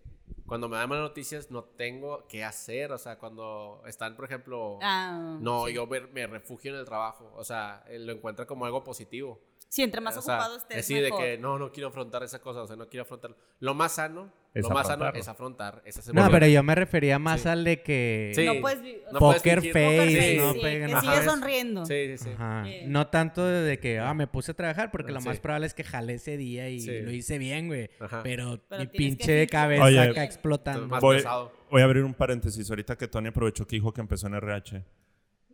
[0.47, 2.93] cuando me dan malas noticias no tengo qué hacer.
[2.93, 7.33] O sea, cuando están, por ejemplo, Ah, no, yo me, me refugio en el trabajo.
[7.35, 9.41] O sea, eh, lo encuentra como algo positivo.
[9.69, 11.21] Sí, entre más o sea, ocupado estés, así de mejor.
[11.21, 12.63] que no, no quiero afrontar esa cosa.
[12.63, 13.35] O sea, no quiero afrontar.
[13.59, 15.81] Lo más sano, Es lo más sano es afrontar.
[15.87, 17.49] Es No, pero yo me refería más Sí.
[17.49, 18.33] al de que...
[18.35, 18.45] Sí.
[18.45, 21.87] No puedes vi- No Poker puedes face, no sí, que sigue sonriendo.
[21.87, 22.31] Sí, sí, sí.
[22.35, 22.65] Ajá.
[22.67, 22.81] Sí.
[22.87, 25.29] No tanto de que, ah, me puse a trabajar, porque lo Sí.
[25.29, 27.01] más probable es que jalé ese día y Sí.
[27.01, 27.89] lo hice bien, güey.
[27.99, 28.23] Ajá.
[28.23, 29.49] Pero, Pero mi que pinche fingir.
[29.49, 30.01] cabeza Oye.
[30.01, 30.87] acá explotando.
[30.87, 31.53] Más voy, pesado.
[31.71, 32.69] voy a abrir un paréntesis.
[32.69, 34.85] Ahorita que Tony aprovechó que dijo que empezó en RH.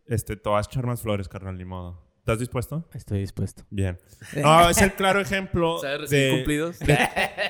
[0.07, 2.07] Este, te vas a echar más flores, carnal, ni modo.
[2.29, 2.87] ¿Estás dispuesto?
[2.93, 3.63] Estoy dispuesto.
[3.71, 3.99] Bien.
[4.37, 5.79] No, es el claro ejemplo.
[5.81, 6.77] ¿Sabes recibir de- cumplidos?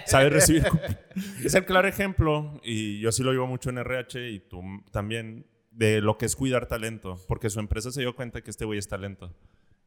[0.07, 0.97] Sabe recibir cumplidos.
[1.45, 5.49] Es el claro ejemplo, y yo sí lo llevo mucho en RH y tú también,
[5.73, 7.19] de lo que es cuidar talento.
[7.27, 9.35] Porque su empresa se dio cuenta que este güey es talento.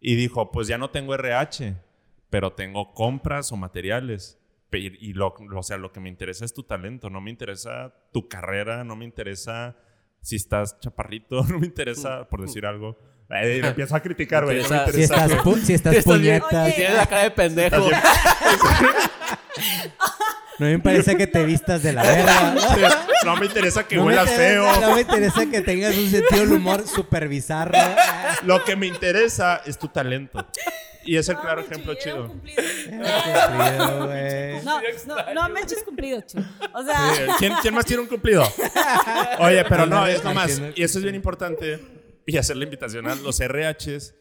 [0.01, 1.73] Y dijo, pues ya no tengo RH,
[2.29, 4.41] pero tengo compras o materiales.
[4.73, 8.27] Y lo, o sea, lo que me interesa es tu talento, no me interesa tu
[8.27, 9.77] carrera, no me interesa
[10.19, 12.97] si estás chaparrito, no me interesa, por decir algo.
[13.33, 14.63] Eh, me empiezo a criticar, güey.
[14.63, 14.99] Si interesa.
[15.25, 16.73] estás, pu- si estás puñetas, Oye.
[16.73, 17.89] Tienes la cara de pendejo.
[20.59, 22.55] no me interesa que te vistas de la verga.
[23.25, 24.81] No me interesa que no, huelas interesa, feo.
[24.81, 27.77] no me interesa que tengas un sentido del humor super bizarro.
[28.43, 30.45] Lo que me interesa es tu talento.
[31.03, 32.27] Y es el No, claro ejemplo chido.
[32.27, 32.61] cumplido.
[32.91, 34.61] Cumplido, güey.
[34.63, 36.37] No, no, no me eches cumplido, chu.
[36.73, 38.43] O sea, Sí, ¿Quién, quién más tiene un cumplido?
[39.39, 40.61] Oye, pero no, es nomás.
[40.75, 41.79] Y eso es bien importante.
[42.31, 44.15] Y hacer la invitación a los RHs.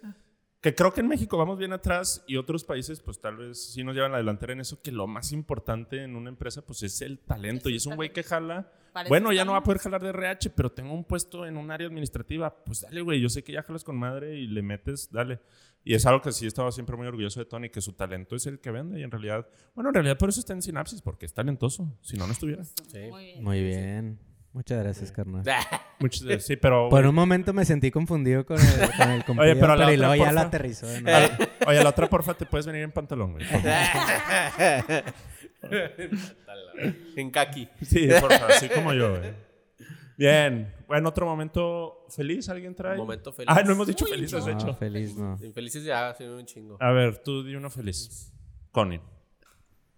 [0.61, 3.82] Que creo que en México vamos bien atrás y otros países, pues tal vez sí
[3.82, 4.82] nos llevan la delantera en eso.
[4.82, 7.69] Que lo más importante en una empresa, pues es el talento.
[7.69, 8.70] Es Y es un güey que jala.
[8.93, 11.47] Para eso Bueno, ya no va a poder jalar de RH, pero tengo un puesto
[11.47, 12.62] en un área administrativa.
[12.65, 13.20] Pues dale, güey.
[13.20, 15.41] Yo sé que ya jalas con madre y le metes, dale.
[15.82, 18.45] Y es algo que sí estaba siempre muy orgulloso de Tony, que su talento es
[18.47, 19.01] el que vende.
[19.01, 21.97] Y en realidad, bueno, en realidad por eso está en Sinapsis, porque es talentoso.
[22.03, 22.65] Si no, no estuviera.
[22.93, 23.45] muy bien.
[23.45, 24.30] Muy bien.
[24.52, 25.44] Muchas gracias, carnal.
[26.01, 26.89] Muchos de- sí, pero.
[26.89, 29.93] Por un momento me sentí confundido con el, con el cumplido, pero a la pero
[29.93, 30.32] y otra, luego ya porfa.
[30.32, 30.86] la aterrizó.
[30.86, 31.28] de a nuevo.
[31.39, 33.47] la- oye, la otra, porfa, te puedes venir en pantalón, güey.
[37.16, 37.68] en kaki.
[37.82, 39.32] Sí, porfa, así como yo, güey.
[40.16, 40.72] Bien.
[40.86, 42.97] Bueno, otro momento feliz, ¿alguien trae?
[42.98, 43.48] Momento feliz.
[43.51, 44.74] Ah, no hemos dicho felices, de No, hecho.
[44.74, 45.39] feliz no.
[45.43, 46.77] Infelices ya, sí, un chingo.
[46.81, 48.32] A ver, tú di uno feliz.
[48.72, 49.01] Connie.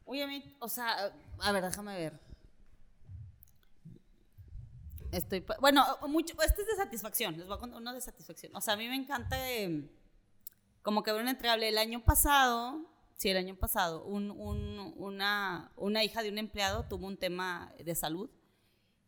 [0.04, 1.10] Uy, a mí, o sea,
[1.40, 2.12] a ver, déjame ver.
[5.12, 8.56] Estoy, bueno, mucho, este es de satisfacción, les voy a contar uno de satisfacción.
[8.56, 9.88] O sea, a mí me encanta eh,
[10.82, 11.68] como que ver un entregable.
[11.68, 12.80] El año pasado,
[13.18, 17.72] sí, el año pasado, un, un- una, una hija de un empleado tuvo un tema
[17.84, 18.30] de salud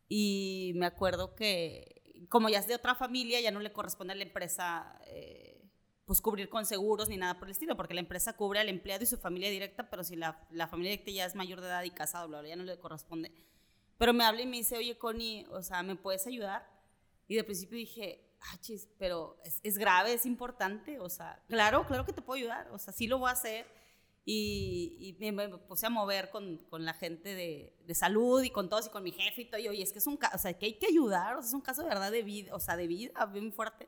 [0.07, 4.15] y me acuerdo que como ya es de otra familia, ya no le corresponde a
[4.15, 5.63] la empresa eh,
[6.05, 9.03] pues cubrir con seguros ni nada por el estilo, porque la empresa cubre al empleado
[9.03, 11.83] y su familia directa, pero si la, la familia directa ya es mayor de edad
[11.83, 13.31] y casado, bla, bla, ya no le corresponde.
[13.97, 16.67] Pero me habla y me dice, oye, Connie, o sea, ¿me puedes ayudar?
[17.27, 21.85] Y de principio dije, ah, chis, pero es, es grave, es importante, o sea, claro,
[21.87, 23.65] claro que te puedo ayudar, o sea, sí lo voy a hacer.
[24.27, 28.49] Y, y me, me puse a mover con, con la gente de, de salud y
[28.49, 29.61] con todos y con mi jefe y todo.
[29.61, 31.49] Y oye, es que es un caso, o sea, que hay que ayudar, o sea,
[31.49, 33.87] es un caso de verdad de vida, o sea, de vida bien fuerte.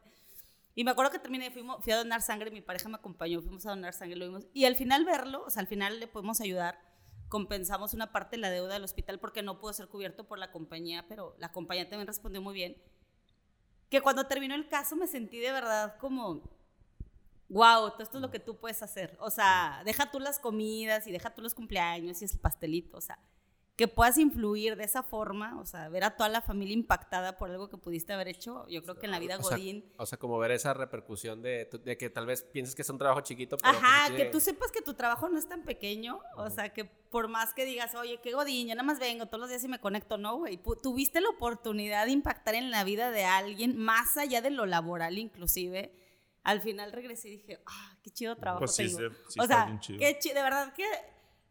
[0.75, 3.65] Y me acuerdo que terminé, fuimos, fui a donar sangre, mi pareja me acompañó, fuimos
[3.65, 4.45] a donar sangre, lo vimos.
[4.53, 6.79] Y al final verlo, o sea, al final le podemos ayudar,
[7.29, 10.51] compensamos una parte de la deuda del hospital porque no pudo ser cubierto por la
[10.51, 12.77] compañía, pero la compañía también respondió muy bien.
[13.89, 16.41] Que cuando terminó el caso me sentí de verdad como,
[17.49, 19.17] wow, todo esto es lo que tú puedes hacer.
[19.19, 23.01] O sea, deja tú las comidas y deja tú los cumpleaños y el pastelito, o
[23.01, 23.19] sea,
[23.77, 27.51] que puedas influir de esa forma, o sea, ver a toda la familia impactada por
[27.51, 29.85] algo que pudiste haber hecho, yo creo que en la vida O sea, Godín.
[29.97, 33.21] o sea, como ver esa repercusión de, que tal vez pienses que es un trabajo
[33.21, 36.73] chiquito, pero Ajá, que tú sepas que tu trabajo no es tan pequeño, o sea,
[36.73, 39.63] que por más que digas, oye, qué godín, yo nada más vengo todos los días
[39.63, 43.77] y me conecto, no, güey, tuviste la oportunidad de impactar en la vida de alguien,
[43.77, 45.93] más allá de lo laboral inclusive,
[46.41, 49.13] al final regresé y dije, ah, qué chido trabajo Pues sí, tengo.
[49.13, 49.99] sí, sí o está sea, bien chido.
[49.99, 50.85] qué chido, de verdad que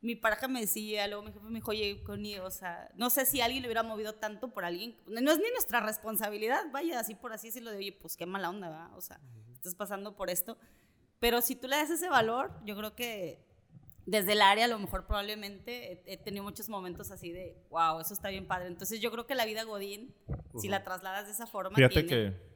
[0.01, 3.27] mi pareja me decía, luego mi jefe me dijo, oye, Connie, o sea, no sé
[3.27, 7.15] si alguien le hubiera movido tanto por alguien, no es ni nuestra responsabilidad, vaya, así
[7.15, 8.97] por así decirlo de, oye, pues qué mala onda, ¿verdad?
[8.97, 9.21] O sea,
[9.55, 10.59] estás pasando por esto.
[11.19, 13.45] Pero si tú le das ese valor, yo creo que
[14.05, 17.99] desde el área a lo mejor probablemente he, he tenido muchos momentos así de, wow,
[17.99, 18.69] eso está bien padre.
[18.69, 20.15] Entonces yo creo que la vida Godín,
[20.61, 22.56] si la trasladas de esa forma, Fíjate tiene que,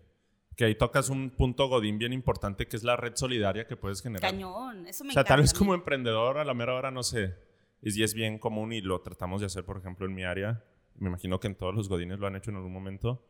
[0.56, 4.02] que ahí tocas un punto godín bien importante que es la red solidaria que puedes
[4.02, 4.30] generar.
[4.30, 4.86] cañón.
[4.86, 5.58] Eso me O sea, tal encanta vez a mí.
[5.58, 7.34] como emprendedor a la mera hora no sé.
[7.82, 10.62] Y es bien común y lo tratamos de hacer, por ejemplo, en mi área.
[10.96, 13.26] Me imagino que en todos los godines lo han hecho en algún momento.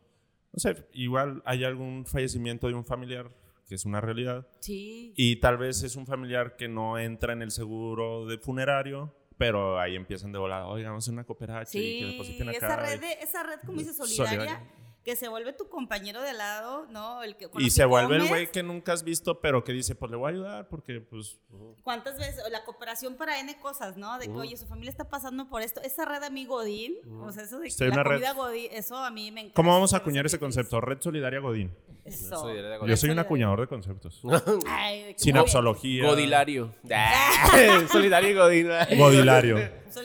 [0.53, 3.31] No sé, igual hay algún fallecimiento de un familiar
[3.69, 4.49] que es una realidad.
[4.59, 5.13] Sí.
[5.17, 9.79] Y tal vez es un familiar que no entra en el seguro de funerario, pero
[9.79, 12.57] ahí empiezan de volada, oiga, vamos a hacer una cooperacha y que Sí, depositen acá.
[12.59, 14.27] esa red, de- esa red, como dice, Solidaria.
[14.41, 14.71] solidaria,
[15.11, 17.25] que se vuelve tu compañero de lado, ¿no?
[17.25, 19.73] El que, Y el se que vuelve el güey que nunca has visto, pero que
[19.73, 21.41] dice, pues le voy a ayudar porque, pues,
[21.83, 22.45] ¿Cuántas veces?
[22.49, 24.17] La cooperación para N cosas, ¿no?
[24.21, 25.81] De que, oye, su familia está pasando por esto.
[25.83, 28.17] Esa red a mí Godín, o sea, eso de que Sí, la una red.
[28.19, 29.57] comida Godín, eso a mí me encanta.
[29.57, 30.81] ¿cómo vamos a acuñar ese concepto?
[30.81, 31.75] Red Solidaria Godín.
[32.05, 32.37] Eso.
[32.37, 32.57] Soy
[32.87, 34.23] Yo soy un acuñador de conceptos.
[34.69, 35.35] Ay, Sin.
[35.35, 36.73] Godilario.
[37.91, 38.69] Solidario y Godín.
[38.97, 39.59] Godilario.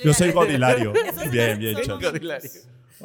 [0.03, 0.93] Yo soy godilario.
[1.31, 1.77] Bien, bien.
[1.87, 2.49] Godilario.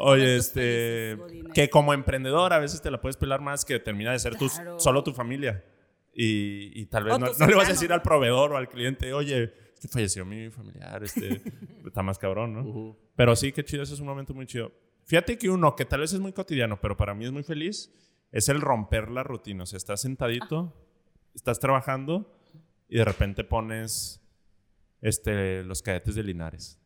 [0.01, 1.17] Oye, este.
[1.55, 4.49] Que como emprendedor a veces te la puedes pelar más que termina de ser tu-
[4.49, 4.79] Claro.
[4.81, 5.65] solo tu familia.
[6.13, 9.13] Y, y tal vez no, no le vas a decir al proveedor o al cliente,
[9.13, 11.41] oye, que falleció mi familiar, este,
[11.87, 12.97] está más cabrón, ¿no?
[13.15, 14.73] Pero sí, qué chido, ese es un momento muy chido.
[15.07, 17.93] Fíjate que uno que tal vez es muy cotidiano, pero para mí es muy feliz,
[18.33, 19.63] es el romper la rutina.
[19.63, 20.75] O sea, estás sentadito,
[21.35, 22.37] estás trabajando
[22.89, 24.21] y de repente pones
[25.01, 26.80] este, los cadetes de Linares.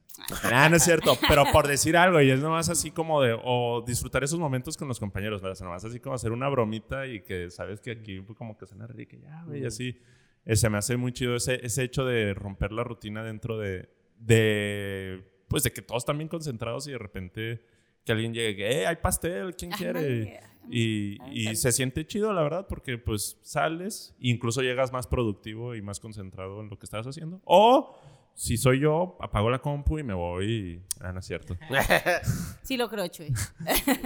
[0.45, 3.83] Ah, no es cierto, pero por decir algo, y es nomás así como de, o
[3.87, 5.53] disfrutar esos momentos con los compañeros, ¿verdad?
[5.53, 8.57] O sea, nomás así como hacer una bromita y que sabes que aquí pues, como
[8.57, 10.01] que suena rico, y ya, güey, y así.
[10.45, 13.89] Eh, se me hace muy chido ese, ese hecho de romper la rutina dentro de,
[14.19, 17.65] de, pues de que todos están bien concentrados y de repente
[18.05, 20.41] que alguien llegue, eh, hay pastel, ¿quién quiere?
[20.71, 25.83] Y, y se siente chido, la verdad, porque pues sales incluso llegas más productivo y
[25.83, 27.41] más concentrado en lo que estás haciendo.
[27.45, 27.99] O
[28.35, 30.83] si soy yo, apago la compu y me voy y...
[31.01, 31.57] Ah, no es cierto.
[32.63, 33.33] Sí lo creo, Chuy.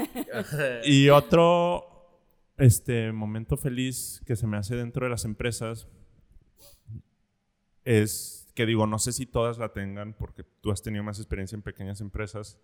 [0.85, 1.99] Y otro
[2.59, 5.89] este, momento feliz que se me hace dentro de las empresas
[7.85, 11.57] es que digo, no sé si todas la tengan porque tú has tenido más experiencia
[11.57, 12.59] en pequeñas empresas,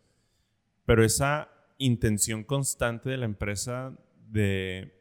[0.85, 3.97] pero esa intención constante de la empresa
[4.28, 5.01] de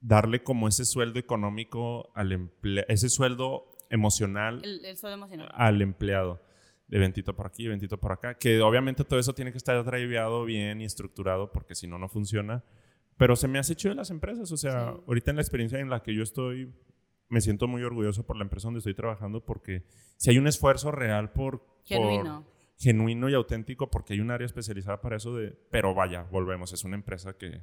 [0.00, 5.48] darle como ese sueldo económico al empleo, ese sueldo emocional El, el suelo emocional.
[5.54, 6.42] al empleado.
[6.88, 8.34] De ventito por aquí, ventito por acá.
[8.36, 12.08] Que obviamente todo eso tiene que estar driveado bien y estructurado porque si no, no
[12.08, 12.64] funciona.
[13.16, 14.50] Pero se me hace chido en las empresas.
[14.52, 15.00] O sea, Sí.
[15.06, 16.70] ahorita en la experiencia en la que yo estoy,
[17.28, 19.84] me siento muy orgulloso por la empresa donde estoy trabajando porque
[20.18, 21.60] si hay un esfuerzo real por...
[21.60, 22.46] por- Genuino.
[22.78, 25.56] genuino y auténtico porque hay un área especializada para eso de...
[25.70, 27.62] Pero vaya, volvemos, es una empresa que,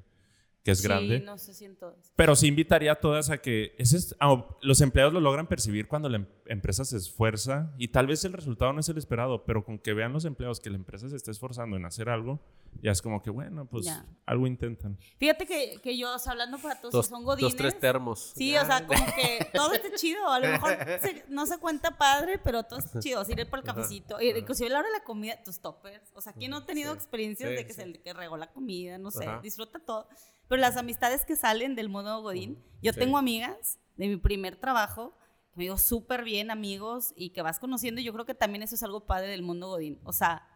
[0.70, 1.20] que es Sí, grande.
[1.22, 2.12] no sé si en todas.
[2.16, 4.16] Pero sí invitaría a todas a que ese es-
[4.62, 8.34] los empleados lo logran percibir cuando la em- empresa se esfuerza y tal vez el
[8.34, 11.16] resultado no es el esperado, pero con que vean los empleados que la empresa se
[11.16, 12.40] está esforzando en hacer algo,
[12.82, 14.06] ya es como que bueno, pues Ya.
[14.26, 14.98] algo intentan.
[15.18, 17.56] Fíjate que, que yo, o sea, hablando para todos, Dos, si son dos, godines.
[17.56, 18.32] tres termos.
[18.36, 20.30] Sí, o sea, como que todo está chido.
[20.30, 23.20] A lo mejor se- no se cuenta padre, pero todo está chido.
[23.22, 24.22] Así ir por el cafecito.
[24.22, 26.12] Y Inclusive a la hora de la comida, tus toppers.
[26.16, 26.98] O sea, ¿quién no ha tenido Sí.
[27.00, 27.82] experiencias Sí, de que sí.
[27.82, 28.98] se que regó la comida?
[28.98, 29.42] No sé, Ajá.
[29.42, 30.08] disfruta todo.
[30.48, 32.64] Pero las amistades que salen del modo Godín.
[32.82, 33.00] Yo Sí.
[33.00, 35.16] tengo amigas de mi primer trabajo,
[35.52, 38.00] que me digo súper bien amigos y que vas conociendo.
[38.02, 40.00] Y yo creo que también eso es algo padre del mundo Godín.
[40.04, 40.48] O sea,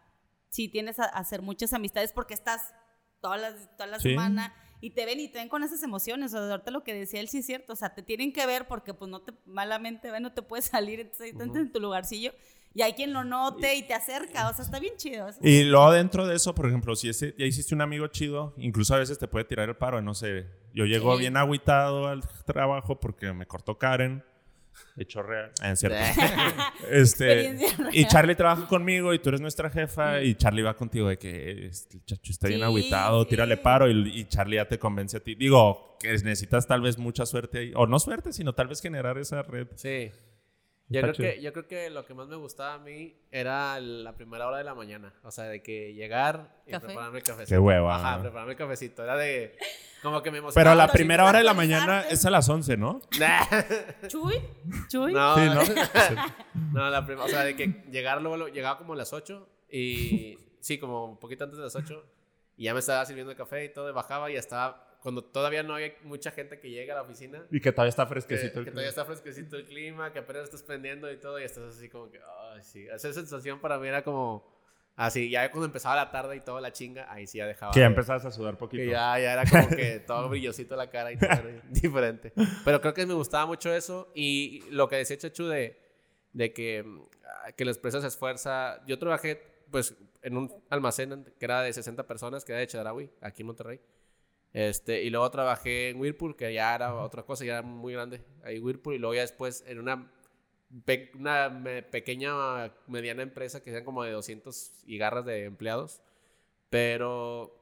[0.54, 2.72] sí tienes a, a hacer muchas amistades porque estás
[3.20, 4.10] toda la, toda la Sí.
[4.10, 6.34] semana y te ven y te ven con esas emociones.
[6.34, 7.72] O sea, ahorita lo que decía él sí es cierto.
[7.72, 10.66] O sea, te tienen que ver porque pues no te, malamente ven, no te puedes
[10.76, 12.32] salir, entonces en tu lugarcillo.
[12.76, 14.48] Y hay quien lo note y te acerca.
[14.50, 15.28] O sea, está bien chido.
[15.28, 15.38] eso.
[15.42, 18.94] Y luego dentro de eso, por ejemplo, si ese, ya hiciste un amigo chido, incluso
[18.94, 21.20] a veces te puede tirar el paro, no sé, yo llego Sí.
[21.20, 24.24] bien agüitado al trabajo porque me cortó Karen.
[24.96, 25.50] Hecho real.
[25.60, 25.98] Ah, es cierto.
[26.90, 27.56] este,
[27.92, 31.66] y Charlie trabaja conmigo y tú eres nuestra jefa y Charlie va contigo de que
[31.66, 33.30] este chacho está bien Sí, sí.
[33.30, 35.34] tírale paro y, y Charlie ya te convence a ti.
[35.34, 39.18] Digo, que necesitas tal vez mucha suerte ahí, o no suerte, sino tal vez generar
[39.18, 39.66] esa red.
[39.74, 40.10] Sí.
[40.88, 44.14] Yo creo, que, yo creo que lo que más me gustaba a mí era la
[44.16, 45.14] primera hora de la mañana.
[45.22, 46.86] O sea, de que llegar y ¿Café?
[46.86, 47.54] prepararme el cafecito.
[47.54, 47.96] Qué hueva.
[47.96, 49.02] Ajá, prepararme el cafecito.
[49.02, 49.56] Era de...
[50.02, 50.70] Como que me emocionaba.
[50.72, 53.00] Pero la primera hora de la mañana es a las 11, ¿no?
[54.08, 54.34] Chuy,
[54.88, 55.12] Chuy.
[55.14, 55.62] no, Sí, ¿no?
[56.72, 57.24] no, la primera...
[57.24, 60.38] O sea, de que llegar luego, luego- llegaba como a las 8 y...
[60.60, 62.04] Sí, como un poquito antes de las 8.
[62.56, 64.86] Y ya me estaba sirviendo el café y todo, y bajaba y ya estaba...
[65.04, 67.44] Cuando todavía no hay mucha gente que llega a la oficina.
[67.50, 68.54] Y que todavía está Que, fresquecito.
[68.54, 68.88] que el todavía clima.
[68.88, 72.18] está fresquecito el clima, que apenas estás prendiendo y todo, y estás así como que,
[72.54, 72.86] ay, sí.
[72.90, 74.50] Esa sensación para mí era como,
[74.96, 77.72] Así, ya cuando empezaba la tarde y toda la chinga, ahí sí ya dejaba.
[77.72, 78.80] Que ya empezabas a sudar poquito.
[78.84, 82.32] que ya, ya era como que todo brillosito la cara y todo era diferente.
[82.64, 84.10] Pero creo que me gustaba mucho eso.
[84.14, 85.76] Y lo que decía Chachu de,
[86.32, 86.84] de que,
[87.26, 88.82] ah, que la empresa se esfuerza.
[88.86, 93.10] Yo trabajé pues en un almacén que era de 60 personas, que era de Chedraui,
[93.20, 93.80] aquí en Monterrey.
[94.54, 98.22] Este, y luego trabajé en Whirlpool, que ya era otra cosa, ya era muy grande.
[98.44, 98.96] Ahí Whirlpool.
[98.96, 100.12] Y luego ya después en una,
[100.84, 106.02] pe- una me- pequeña, mediana empresa que eran como de 200 y garras de empleados.
[106.70, 107.60] Pero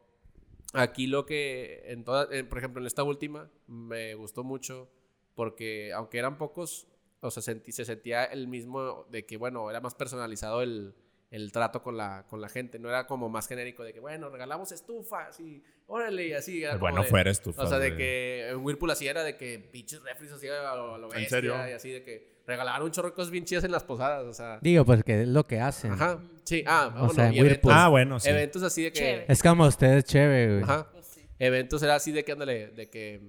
[0.74, 4.88] Aquí lo que, en toda, por ejemplo, en esta última, me gustó mucho
[5.34, 6.86] porque aunque eran pocos,
[7.20, 10.94] o sea, sentí- se sentía el mismo de que, bueno, era más personalizado el,
[11.32, 12.78] el trato con la, con la gente.
[12.78, 16.62] No era como más genérico de que, bueno, regalamos estufas y órale, y así.
[16.62, 17.62] Era como bueno, de- fuera estufa.
[17.62, 20.94] O sea, de que en Whirlpool así era de que pinches refris así a lo,
[20.94, 21.54] a lo ¿En bestia, serio?
[21.68, 24.32] Y así de que regalaban un chorro de cosas bien chidas en las posadas, o
[24.34, 24.58] sea.
[24.60, 25.92] Digo, pues que es lo que hacen.
[25.92, 27.72] Ajá, sí, ah, O bueno, sea, Whirlpool.
[27.74, 28.28] Ah, bueno, sí.
[28.28, 28.98] eventos así de que...
[28.98, 29.24] Chévere.
[29.28, 30.62] Es como ustedes, chévere, güey.
[30.64, 30.90] Ajá.
[30.92, 31.26] Pues sí.
[31.38, 33.20] Eventos era así de que, ándale, de que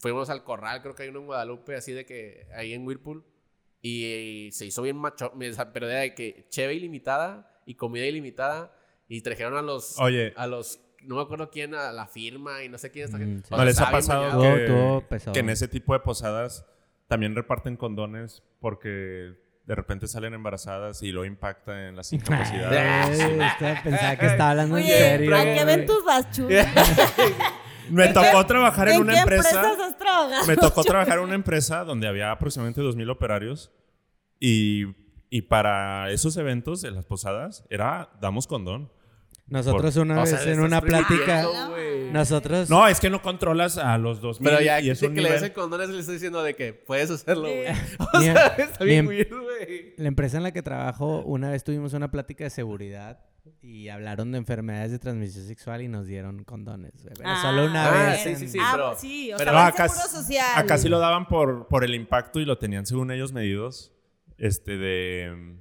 [0.00, 3.24] fuimos al corral, creo que hay uno en Guadalupe, así de que ahí en Whirlpool.
[3.86, 5.32] Y, se hizo bien macho,
[5.74, 8.74] pero era de que cheve ilimitada y comida ilimitada.
[9.06, 10.32] Y trajeron a los, Oye.
[10.36, 13.04] a los, no me acuerdo quién, a la firma y no sé quién.
[13.04, 13.48] está- Mm, sí.
[13.54, 14.30] ¿No les ha pasado.
[14.30, 15.32] Todo- que, todo pesado.
[15.34, 16.64] que en ese tipo de posadas
[17.06, 19.34] también reparten condones porque
[19.66, 23.20] de repente salen embarazadas y lo impacta en las Ay, incapacidades?
[23.20, 25.36] estaba- pensaba que estaba hablando en Oye, serio.
[25.36, 25.58] ¿a qué güey.
[25.60, 26.26] eventos vas?
[27.90, 29.60] Me tocó trabajar en ¿En una qué empresa.
[29.70, 30.46] has trabajado?
[30.46, 33.70] Me tocó trabajar en una empresa donde había aproximadamente 2.000 operarios
[34.40, 34.84] y,
[35.30, 38.90] y para esos eventos de las posadas era damos condón.
[39.46, 41.46] Nosotros una O sea, vez en una plática,
[42.12, 42.70] nosotros...
[42.70, 45.20] No, es que no controlas a los 2.000 Pero ya y es que, un que
[45.20, 45.44] le nivel...
[45.44, 47.66] el condones le estoy diciendo de que puedes hacerlo, güey.
[48.14, 49.94] O sea, está bien güey.
[49.98, 53.20] La empresa en la que trabajo, una vez tuvimos una plática de seguridad
[53.60, 56.92] y hablaron de enfermedades de transmisión sexual y nos dieron condones.
[57.02, 57.14] güey.
[57.18, 58.22] Pero Ah, solo una ah, vez.
[58.22, 58.58] sí, en- sí, sí.
[58.62, 60.46] ah, pero- sí, o pero sea, acá social.
[60.56, 63.92] Acá sí lo daban por, por el impacto y lo tenían según ellos medidos.
[64.38, 65.58] Este de...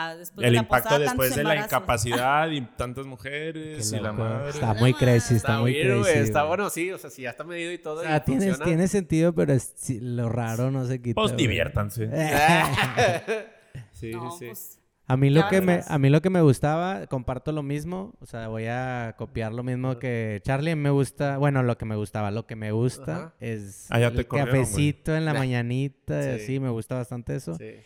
[0.00, 4.50] Ah, después el impacto posada, después de la incapacidad y tantas mujeres y la madre.
[4.50, 6.02] Está muy crazy, está, Está muy güey.
[6.02, 6.18] crazy.
[6.20, 6.92] Está bueno, sí.
[6.92, 8.02] O sea, si ya está medido y todo.
[8.02, 8.64] O y tiene, funciona.
[8.64, 11.20] tiene sentido, pero es- sí, lo raro no se quita.
[11.20, 12.08] Pues diviértanse.
[13.92, 14.46] sí, No, sí, sí.
[14.46, 18.14] pues, A mí lo que me a mí lo que me gustaba, comparto lo mismo,
[18.20, 21.96] o sea, voy a copiar lo mismo que Charlie, me gusta, bueno, lo que me
[21.96, 23.34] gustaba, lo que me gusta Ajá.
[23.40, 25.38] es Ah, el corrieron, cafecito en la Nah.
[25.40, 26.42] mañanita, y Sí.
[26.44, 27.54] así, me gusta bastante eso.
[27.56, 27.76] Sí.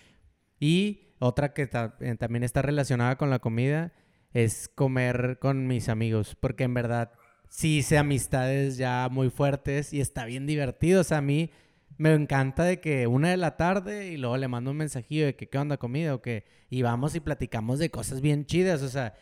[0.58, 3.92] Y otra que ta- eh, también está relacionada con la comida
[4.32, 7.12] es comer con mis amigos, porque en verdad
[7.48, 11.02] sí hice amistades ya muy fuertes y está bien divertido.
[11.02, 11.50] O sea, a mí
[11.98, 15.36] me encanta de que una de la tarde y luego le mando un mensajillo de
[15.36, 18.82] que qué onda comida o que y vamos y platicamos de cosas bien chidas.
[18.82, 19.14] O sea,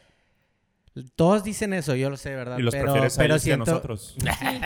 [1.17, 2.59] todos dicen eso, yo lo sé, ¿verdad?
[2.59, 4.17] Y los pero, prefieres a pero que a siento, nosotros.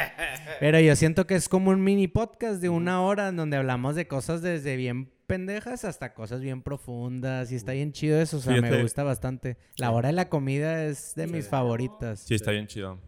[0.60, 3.94] pero yo siento que es como un mini podcast de una hora en donde hablamos
[3.96, 8.40] de cosas desde bien pendejas hasta cosas bien profundas y está bien chido eso, o
[8.40, 9.56] sea, me gusta bastante.
[9.76, 12.20] La hora de la comida es de mis favoritas.
[12.20, 12.98] Sí, está bien chido.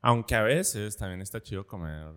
[0.00, 2.12] Aunque a veces también está chido comer,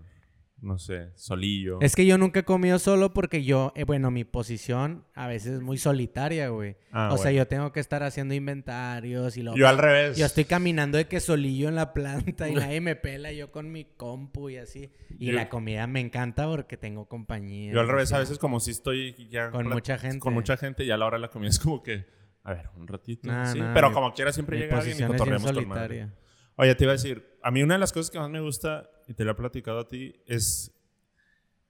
[0.61, 1.79] no sé, solillo.
[1.81, 5.53] Es que yo nunca he comido solo porque yo, eh, bueno, mi posición a veces
[5.53, 6.75] es muy solitaria, güey.
[6.91, 9.57] Ah, o sea, yo tengo que estar haciendo inventarios y luego...
[9.57, 10.17] Yo al revés.
[10.17, 13.71] Yo estoy caminando de que solillo en la planta y nadie me pela, yo con
[13.71, 14.91] mi compu y así.
[15.17, 17.73] Y Yo- la comida me encanta porque tengo compañía.
[17.73, 19.49] Yo al revés, a veces como si estoy ya...
[19.51, 20.19] Con plat- mucha gente.
[20.19, 22.05] Con mucha gente y a la hora de la comida es como que...
[22.43, 23.27] A ver, un ratito.
[23.27, 26.09] Nah, sí, nah, pero mi- como quiera siempre llega alguien y cotorreamos con madre.
[26.55, 28.89] Oye, te iba a decir, a mí una de las cosas que más me gusta,
[29.07, 30.71] y te lo he platicado a ti, es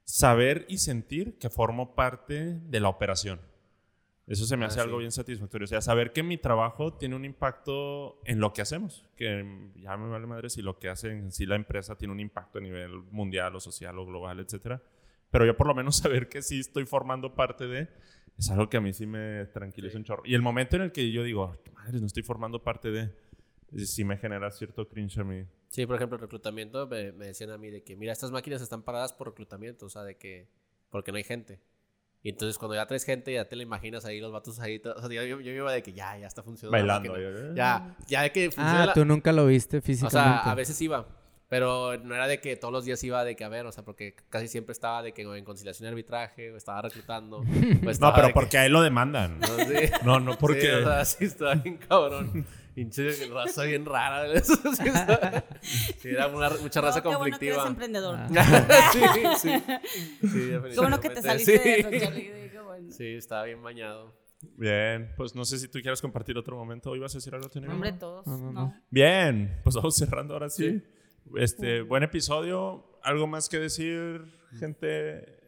[0.03, 3.39] saber y sentir que formo parte de la operación.
[4.27, 4.99] Eso se me Ah, hace algo sí.
[5.01, 5.65] bien satisfactorio.
[5.65, 9.03] O sea, saber que mi trabajo tiene un impacto en lo que hacemos.
[9.15, 12.19] Que ya me vale madre si lo que hace en sí la empresa tiene un
[12.19, 14.81] impacto a nivel mundial o social o global, etcétera.
[15.31, 17.89] Pero yo por lo menos saber que sí estoy formando parte de
[18.37, 20.23] es algo que a mí sí me tranquiliza un chorro.
[20.25, 23.11] Y el momento en el que yo digo, madre, no estoy formando parte de,
[23.77, 25.45] sí me genera cierto cringe a mí.
[25.69, 28.61] Sí, por ejemplo, el reclutamiento me, me decían a mí de que, mira, estas máquinas
[28.61, 30.47] están paradas por reclutamiento, o sea, de que,
[30.89, 31.59] porque no hay gente.
[32.23, 34.93] Y entonces cuando ya traes gente, ya te la imaginas ahí, los vatos ahí, todo-
[34.95, 36.85] o sea, yo, yo, yo iba de que ya, ya está funcionando.
[36.85, 37.13] la Bailando.
[37.13, 37.55] máquina.
[37.55, 38.83] Ya, ya de que funciona.
[38.83, 40.11] Ah, la- tú nunca lo viste o físicamente.
[40.19, 41.07] sea, a veces iba,
[41.47, 43.83] pero no era de que todos los días iba de que a ver, o sea,
[43.83, 47.37] porque casi siempre estaba de que en conciliación y arbitraje, o estaba reclutando.
[47.39, 47.43] o
[47.99, 49.39] No, pero de que- porque a él lo demandan.
[49.39, 49.89] No, sí.
[50.05, 50.61] No, no porque...
[50.61, 52.45] Sí, o sea, sí estaba bien cabrón.
[52.73, 54.31] Pinche raza bien rara.
[54.33, 54.83] Eso sí,
[55.99, 57.67] sí, era una, mucha raza No, qué bueno que eres conflictiva.
[57.67, 58.15] emprendedor.
[58.37, 58.89] Ah.
[58.93, 58.99] sí,
[59.37, 59.63] sí.
[60.21, 61.23] Sí, Qué bueno que te definitivamente.
[61.23, 62.05] saliste de Sí.
[62.05, 62.49] Charlie.
[62.51, 62.91] Qué bueno.
[62.91, 64.15] Sí, estaba bien bañado.
[64.57, 66.95] Bien, pues no sé si tú quieres compartir otro momento.
[66.95, 67.47] ¿Ibas a decir algo?
[67.69, 68.25] Hombre, todos.
[68.25, 68.81] no, no, No, no.
[68.89, 70.81] Bien, pues vamos cerrando ahora sí.
[71.35, 72.99] Este, buen episodio.
[73.03, 74.23] ¿Algo más que decir,
[74.59, 75.40] gente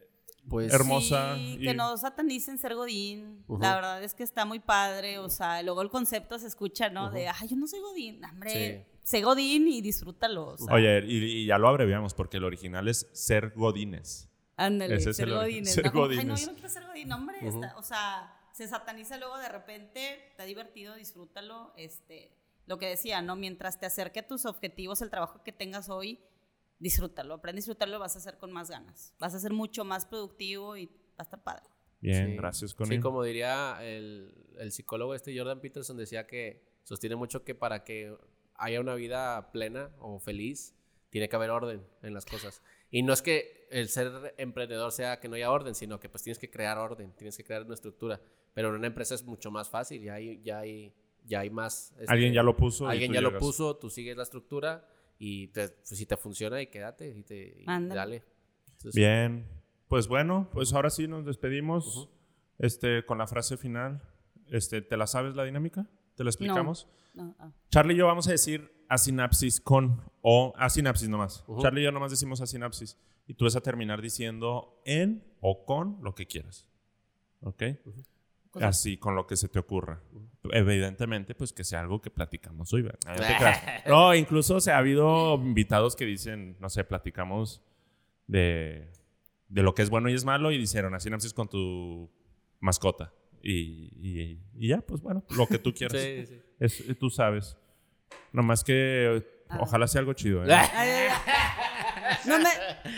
[0.48, 1.36] Pues hermosa?
[1.36, 3.44] Sí, y- que no satanicen ser Godín.
[3.48, 3.62] Ujú.
[3.62, 5.18] La verdad es que está muy padre.
[5.18, 7.10] O sea, luego el concepto se escucha, ¿no?
[7.10, 8.24] De, ay, yo no soy Godín.
[8.24, 10.48] Hombre, sé Godín y disfrútalo.
[10.48, 14.28] O sea, Oye, y, y ya lo abreviamos porque el original es ser godines.
[14.56, 15.64] ándale, ese es ser Godín.
[15.66, 15.92] ser ¿no?
[15.92, 16.40] Como, Ay, no, godines.
[16.42, 17.12] yo no quiero ser Godín.
[17.12, 20.28] Hombre, está- o sea, se sataniza luego de repente.
[20.28, 21.72] Está divertido, disfrútalo.
[21.76, 22.30] Este,
[22.66, 23.34] lo que decía, ¿no?
[23.36, 26.20] Mientras te acerque a tus objetivos, el trabajo que tengas hoy,
[26.84, 27.34] disfrútalo.
[27.34, 29.14] Aprende a disfrutarlo, vas a hacer con más ganas.
[29.18, 31.64] Vas a ser mucho más productivo y va a estar padre.
[32.00, 32.36] Bien, Sí.
[32.36, 32.96] gracias, Connie.
[32.98, 37.82] Sí, como diría el, el psicólogo este Jordan Peterson, decía que sostiene mucho que para
[37.84, 38.14] que
[38.56, 40.74] haya una vida plena o feliz,
[41.08, 42.60] tiene que haber orden en las cosas.
[42.90, 46.22] Y no es que el ser emprendedor sea que no haya orden, sino que pues
[46.22, 48.20] tienes que crear orden, tienes que crear una estructura.
[48.52, 50.92] Pero en una empresa es mucho más fácil, ya hay, ya hay,
[51.24, 51.92] ya hay más...
[51.98, 52.86] este, Alguien ya lo puso.
[52.86, 53.40] Alguien ya lo llegas.
[53.42, 54.86] puso, tú sigues la estructura
[55.18, 58.22] y te- pues, si te funciona y quédate y, te, y dale.
[58.66, 59.46] Entonces, Bien,
[59.88, 62.08] pues bueno, pues ahora sí nos despedimos
[62.58, 64.02] este, con la frase final.
[64.48, 65.88] Este, ¿Te la sabes la dinámica?
[66.16, 66.88] ¿Te la explicamos?
[67.14, 67.50] No, ah.
[67.70, 71.44] Charlie y yo vamos a decir a sinapsis con o a sinapsis nomás.
[71.46, 71.62] Ujú.
[71.62, 72.98] Charlie y yo nomás decimos a sinapsis.
[73.26, 76.68] Y tú vas a terminar diciendo en o con lo que quieras.
[77.40, 77.62] ¿Ok?
[78.62, 80.00] Así, con lo que se te ocurra.
[80.50, 82.82] Evidentemente, pues que sea algo que platicamos hoy.
[82.82, 82.98] ¿verdad?
[83.06, 83.62] No, te creas.
[83.86, 87.62] No, incluso o sea, ha habido invitados que dicen, no sé, platicamos
[88.26, 88.90] de,
[89.48, 92.10] de lo que es bueno y es malo y dijeron, a sinapsis con tu
[92.60, 93.12] mascota.
[93.42, 96.00] Y, y- y ya, pues bueno, lo que tú quieras.
[96.00, 96.40] sí, sí.
[96.58, 97.56] Es- eh, tú sabes.
[98.32, 99.58] Nomás que Ah.
[99.60, 100.42] ojalá sea algo chido.
[100.44, 100.48] ¿eh?
[102.26, 102.48] No, me,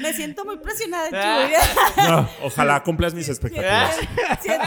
[0.00, 1.08] me siento muy presionada,
[1.96, 2.04] Chuy.
[2.08, 3.96] No, ojalá cumplas mis expectativas.
[4.40, 4.66] siento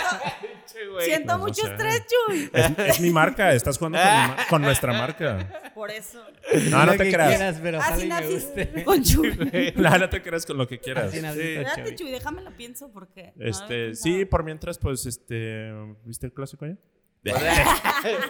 [1.00, 1.72] siento Pues, mucho sea.
[1.72, 2.50] estrés, Chuy.
[2.54, 5.72] Es, es mi marca, estás jugando con, mi mar- con nuestra marca.
[5.74, 6.24] Por eso.
[6.70, 7.30] No, no Lo te creas.
[7.30, 8.84] quieras, pero Ah, sinapsis guste.
[8.86, 9.74] con Chuy.
[9.76, 11.14] No, no te creas con lo que quieras.
[11.14, 11.96] Espérate, Chuy.
[11.96, 13.34] Chuy, déjame la pienso porque.
[13.36, 15.72] no lo Este, sí, por mientras, pues, este,
[16.06, 16.76] ¿viste el clásico ya?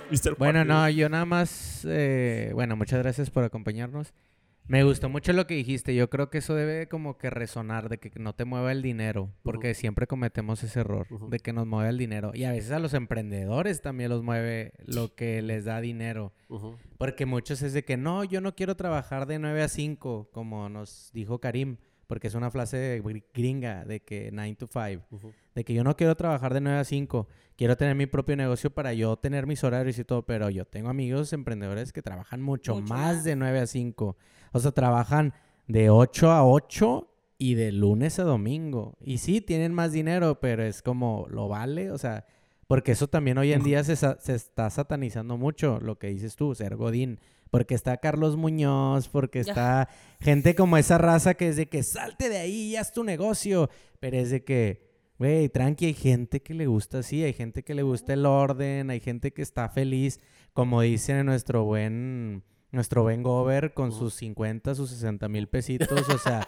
[0.09, 4.13] ¿Viste el Bueno, no, yo nada más, eh, bueno, muchas gracias por acompañarnos.
[4.69, 5.95] Me gustó mucho lo que dijiste.
[5.95, 9.33] Yo creo que eso debe como que resonar de que no te mueva el dinero,
[9.41, 12.33] porque siempre cometemos ese error de que nos mueve el dinero.
[12.35, 16.33] Y a veces a los emprendedores también los mueve lo que les da dinero.
[16.99, 20.69] Porque muchos es de que no, yo no quiero trabajar de 9 a 5, como
[20.69, 21.77] nos dijo Karim,
[22.09, 25.31] porque es una frase gr- gringa de que 9 to 5, Ujú.
[25.53, 28.71] de que yo no quiero trabajar de 9 a 5, quiero tener mi propio negocio
[28.71, 32.73] para yo tener mis horarios y todo, pero yo tengo amigos emprendedores que trabajan mucho,
[32.73, 33.23] Mucho más, más.
[33.23, 34.17] de 9 a 5.
[34.53, 35.33] O sea, trabajan
[35.67, 37.05] de 8 a 8
[37.37, 38.97] y de lunes a domingo.
[38.99, 41.91] Y sí, tienen más dinero, pero es como, ¿lo vale?
[41.91, 42.25] O sea,
[42.67, 46.55] porque eso también hoy en día se, se está satanizando mucho, lo que dices tú,
[46.55, 47.19] ser Godín.
[47.49, 49.89] Porque está Carlos Muñoz, porque está
[50.19, 53.69] gente como esa raza que es de que salte de ahí y haz tu negocio.
[53.99, 57.73] Pero es de que, güey, tranqui, hay gente que le gusta así, hay gente que
[57.73, 60.19] le gusta el orden, hay gente que está feliz,
[60.53, 66.17] como dice nuestro buen, nuestro Ben Gover con sus 50, sus 60 mil pesitos, o
[66.17, 66.47] sea,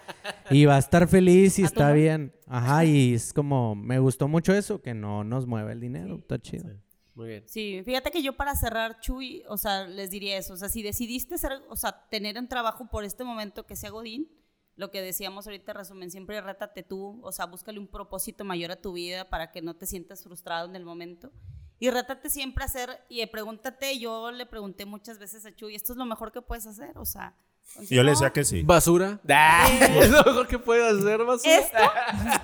[0.49, 2.33] y va a estar feliz y está bien.
[2.47, 6.39] Ajá, y es como, me gustó mucho eso, que no nos mueve el dinero, está
[6.39, 6.69] chido.
[7.13, 7.43] Muy bien.
[7.47, 10.53] Sí, fíjate que yo para cerrar, Chuy, o sea, les diría eso.
[10.53, 13.89] O sea, si decidiste ser, o sea, tener un trabajo por este momento que sea
[13.89, 14.29] Godín,
[14.75, 18.81] lo que decíamos ahorita, resumen, siempre rétate tú, o sea, búscale un propósito mayor a
[18.81, 21.31] tu vida para que no te sientas frustrado en el momento.
[21.77, 25.93] Y rétate siempre a hacer, y pregúntate, yo le pregunté muchas veces a Chuy, ¿esto
[25.93, 26.97] es lo mejor que puedes hacer?
[26.97, 27.35] O sea,
[27.79, 28.61] Y yo le decía no, que sí.
[28.63, 29.19] Basura.
[29.27, 31.55] es lo mejor que puedes hacer, basura.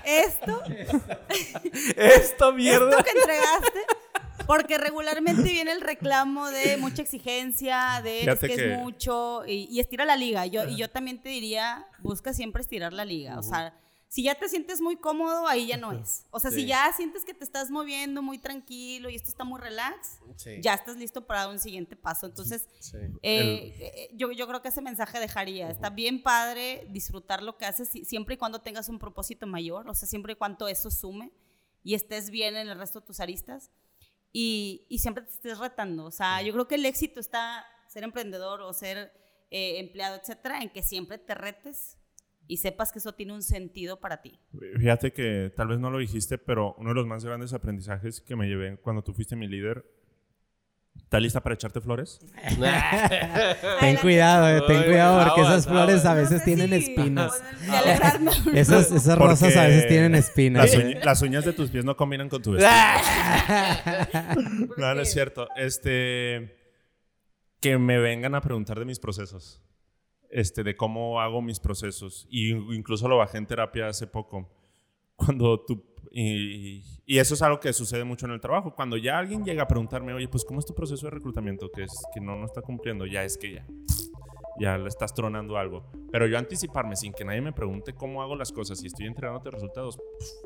[0.05, 0.63] Esto, esto,
[1.95, 2.89] Esta mierda.
[2.89, 3.79] esto que entregaste.
[4.47, 9.67] Porque regularmente viene el reclamo de mucha exigencia, de es que, que- es mucho, y,
[9.69, 10.45] y estira la liga.
[10.45, 13.37] Yo, y yo también te diría, busca siempre estirar la liga.
[13.37, 13.77] O sea,
[14.09, 16.23] si ya te sientes muy cómodo, ahí ya no es.
[16.31, 16.61] O sea, Sí.
[16.61, 20.51] si ya sientes que te estás moviendo muy tranquilo y esto está muy relax, Sí.
[20.61, 22.25] ya estás listo para un siguiente paso.
[22.25, 22.95] Entonces, Sí.
[23.21, 25.69] eh, eh, yo, yo creo que ese mensaje dejaría.
[25.69, 29.89] Está bien padre disfrutar lo que haces si- siempre y cuando tengas un propósito mayor,
[29.89, 31.31] o sea, siempre y cuando eso sume
[31.83, 33.71] y estés bien en el resto de tus aristas
[34.31, 36.05] y, y siempre te estés retando.
[36.05, 39.11] O sea, yo creo que el éxito está ser emprendedor o ser
[39.49, 41.97] eh, empleado, etcétera, en que siempre te retes
[42.47, 44.39] y sepas que eso tiene un sentido para ti.
[44.77, 48.35] Fíjate que tal vez no lo dijiste, pero uno de los más grandes aprendizajes que
[48.35, 49.85] me llevé cuando tú fuiste mi líder
[51.03, 52.19] ¿Estás lista para echarte flores?
[53.79, 57.31] Ten cuidado, eh, ten cuidado porque esas flores a veces No sé tienen si- espinas.
[58.53, 60.73] Esas, esas rosas a veces tienen espinas.
[60.73, 62.71] Las, uñ- las uñas de tus pies no combinan con tu vestido.
[64.77, 65.47] No, no es cierto.
[65.55, 66.55] Este.
[67.61, 69.61] Que me vengan a preguntar de mis procesos.
[70.29, 72.27] Este, de cómo hago mis procesos.
[72.29, 74.49] Y incluso lo bajé en terapia hace poco.
[75.15, 75.83] Cuando tú.
[76.11, 78.73] Y, y eso es algo que sucede mucho en el trabajo.
[78.75, 81.69] Cuando ya alguien llega a preguntarme, oye, pues, ¿cómo es tu proceso de reclutamiento?
[81.71, 83.05] Que es que no, no está cumpliendo.
[83.05, 83.65] Ya es que ya.
[84.59, 85.85] Ya le estás tronando algo.
[86.11, 89.51] Pero yo anticiparme sin que nadie me pregunte cómo hago las cosas y estoy entregándote
[89.51, 89.99] resultados,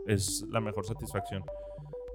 [0.06, 1.44] es la mejor satisfacción.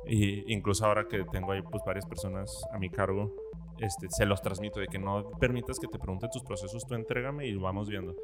[0.06, 3.34] Y incluso ahora que tengo ahí pues varias personas a mi cargo,
[3.78, 7.46] este, se los transmito de que no permitas que te pregunten tus procesos, tú entrégame
[7.46, 8.14] y vamos viendo.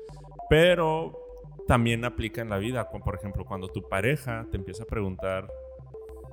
[0.48, 1.31] Pero
[1.66, 5.48] también aplica en la vida, por ejemplo cuando tu pareja te empieza a preguntar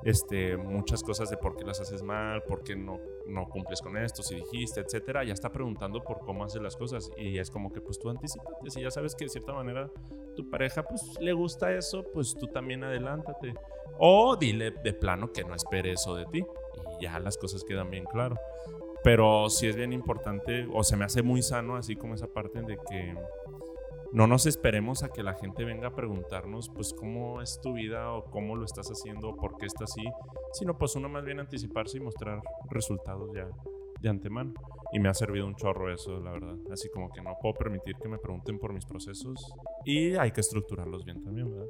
[0.04, 3.98] este, muchas cosas de por qué las haces mal, por qué no, no cumples con
[3.98, 7.72] esto, si dijiste, etcétera, ya está preguntando por cómo haces las cosas y es como
[7.72, 9.90] que pues tú anticipate, si ya sabes que de cierta manera
[10.36, 13.54] tu pareja pues le gusta eso, pues tú también adelántate.
[14.02, 16.46] O dile de plano que no espere eso de ti
[17.00, 18.38] y ya las cosas quedan bien claro.
[19.04, 22.62] Pero sí es bien importante, o se me hace muy sano, así como esa parte
[22.62, 23.16] de que
[24.12, 28.12] no nos esperemos a que la gente venga a preguntarnos, pues, cómo es tu vida
[28.12, 30.04] o cómo lo estás haciendo o por qué está así,
[30.54, 33.48] sino pues uno más bien anticiparse y mostrar resultados ya
[34.02, 34.54] de antemano.
[34.92, 36.56] Y me ha servido un chorro eso, la verdad.
[36.72, 39.54] Así como que no puedo permitir que me pregunten por mis procesos
[39.86, 41.68] y hay que estructurarlos bien también, ¿verdad?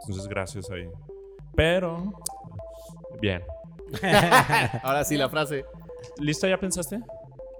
[0.00, 0.88] Entonces, gracias ahí.
[1.54, 2.12] Pero,
[3.20, 3.42] bien.
[4.82, 5.66] Ahora sí, la frase.
[6.18, 6.48] ¿Listo?
[6.48, 7.00] ¿Ya pensaste?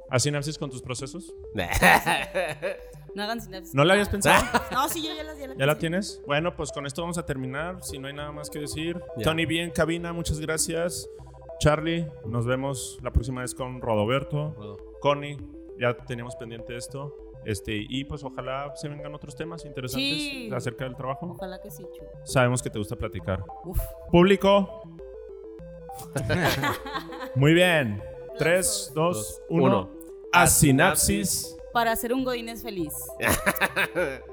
[0.08, 1.34] ¿A sinapsis con tus procesos?
[3.14, 3.74] No hagan sinapsis.
[3.74, 4.42] ¿No la habías pensado?
[4.72, 6.22] No, sí, yo ya las ya ¿Ya la tienes?
[6.26, 7.82] Bueno, pues con esto vamos a terminar.
[7.82, 8.98] Si no hay nada más que decir.
[9.18, 9.24] Ya.
[9.24, 11.08] Tony, bien, cabina, muchas gracias.
[11.60, 14.78] Charlie, nos vemos la próxima vez con Rodoberto.
[15.00, 15.36] Connie,
[15.78, 17.16] ya teníamos pendiente esto.
[17.44, 20.50] Este, y pues ojalá se vengan otros temas interesantes Sí.
[20.54, 21.26] acerca del trabajo.
[21.36, 22.04] Ojalá que sí, Chu.
[22.24, 23.42] Sabemos que te gusta platicar.
[23.64, 23.78] Uf.
[24.10, 24.82] Público.
[27.34, 28.02] Muy bien.
[28.38, 29.64] 3, 2, Dos, 1.
[29.64, 29.90] uno.
[30.32, 31.56] A sinapsis.
[31.72, 32.92] Para hacer un Godínez feliz.